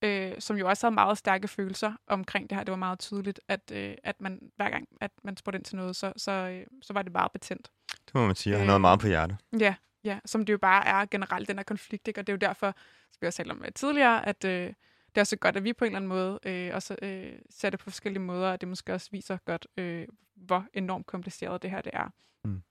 øh, 0.03 0.33
som 0.39 0.57
jo 0.57 0.69
også 0.69 0.85
havde 0.87 0.93
meget 0.93 1.17
stærke 1.17 1.47
følelser 1.47 1.93
omkring 2.07 2.49
det 2.49 2.55
her. 2.57 2.63
Det 2.63 2.71
var 2.71 2.77
meget 2.77 2.99
tydeligt, 2.99 3.39
at, 3.47 3.71
øh, 3.73 3.95
at 4.03 4.21
man 4.21 4.51
hver 4.55 4.69
gang, 4.69 4.87
at 5.01 5.11
man 5.23 5.37
spurgte 5.37 5.57
ind 5.57 5.65
til 5.65 5.75
noget, 5.75 5.95
så, 5.95 6.13
så, 6.17 6.31
øh, 6.31 6.65
så 6.81 6.93
var 6.93 7.01
det 7.01 7.11
meget 7.11 7.31
betændt. 7.31 7.71
Det 8.05 8.15
må 8.15 8.25
man 8.25 8.35
sige. 8.35 8.53
Han 8.53 8.61
Øh, 8.61 8.67
havde 8.67 8.79
meget 8.79 8.99
på 8.99 9.07
hjerte. 9.07 9.37
Ja, 9.59 9.75
ja, 10.03 10.19
som 10.25 10.45
det 10.45 10.53
jo 10.53 10.57
bare 10.57 10.87
er 10.87 11.05
generelt, 11.05 11.47
den 11.47 11.57
her 11.57 11.63
konflikt, 11.63 12.07
ikke? 12.07 12.19
og 12.21 12.27
det 12.27 12.33
er 12.33 12.35
jo 12.35 12.49
derfor, 12.49 12.71
som 13.11 13.17
vi 13.21 13.27
også 13.27 13.37
talte 13.37 13.51
om 13.51 13.63
øh, 13.65 13.71
tidligere, 13.75 14.25
at 14.25 14.45
øh, 14.45 14.73
det 15.09 15.17
er 15.17 15.21
også 15.21 15.35
godt, 15.35 15.57
at 15.57 15.63
vi 15.63 15.73
på 15.73 15.85
en 15.85 15.89
eller 15.89 15.97
anden 15.97 16.09
måde 16.09 16.39
øh, 16.45 16.75
også 16.75 16.95
øh, 17.01 17.39
ser 17.49 17.69
det 17.69 17.79
på 17.79 17.83
forskellige 17.83 18.23
måder, 18.23 18.51
og 18.51 18.61
det 18.61 18.69
måske 18.69 18.93
også 18.93 19.09
viser 19.11 19.37
godt, 19.45 19.67
øh, 19.77 20.07
hvor 20.35 20.65
enormt 20.73 21.05
kompliceret 21.05 21.61
det 21.61 21.71
her 21.71 21.81
det 21.81 21.91
er. 21.93 22.09
Mm. 22.43 22.61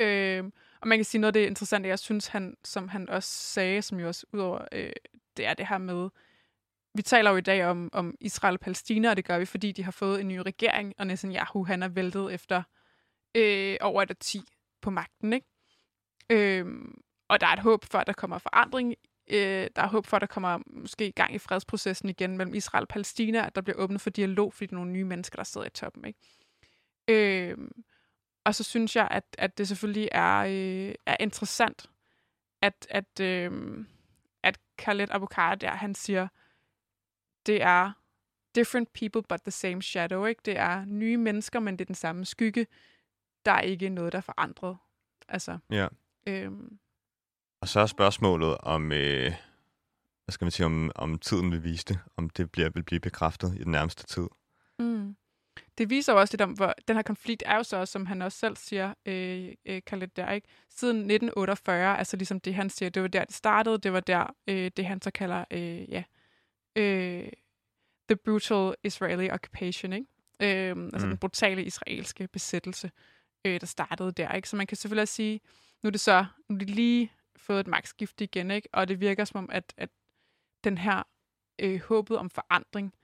Øh, 0.00 0.44
og 0.80 0.88
man 0.88 0.98
kan 0.98 1.04
sige 1.04 1.20
noget 1.20 1.36
af 1.36 1.40
det 1.40 1.46
interessante, 1.46 1.88
jeg 1.88 1.98
synes, 1.98 2.26
han, 2.26 2.56
som 2.64 2.88
han 2.88 3.08
også 3.08 3.28
sagde, 3.28 3.82
som 3.82 4.00
jo 4.00 4.06
også 4.06 4.26
udover, 4.32 4.64
øh, 4.72 4.92
det 5.36 5.46
er 5.46 5.54
det 5.54 5.66
her 5.66 5.78
med, 5.78 6.08
vi 6.94 7.02
taler 7.02 7.30
jo 7.30 7.36
i 7.36 7.40
dag 7.40 7.66
om, 7.66 7.90
om 7.92 8.16
Israel 8.20 8.54
og 8.54 8.60
Palæstina, 8.60 9.10
og 9.10 9.16
det 9.16 9.24
gør 9.24 9.38
vi, 9.38 9.44
fordi 9.44 9.72
de 9.72 9.84
har 9.84 9.90
fået 9.90 10.20
en 10.20 10.28
ny 10.28 10.36
regering, 10.36 10.94
og 10.98 11.06
Netanyahu, 11.06 11.64
han 11.64 11.82
er 11.82 11.88
væltet 11.88 12.34
efter 12.34 12.62
øh, 13.34 13.76
over 13.80 14.02
et 14.02 14.10
årti 14.10 14.40
på 14.80 14.90
magten, 14.90 15.32
ikke? 15.32 15.46
Øhm, 16.30 17.02
og 17.28 17.40
der 17.40 17.46
er 17.46 17.52
et 17.52 17.58
håb 17.58 17.84
for, 17.84 17.98
at 17.98 18.06
der 18.06 18.12
kommer 18.12 18.38
forandring. 18.38 18.94
Øh, 19.28 19.68
der 19.76 19.82
er 19.82 19.86
håb 19.88 20.06
for, 20.06 20.16
at 20.16 20.20
der 20.20 20.26
kommer 20.26 20.58
måske 20.66 21.06
i 21.06 21.10
gang 21.10 21.34
i 21.34 21.38
fredsprocessen 21.38 22.08
igen 22.08 22.36
mellem 22.36 22.54
Israel 22.54 22.82
og 22.82 22.88
Palæstina, 22.88 23.46
at 23.46 23.54
der 23.54 23.60
bliver 23.60 23.76
åbnet 23.78 24.00
for 24.00 24.10
dialog, 24.10 24.52
fordi 24.52 24.66
der 24.66 24.72
er 24.72 24.76
nogle 24.76 24.90
nye 24.92 25.04
mennesker, 25.04 25.36
der 25.36 25.44
sidder 25.44 25.66
i 25.66 25.70
toppen. 25.70 26.04
Ikke? 26.04 26.18
Øhm, 27.08 27.84
og 28.44 28.54
så 28.54 28.64
synes 28.64 28.96
jeg, 28.96 29.08
at, 29.10 29.24
at 29.38 29.58
det 29.58 29.68
selvfølgelig 29.68 30.08
er, 30.12 30.38
øh, 30.38 30.94
er 31.06 31.16
interessant, 31.20 31.90
at, 32.62 32.86
at, 32.90 33.20
øh, 33.20 33.84
at 34.42 34.58
Khaled 34.78 35.08
Abukar 35.10 35.54
der, 35.54 35.70
han 35.70 35.94
siger, 35.94 36.28
det 37.46 37.62
er 37.62 37.92
different 38.54 38.92
people 38.92 39.22
but 39.28 39.40
the 39.42 39.50
same 39.50 39.82
shadow. 39.82 40.24
Ikke? 40.24 40.40
Det 40.44 40.58
er 40.58 40.84
nye 40.84 41.16
mennesker, 41.16 41.60
men 41.60 41.74
det 41.74 41.80
er 41.80 41.86
den 41.86 41.94
samme 41.94 42.24
skygge. 42.24 42.66
Der 43.44 43.52
er 43.52 43.60
ikke 43.60 43.88
noget, 43.88 44.12
der 44.12 44.18
er 44.18 44.22
forandret. 44.22 44.76
Altså, 45.28 45.58
Ja. 45.70 45.88
øhm, 46.26 46.78
Og 47.62 47.68
så 47.68 47.80
er 47.80 47.86
spørgsmålet 47.86 48.58
om, 48.58 48.92
øh, 48.92 49.32
hvad 50.24 50.32
skal 50.32 50.44
man 50.44 50.52
sige, 50.52 50.66
om, 50.66 50.92
om 50.94 51.18
tiden 51.18 51.50
vil 51.52 51.64
vise 51.64 51.84
det, 51.84 51.98
om 52.16 52.30
det 52.30 52.52
bliver, 52.52 52.70
vil 52.70 52.82
blive 52.82 53.00
bekræftet 53.00 53.54
i 53.60 53.62
den 53.64 53.72
nærmeste 53.72 54.06
tid. 54.06 54.26
Mm. 54.78 55.16
Det 55.78 55.90
viser 55.90 56.12
jo 56.12 56.20
også 56.20 56.34
lidt 56.34 56.40
om, 56.40 56.52
hvor 56.52 56.74
den 56.88 56.96
her 56.96 57.02
konflikt 57.02 57.42
er 57.46 57.56
jo 57.56 57.62
så, 57.62 57.76
også, 57.76 57.92
som 57.92 58.06
han 58.06 58.22
også 58.22 58.38
selv 58.38 58.56
siger, 58.56 58.94
øh, 59.06 59.52
øh, 59.66 59.82
Khaled 59.86 60.08
der, 60.08 60.30
ikke? 60.32 60.48
Siden 60.68 60.96
1948, 60.96 61.98
altså 61.98 62.16
ligesom 62.16 62.40
det, 62.40 62.54
han 62.54 62.70
siger, 62.70 62.90
det 62.90 63.02
var 63.02 63.08
der, 63.08 63.24
det 63.24 63.34
startede, 63.34 63.78
det 63.78 63.92
var 63.92 64.00
der, 64.00 64.34
øh, 64.46 64.70
det 64.76 64.86
han 64.86 65.02
så 65.02 65.10
kalder, 65.10 65.44
øh, 65.50 65.90
ja, 65.90 66.02
øh, 66.76 67.28
the 68.08 68.16
brutal 68.24 68.74
Israeli 68.84 69.30
occupation, 69.30 69.92
ikke? 69.92 70.06
Øh, 70.42 70.76
altså 70.92 71.06
Mm. 71.06 71.10
den 71.10 71.18
brutale 71.18 71.64
israelske 71.64 72.28
besættelse, 72.28 72.90
øh, 73.46 73.60
der 73.60 73.66
startede 73.66 74.12
der, 74.12 74.32
ikke? 74.32 74.48
Så 74.48 74.56
man 74.56 74.66
kan 74.66 74.76
selvfølgelig 74.76 75.02
også 75.02 75.14
sige, 75.14 75.40
nu 75.82 75.86
er 75.86 75.90
det 75.90 76.00
så, 76.00 76.24
nu 76.48 76.54
er 76.54 76.58
de 76.58 76.64
lige 76.64 77.12
fået 77.42 77.60
et 77.60 77.66
magtskifte 77.66 78.24
igen, 78.24 78.50
ikke? 78.50 78.68
Og 78.72 78.88
det 78.88 79.00
virker 79.00 79.24
som 79.24 79.38
om, 79.38 79.50
at, 79.52 79.74
at 79.76 79.90
den 80.64 80.78
her 80.78 81.02
øh, 81.58 81.80
håbet 81.80 82.18
om 82.18 82.30
forandring, 82.30 82.94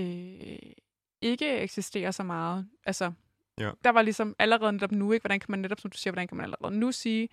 øh, 0.00 0.72
ikke 1.20 1.58
eksisterer 1.58 2.10
så 2.10 2.22
meget. 2.22 2.68
Altså, 2.84 3.12
Ja. 3.60 3.70
der 3.84 3.90
var 3.90 4.02
ligesom 4.02 4.36
allerede 4.38 4.72
netop 4.72 4.92
nu, 4.92 5.12
ikke? 5.12 5.22
Hvordan 5.22 5.40
kan 5.40 5.50
man 5.50 5.58
netop, 5.58 5.80
som 5.80 5.90
du 5.90 5.98
siger, 5.98 6.12
hvordan 6.12 6.28
kan 6.28 6.36
man 6.36 6.44
allerede 6.44 6.78
nu 6.78 6.92
sige, 6.92 7.28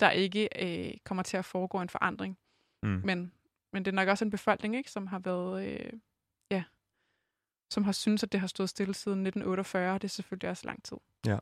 der 0.00 0.10
ikke 0.10 0.48
øh, 0.62 0.94
kommer 1.04 1.22
til 1.22 1.36
at 1.36 1.44
foregå 1.44 1.80
en 1.80 1.88
forandring. 1.88 2.38
Mm. 2.82 3.00
Men, 3.04 3.32
men 3.72 3.84
det 3.84 3.90
er 3.90 3.94
nok 3.94 4.08
også 4.08 4.24
en 4.24 4.30
befolkning, 4.30 4.76
ikke? 4.76 4.90
Som 4.90 5.06
har 5.06 5.18
været, 5.18 5.66
øh, 5.68 5.92
ja, 6.50 6.64
som 7.70 7.84
har 7.84 7.92
syntes, 7.92 8.22
at 8.22 8.32
det 8.32 8.40
har 8.40 8.46
stået 8.46 8.68
stille 8.68 8.94
siden 8.94 9.18
1948, 9.26 9.94
og 9.94 10.02
det 10.02 10.08
er 10.08 10.12
selvfølgelig 10.12 10.50
også 10.50 10.66
lang 10.66 10.84
tid. 10.84 10.96
Ja. 11.26 11.38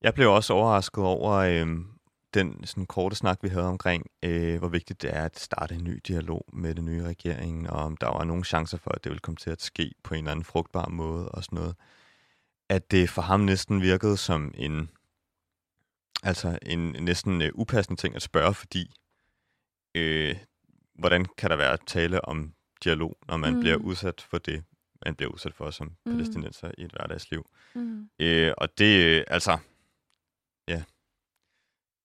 Jeg 0.00 0.14
blev 0.14 0.32
også 0.32 0.52
overrasket 0.52 1.04
over 1.04 1.30
øh, 1.32 1.66
den 2.34 2.66
sådan, 2.66 2.86
korte 2.86 3.16
snak, 3.16 3.38
vi 3.42 3.48
havde 3.48 3.66
omkring, 3.66 4.06
øh, 4.22 4.58
hvor 4.58 4.68
vigtigt 4.68 5.02
det 5.02 5.16
er 5.16 5.24
at 5.24 5.38
starte 5.38 5.74
en 5.74 5.84
ny 5.84 6.00
dialog 6.08 6.44
med 6.52 6.74
den 6.74 6.84
nye 6.84 7.02
regering, 7.02 7.70
og 7.70 7.84
om 7.84 7.96
der 7.96 8.06
var 8.06 8.24
nogle 8.24 8.44
chancer 8.44 8.78
for, 8.78 8.90
at 8.90 9.04
det 9.04 9.10
ville 9.10 9.20
komme 9.20 9.36
til 9.36 9.50
at 9.50 9.62
ske 9.62 9.94
på 10.02 10.14
en 10.14 10.18
eller 10.18 10.30
anden 10.30 10.44
frugtbar 10.44 10.88
måde 10.88 11.28
og 11.28 11.44
sådan 11.44 11.56
noget. 11.56 11.76
At 12.68 12.90
det 12.90 13.10
for 13.10 13.22
ham 13.22 13.40
næsten 13.40 13.82
virkede 13.82 14.16
som 14.16 14.54
en, 14.54 14.90
altså 16.22 16.58
en 16.62 16.96
næsten 17.00 17.42
uh, 17.42 17.48
upassende 17.54 18.00
ting 18.00 18.16
at 18.16 18.22
spørge, 18.22 18.54
fordi 18.54 18.90
øh, 19.94 20.36
hvordan 20.94 21.26
kan 21.38 21.50
der 21.50 21.56
være 21.56 21.76
tale 21.86 22.24
om 22.24 22.54
dialog, 22.84 23.16
når 23.28 23.36
man 23.36 23.54
mm. 23.54 23.60
bliver 23.60 23.76
udsat 23.76 24.20
for 24.30 24.38
det, 24.38 24.64
man 25.04 25.14
bliver 25.14 25.32
udsat 25.32 25.54
for 25.54 25.70
som 25.70 25.86
mm. 25.86 26.12
palæstinenser 26.12 26.70
i 26.78 26.82
et 26.84 26.90
hverdagsliv. 26.90 27.50
Mm. 27.74 28.08
Øh, 28.20 28.52
og 28.58 28.78
det, 28.78 29.24
altså, 29.26 29.50
ja, 29.50 29.58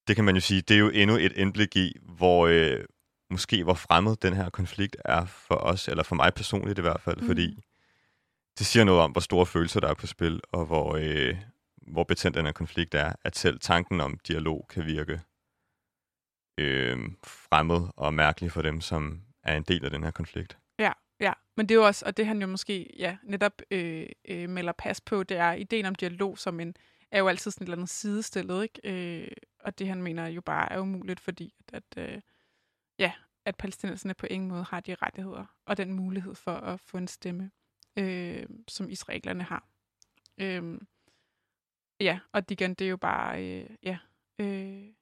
det 0.10 0.16
kan 0.16 0.26
man 0.26 0.36
jo 0.36 0.41
sige, 0.41 0.62
det 0.62 0.76
er 0.76 0.80
jo 0.80 0.89
endnu 0.89 1.16
et 1.18 1.32
indblik 1.32 1.76
i, 1.76 1.97
hvor 2.01 2.47
øh, 2.47 2.86
måske 3.30 3.64
hvor 3.64 3.74
fremmed 3.74 4.16
den 4.16 4.34
her 4.34 4.49
konflikt 4.49 4.97
er 5.05 5.26
for 5.26 5.55
os, 5.55 5.88
eller 5.88 6.03
for 6.03 6.16
mig 6.16 6.34
personligt 6.34 6.80
i 6.80 6.82
hvert 6.82 7.01
fald, 7.01 7.18
mm. 7.18 7.28
fordi 7.28 7.64
det 8.57 8.66
siger 8.66 8.84
noget 8.84 9.01
om, 9.01 9.12
hvor 9.12 9.22
store 9.22 9.45
følelser 9.45 9.80
der 9.80 9.88
er 9.88 9.93
på 9.93 10.07
spil, 10.07 10.41
og 10.51 10.66
hvor, 10.66 10.95
øh, 11.01 11.38
hvor 11.78 12.03
betændt 12.03 12.38
den 12.38 12.45
her 12.45 12.51
konflikt 12.51 12.95
er, 12.95 13.14
at 13.24 13.38
selv 13.38 13.60
tanken 13.60 14.01
om 14.01 14.20
dialog 14.28 14.66
kan 14.70 14.86
virke 14.86 15.22
øh, 16.57 16.97
fremmed 17.24 17.88
og 17.97 18.14
mærkelig 18.14 18.51
for 18.51 18.62
dem, 18.62 18.82
som 18.82 19.22
er 19.43 19.57
en 19.57 19.64
del 19.64 19.86
af 19.86 19.91
den 19.91 20.03
her 20.03 20.12
konflikt. 20.12 20.57
Ja, 20.80 20.91
ja. 21.20 21.34
Men 21.57 21.70
det 21.70 21.76
er 21.76 21.80
jo 21.80 21.86
også, 21.86 22.05
og 22.05 22.18
det 22.18 22.26
han 22.26 22.41
jo 22.41 22.47
måske 22.47 22.89
ja, 22.97 23.18
netop 23.24 23.62
øh, 23.72 24.05
øh, 24.28 24.49
melder 24.49 24.74
pas 24.78 25.01
på, 25.01 25.24
det 25.24 25.38
er 25.38 25.51
ideen 25.51 25.86
om 25.86 25.95
dialog 25.95 26.38
som 26.38 26.60
en, 26.60 26.76
er 27.12 27.20
jo 27.20 27.28
altid 27.28 27.51
sådan 27.51 27.64
et 27.64 27.66
eller 27.66 27.78
andet 27.78 27.89
sidestillet, 27.89 28.64
ikke? 28.64 28.82
Øh, 28.84 29.32
og 29.60 29.80
det 29.80 29.88
han 29.88 30.01
mener 30.01 30.28
jo 30.28 30.41
bare 30.41 30.72
er 30.72 30.80
umuligt, 30.80 31.20
fordi 31.20 31.55
at, 31.74 31.84
at 31.97 32.10
øh, 32.14 32.22
ja, 32.99 33.14
at 33.45 33.55
palæstinenserne 33.55 34.14
på 34.14 34.26
ingen 34.26 34.49
måde 34.49 34.64
har 34.64 34.80
de 34.80 34.95
rettigheder 34.95 35.45
og 35.66 35.78
den 35.78 35.93
mulighed 35.93 36.36
for 36.36 36.51
at 36.51 36.80
få 36.80 36.97
en 36.97 37.07
stemme, 37.07 37.51
øh, 37.97 38.45
som 38.68 38.89
israelerne 38.89 39.43
har. 39.43 39.68
Øh, 40.38 40.82
ja, 41.99 42.20
og 42.32 42.43
igen, 42.51 42.74
det 42.74 42.86
er 42.86 42.89
jo 42.89 42.97
bare, 42.97 43.43
øh, 43.45 43.70
ja, 43.84 43.97
øh, 44.39 44.93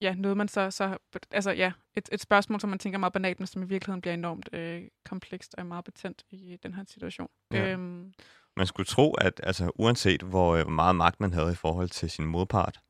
ja, 0.00 0.14
noget 0.14 0.36
man 0.36 0.48
så, 0.48 0.70
så 0.70 0.98
altså 1.30 1.50
ja, 1.50 1.72
et, 1.94 2.08
et 2.12 2.20
spørgsmål, 2.20 2.60
som 2.60 2.70
man 2.70 2.78
tænker 2.78 2.98
meget 2.98 3.12
banalt, 3.12 3.40
men 3.40 3.46
som 3.46 3.62
i 3.62 3.66
virkeligheden 3.66 4.00
bliver 4.00 4.14
enormt 4.14 4.48
øh, 4.52 4.88
komplekst 5.04 5.54
og 5.54 5.66
meget 5.66 5.84
betændt 5.84 6.24
i 6.30 6.58
den 6.62 6.74
her 6.74 6.84
situation. 6.84 7.30
Ja. 7.52 7.72
Øhm, 7.72 8.12
man 8.56 8.66
skulle 8.66 8.86
tro, 8.86 9.14
at 9.14 9.40
altså, 9.42 9.72
uanset 9.74 10.22
hvor, 10.22 10.56
øh, 10.56 10.62
hvor 10.62 10.70
meget 10.70 10.96
magt 10.96 11.20
man 11.20 11.32
havde 11.32 11.52
i 11.52 11.54
forhold 11.54 11.88
til 11.88 12.10
sin 12.10 12.26
modpart, 12.26 12.80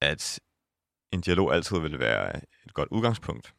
at 0.00 0.40
en 1.12 1.20
dialog 1.20 1.54
altid 1.54 1.80
ville 1.80 1.98
være 1.98 2.36
et 2.36 2.74
godt 2.74 2.88
udgangspunkt. 2.90 3.54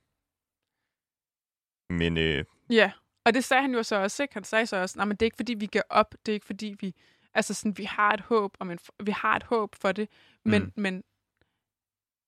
Men... 1.89 2.18
Øh, 2.18 2.45
ja, 2.70 2.91
og 3.26 3.34
det 3.34 3.43
sagde 3.43 3.61
han 3.61 3.74
jo 3.74 3.84
så 3.84 3.95
også, 3.95 4.24
ikke? 4.24 4.34
Han 4.34 4.43
sagde 4.43 4.65
så 4.65 4.78
også, 4.78 4.97
nej, 4.97 5.05
men 5.05 5.18
det 5.18 5.22
er 5.22 5.28
ikke 5.28 5.38
fordi, 5.38 5.53
vi 5.53 5.65
giver 5.65 5.84
op, 5.89 6.15
det 6.26 6.32
er 6.32 6.34
ikke 6.34 6.45
fordi, 6.45 6.76
vi... 6.80 6.95
Altså 7.34 7.53
sådan, 7.53 7.78
vi 7.78 7.84
har 7.84 8.13
et 8.13 8.22
håb, 8.22 8.57
om 8.59 8.72
en, 8.72 8.80
vi 9.03 9.11
har 9.11 9.36
et 9.36 9.43
håb 9.43 9.76
for 9.76 9.91
det, 9.91 10.09
men, 10.45 10.63
mm. 10.63 10.72
men 10.76 11.03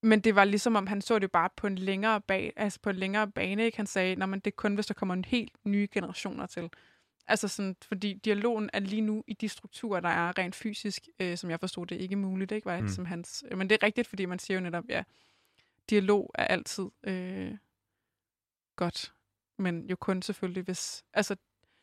men 0.03 0.19
det 0.19 0.35
var 0.35 0.43
ligesom 0.43 0.75
om, 0.75 0.87
han 0.87 1.01
så 1.01 1.19
det 1.19 1.31
bare 1.31 1.49
på 1.57 1.67
en 1.67 1.75
længere, 1.75 2.21
bag, 2.21 2.53
altså 2.55 2.79
på 2.79 2.89
en 2.89 2.95
længere 2.95 3.31
bane. 3.31 3.65
Ikke? 3.65 3.77
Han 3.77 3.87
sagde, 3.87 4.23
at 4.23 4.29
det 4.45 4.47
er 4.47 4.55
kun, 4.55 4.75
hvis 4.75 4.85
der 4.85 4.93
kommer 4.93 5.13
en 5.13 5.25
helt 5.25 5.51
nye 5.65 5.87
generationer 5.91 6.45
til. 6.45 6.69
Altså 7.29 7.47
sådan, 7.47 7.75
fordi 7.81 8.13
dialogen 8.13 8.69
er 8.73 8.79
lige 8.79 9.01
nu 9.01 9.23
i 9.27 9.33
de 9.33 9.49
strukturer, 9.49 9.99
der 9.99 10.09
er 10.09 10.37
rent 10.37 10.55
fysisk, 10.55 11.07
øh, 11.19 11.37
som 11.37 11.49
jeg 11.49 11.59
forstod 11.59 11.85
det, 11.85 11.95
ikke 11.95 12.15
muligt. 12.15 12.51
Ikke? 12.51 12.65
Var 12.65 12.81
mm. 12.81 12.87
som 12.87 13.05
hans, 13.05 13.43
men 13.55 13.69
det 13.69 13.75
er 13.81 13.85
rigtigt, 13.85 14.07
fordi 14.07 14.25
man 14.25 14.39
siger 14.39 14.57
jo 14.57 14.63
netop, 14.63 14.83
ja, 14.89 15.03
dialog 15.89 16.31
er 16.35 16.45
altid 16.45 16.85
øh, 17.03 17.57
godt. 18.75 19.13
Men 19.57 19.89
jo 19.89 19.95
kun 19.95 20.21
selvfølgelig, 20.21 20.63
hvis... 20.63 21.03
Altså, 21.13 21.35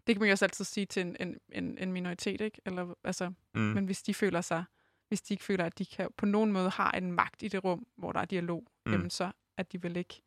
det 0.07 0.15
kan 0.15 0.21
man 0.21 0.29
jo 0.29 0.33
også 0.33 0.45
altid 0.45 0.65
sige 0.65 0.87
til 0.87 1.01
en, 1.01 1.17
en, 1.21 1.37
en, 1.53 1.79
en 1.79 1.93
minoritet, 1.93 2.41
ikke? 2.41 2.61
Eller, 2.67 2.95
altså, 3.05 3.33
mm. 3.55 3.61
Men 3.61 3.85
hvis 3.85 4.03
de 4.03 4.15
føler 4.15 4.41
sig 4.41 4.65
hvis 5.09 5.23
de 5.23 5.35
ikke 5.35 5.45
føler, 5.45 5.65
at 5.65 5.79
de 5.79 5.87
kan, 5.87 6.09
på 6.17 6.27
nogen 6.27 6.53
måde 6.53 6.71
har 6.71 6.91
en 6.91 7.13
magt 7.13 7.43
i 7.43 7.49
det 7.49 7.65
rum, 7.65 7.87
hvor 7.97 8.13
der 8.13 8.21
er 8.21 8.25
dialog, 8.25 8.65
mm. 8.87 8.93
jamen 8.93 9.11
så 9.11 9.33
er 9.57 9.63
de 9.63 9.83
vel 9.83 9.97
ikke 9.97 10.23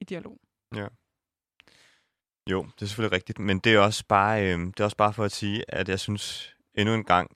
i 0.00 0.04
dialog. 0.04 0.40
Ja. 0.74 0.88
Jo, 2.50 2.62
det 2.62 2.82
er 2.82 2.86
selvfølgelig 2.86 3.12
rigtigt, 3.12 3.38
men 3.38 3.58
det 3.58 3.74
er 3.74 3.78
også 3.78 4.04
bare, 4.08 4.42
øh, 4.42 4.58
det 4.58 4.80
er 4.80 4.84
også 4.84 4.96
bare 4.96 5.12
for 5.12 5.24
at 5.24 5.32
sige, 5.32 5.64
at 5.68 5.88
jeg 5.88 6.00
synes 6.00 6.54
endnu 6.74 6.94
en 6.94 7.04
gang, 7.04 7.30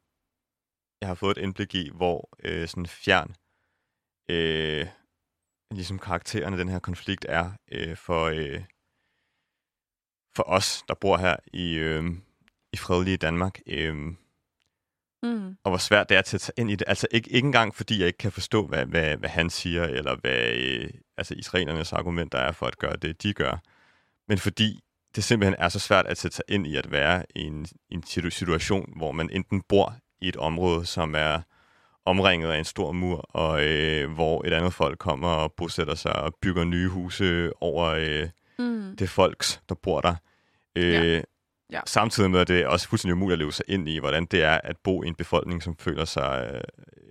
jeg 1.01 1.09
har 1.09 1.15
fået 1.15 1.39
et 1.39 1.43
indblik 1.43 1.75
i, 1.75 1.91
hvor 1.95 2.29
øh, 2.45 2.69
sådan 2.69 2.87
fjern 2.87 3.35
øh, 4.31 4.87
ligesom 5.71 5.99
karakteren 5.99 6.55
af 6.55 6.59
den 6.59 6.69
her 6.69 6.79
konflikt 6.79 7.27
er 7.29 7.51
øh, 7.73 7.97
for, 7.97 8.25
øh, 8.25 8.65
for 10.37 10.43
os, 10.43 10.85
der 10.89 10.95
bor 10.95 11.17
her 11.17 11.37
i, 11.53 11.75
øh, 11.75 12.05
i 12.73 12.77
fredelige 12.77 13.17
Danmark. 13.17 13.61
Øh, 13.67 14.15
Mm. 15.25 15.57
Og 15.65 15.71
hvor 15.71 15.79
svært 15.79 16.09
det 16.09 16.17
er 16.17 16.23
til 16.23 16.37
at 16.37 16.41
tage 16.41 16.55
ind 16.57 16.71
i 16.71 16.75
det. 16.75 16.85
Altså 16.89 17.07
ikke, 17.11 17.31
ikke 17.31 17.47
engang, 17.47 17.75
fordi 17.75 17.99
jeg 17.99 18.07
ikke 18.07 18.19
kan 18.19 18.33
forstå, 18.33 18.67
hvad, 18.67 18.87
hvad, 18.87 19.17
hvad 19.17 19.29
han 19.29 19.51
siger, 19.51 19.85
eller 19.85 20.17
hvad 20.17 20.53
øh, 20.55 20.91
altså 21.17 21.35
israelernes 21.35 21.93
argumenter 21.93 22.39
er 22.39 22.53
for 22.53 22.67
at 22.67 22.79
gøre 22.79 22.97
det, 22.97 23.23
de 23.23 23.35
gør. 23.35 23.57
Men 24.29 24.39
fordi 24.39 24.81
det 25.17 25.25
simpelthen 25.25 25.57
er 25.59 25.69
så 25.69 25.79
svært 25.79 26.07
at 26.07 26.19
sætte 26.19 26.37
sig 26.37 26.45
ind 26.49 26.67
i 26.67 26.77
at 26.77 26.91
være 26.91 27.25
i 27.35 27.41
en, 27.41 27.67
en 27.91 28.03
situation, 28.31 28.93
hvor 28.97 29.13
man 29.13 29.31
enten 29.31 29.63
bor 29.69 29.97
i 30.21 30.29
et 30.29 30.37
område, 30.37 30.87
som 30.87 31.15
er 31.15 31.41
omringet 32.05 32.51
af 32.51 32.59
en 32.59 32.65
stor 32.65 32.93
mur, 32.93 33.17
og 33.17 33.65
øh, 33.65 34.13
hvor 34.13 34.45
et 34.47 34.53
andet 34.53 34.75
folk 34.75 34.99
kommer 34.99 35.29
og 35.29 35.53
bosætter 35.53 35.95
sig 35.95 36.17
og 36.17 36.35
bygger 36.43 36.65
nye 36.65 36.89
huse 36.89 37.51
over 37.63 37.87
øh, 37.87 38.29
mm. 38.59 38.97
det 38.97 39.09
folks, 39.09 39.61
der 39.69 39.75
bor 39.75 40.01
der. 40.01 40.15
Øh, 40.77 40.95
ja. 40.95 41.21
Ja. 41.73 41.81
Samtidig 41.87 42.31
med, 42.31 42.41
at 42.41 42.49
det 42.49 42.61
er 42.61 42.67
også 42.67 42.89
fuldstændig 42.89 43.15
umuligt 43.15 43.33
at 43.33 43.39
leve 43.39 43.53
sig 43.53 43.65
ind 43.69 43.89
i, 43.89 43.99
hvordan 43.99 44.25
det 44.25 44.43
er 44.43 44.61
at 44.65 44.77
bo 44.85 45.03
i 45.03 45.09
en 45.09 45.15
befolkning, 45.15 45.63
som 45.63 45.77
føler 45.77 46.05
sig 46.05 46.51
øh, 46.55 46.61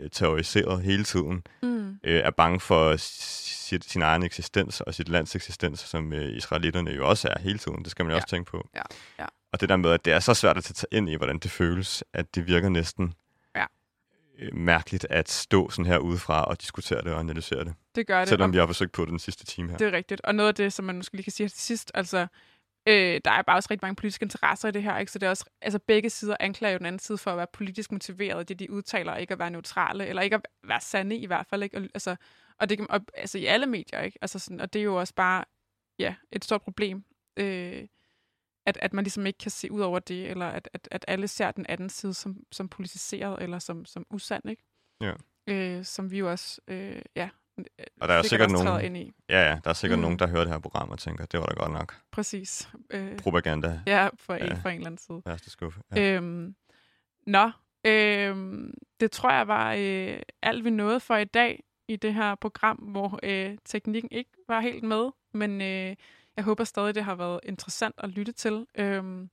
terroriseret 0.10 0.82
hele 0.84 1.04
tiden, 1.04 1.44
mm. 1.64 1.90
øh, 2.04 2.22
er 2.24 2.32
bange 2.32 2.60
for 2.60 2.96
sit, 2.98 3.86
sin 3.86 4.02
egen 4.02 4.24
eksistens 4.24 4.82
og 4.82 4.94
sit 4.94 5.10
lands 5.10 5.36
eksistens, 5.36 5.80
som 5.80 6.14
øh, 6.14 6.38
israelitterne 6.38 6.92
jo 6.92 7.10
også 7.10 7.28
er 7.28 7.40
hele 7.40 7.60
tiden. 7.60 7.84
Det 7.84 7.92
skal 7.92 8.06
man 8.06 8.12
jo 8.12 8.16
ja. 8.16 8.18
også 8.18 8.28
tænke 8.28 8.52
på. 8.52 8.70
Ja. 8.76 8.82
Ja. 9.20 9.26
Og 9.54 9.62
det 9.62 9.70
der 9.70 9.76
med, 9.76 9.92
at 9.92 10.06
det 10.06 10.14
er 10.14 10.20
så 10.20 10.34
svært 10.34 10.58
at 10.58 10.64
tage 10.64 10.88
ind 10.92 11.10
i, 11.10 11.16
hvordan 11.16 11.40
det 11.40 11.52
føles, 11.52 12.04
at 12.14 12.36
det 12.36 12.48
virker 12.48 12.70
næsten 12.70 13.14
ja. 13.56 13.66
øh, 14.40 14.56
mærkeligt 14.56 15.08
at 15.10 15.30
stå 15.30 15.70
sådan 15.70 15.86
her 15.86 15.98
udefra 15.98 16.44
og 16.44 16.62
diskutere 16.62 17.02
det 17.02 17.14
og 17.14 17.20
analysere 17.20 17.64
det. 17.64 17.74
Det 17.96 18.08
gør 18.08 18.20
det. 18.20 18.30
Selvom 18.30 18.54
vi 18.54 18.58
har 18.58 18.66
forsøgt 18.66 18.92
på 18.92 19.02
det 19.02 19.10
den 19.10 19.20
sidste 19.20 19.46
time 19.46 19.70
her. 19.70 19.78
Det 19.78 19.88
er 19.88 19.92
rigtigt. 19.92 20.22
Og 20.22 20.36
noget 20.36 20.48
af 20.48 20.56
det, 20.56 20.74
som 20.74 20.86
man 20.86 20.96
måske 20.96 21.16
lige 21.16 21.24
kan 21.24 21.32
sige 21.32 21.50
til 21.50 21.60
sidst, 21.60 21.92
altså 21.94 22.28
Øh, 22.88 23.22
der 23.26 23.32
er 23.32 23.42
bare 23.42 23.58
også 23.58 23.68
rigtig 23.72 23.86
mange 23.86 23.96
politiske 23.96 24.24
interesser 24.24 24.68
i 24.68 24.72
det 24.72 24.84
her, 24.84 24.98
ikke? 24.98 25.12
så 25.12 25.20
det 25.20 25.26
er 25.26 25.30
også, 25.30 25.46
altså 25.62 25.80
begge 25.80 26.10
sider 26.10 26.38
anklager 26.40 26.72
jo 26.72 26.78
den 26.78 26.86
anden 26.86 27.00
side 27.00 27.18
for 27.18 27.32
at 27.32 27.38
være 27.38 27.48
politisk 27.54 27.92
motiveret, 27.92 28.50
det 28.50 28.60
de 28.60 28.72
udtaler, 28.72 29.16
ikke 29.16 29.32
at 29.32 29.40
være 29.40 29.50
neutrale, 29.50 30.08
eller 30.08 30.22
ikke 30.22 30.36
at 30.36 30.48
være 30.64 30.82
sande 30.82 31.16
i 31.16 31.26
hvert 31.26 31.46
fald, 31.46 31.64
ikke? 31.64 31.78
Og, 31.78 31.84
altså, 31.84 32.16
og 32.58 32.70
det 32.70 32.80
og, 32.90 33.02
altså 33.14 33.38
i 33.38 33.46
alle 33.46 33.66
medier, 33.66 34.02
ikke? 34.02 34.20
Altså 34.22 34.40
sådan, 34.40 34.60
og 34.62 34.74
det 34.74 34.80
er 34.80 34.84
jo 34.84 34.96
også 34.96 35.16
bare, 35.16 35.46
ja, 36.00 36.16
et 36.32 36.46
stort 36.46 36.62
problem, 36.62 37.06
øh, 37.38 37.88
at, 38.66 38.78
at 38.82 38.94
man 38.94 39.04
ligesom 39.04 39.26
ikke 39.26 39.40
kan 39.40 39.52
se 39.52 39.72
ud 39.72 39.82
over 39.82 40.00
det, 40.00 40.30
eller 40.30 40.46
at, 40.46 40.70
at, 40.74 40.88
at 40.92 41.06
alle 41.08 41.28
ser 41.28 41.52
den 41.52 41.66
anden 41.70 41.90
side 41.90 42.14
som, 42.14 42.38
som 42.52 42.70
politiseret, 42.70 43.44
eller 43.44 43.60
som, 43.60 43.86
som 43.86 44.06
usand, 44.10 44.50
ikke? 44.50 44.64
Ja. 45.02 45.14
Øh, 45.48 45.86
som 45.86 46.12
vi 46.12 46.18
jo 46.18 46.32
også, 46.32 46.62
øh, 46.68 47.02
ja, 47.16 47.30
og 48.02 48.08
der 48.08 48.14
er 48.14 48.22
sikkert 48.22 48.52
nogen, 48.52 48.86
ind 48.86 48.98
i. 48.98 49.12
Ja, 49.30 49.50
ja, 49.50 49.60
der 49.64 49.70
er 49.70 49.74
sikkert 49.74 50.00
mm. 50.00 50.02
nogen, 50.02 50.20
der 50.20 50.28
hører 50.28 50.44
det 50.44 50.54
her 50.54 50.60
program 50.60 50.90
og 50.90 51.00
tænker, 51.00 51.26
det 51.26 51.40
var 51.40 51.46
da 51.46 51.54
godt 51.54 51.72
nok. 51.72 51.96
Præcis. 52.12 52.70
Øh, 52.90 53.18
Propaganda. 53.18 53.80
Ja, 53.88 54.10
for 54.16 54.34
en, 54.34 54.46
ja. 54.46 54.54
for 54.54 54.70
en 54.70 54.76
eller 54.76 54.88
anden 54.88 54.98
side. 54.98 55.22
Værste 55.26 55.50
skuffe. 55.50 55.82
Ja. 55.96 56.16
Øhm, 56.16 56.56
nå, 57.28 57.52
øhm, 57.86 58.74
det 59.00 59.12
tror 59.12 59.32
jeg 59.32 59.48
var 59.48 59.76
øh, 59.78 60.20
alt 60.42 60.66
vi 60.66 60.70
nåede 60.70 61.00
for 61.00 61.16
i 61.16 61.26
dag 61.26 61.64
i 61.88 61.96
det 61.96 62.14
her 62.14 62.36
program, 62.36 62.78
hvor 62.78 63.20
øh, 63.24 63.58
teknikken 63.66 64.12
ikke 64.12 64.32
var 64.48 64.60
helt 64.60 64.84
med, 64.84 65.10
men 65.34 65.62
øh, 65.62 65.96
jeg 66.36 66.44
håber 66.44 66.64
stadig, 66.64 66.96
det 66.96 67.04
har 67.04 67.16
været 67.16 67.40
interessant 67.44 67.96
at 67.98 68.10
lytte 68.10 68.32
til. 68.32 68.66
Øhm, 68.76 69.30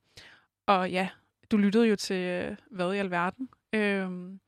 og 0.66 0.90
ja, 0.90 1.08
du 1.50 1.56
lyttede 1.56 1.86
jo 1.86 1.96
til 1.96 2.16
øh, 2.16 2.56
Hvad 2.70 2.94
i 2.94 2.98
alverden. 2.98 3.48
Øhm, 3.72 4.40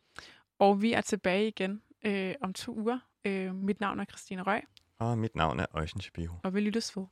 og 0.59 0.83
vi 0.83 0.93
er 0.93 1.01
tilbage 1.01 1.49
igen 1.49 1.83
øh, 2.05 2.35
om 2.41 2.53
to 2.53 2.75
uger 2.79 2.99
Øh, 3.25 3.55
mit 3.55 3.81
navn 3.81 4.01
er 4.01 4.05
Christine 4.05 4.43
Røg. 4.43 4.63
Og 4.99 5.19
mit 5.19 5.37
navn 5.37 5.61
er 5.61 5.67
Øjsen 5.75 6.01
Shabihu. 6.01 6.35
Og 6.45 6.55
vi 6.55 6.61
lyttes 6.61 6.97
ved. 6.97 7.05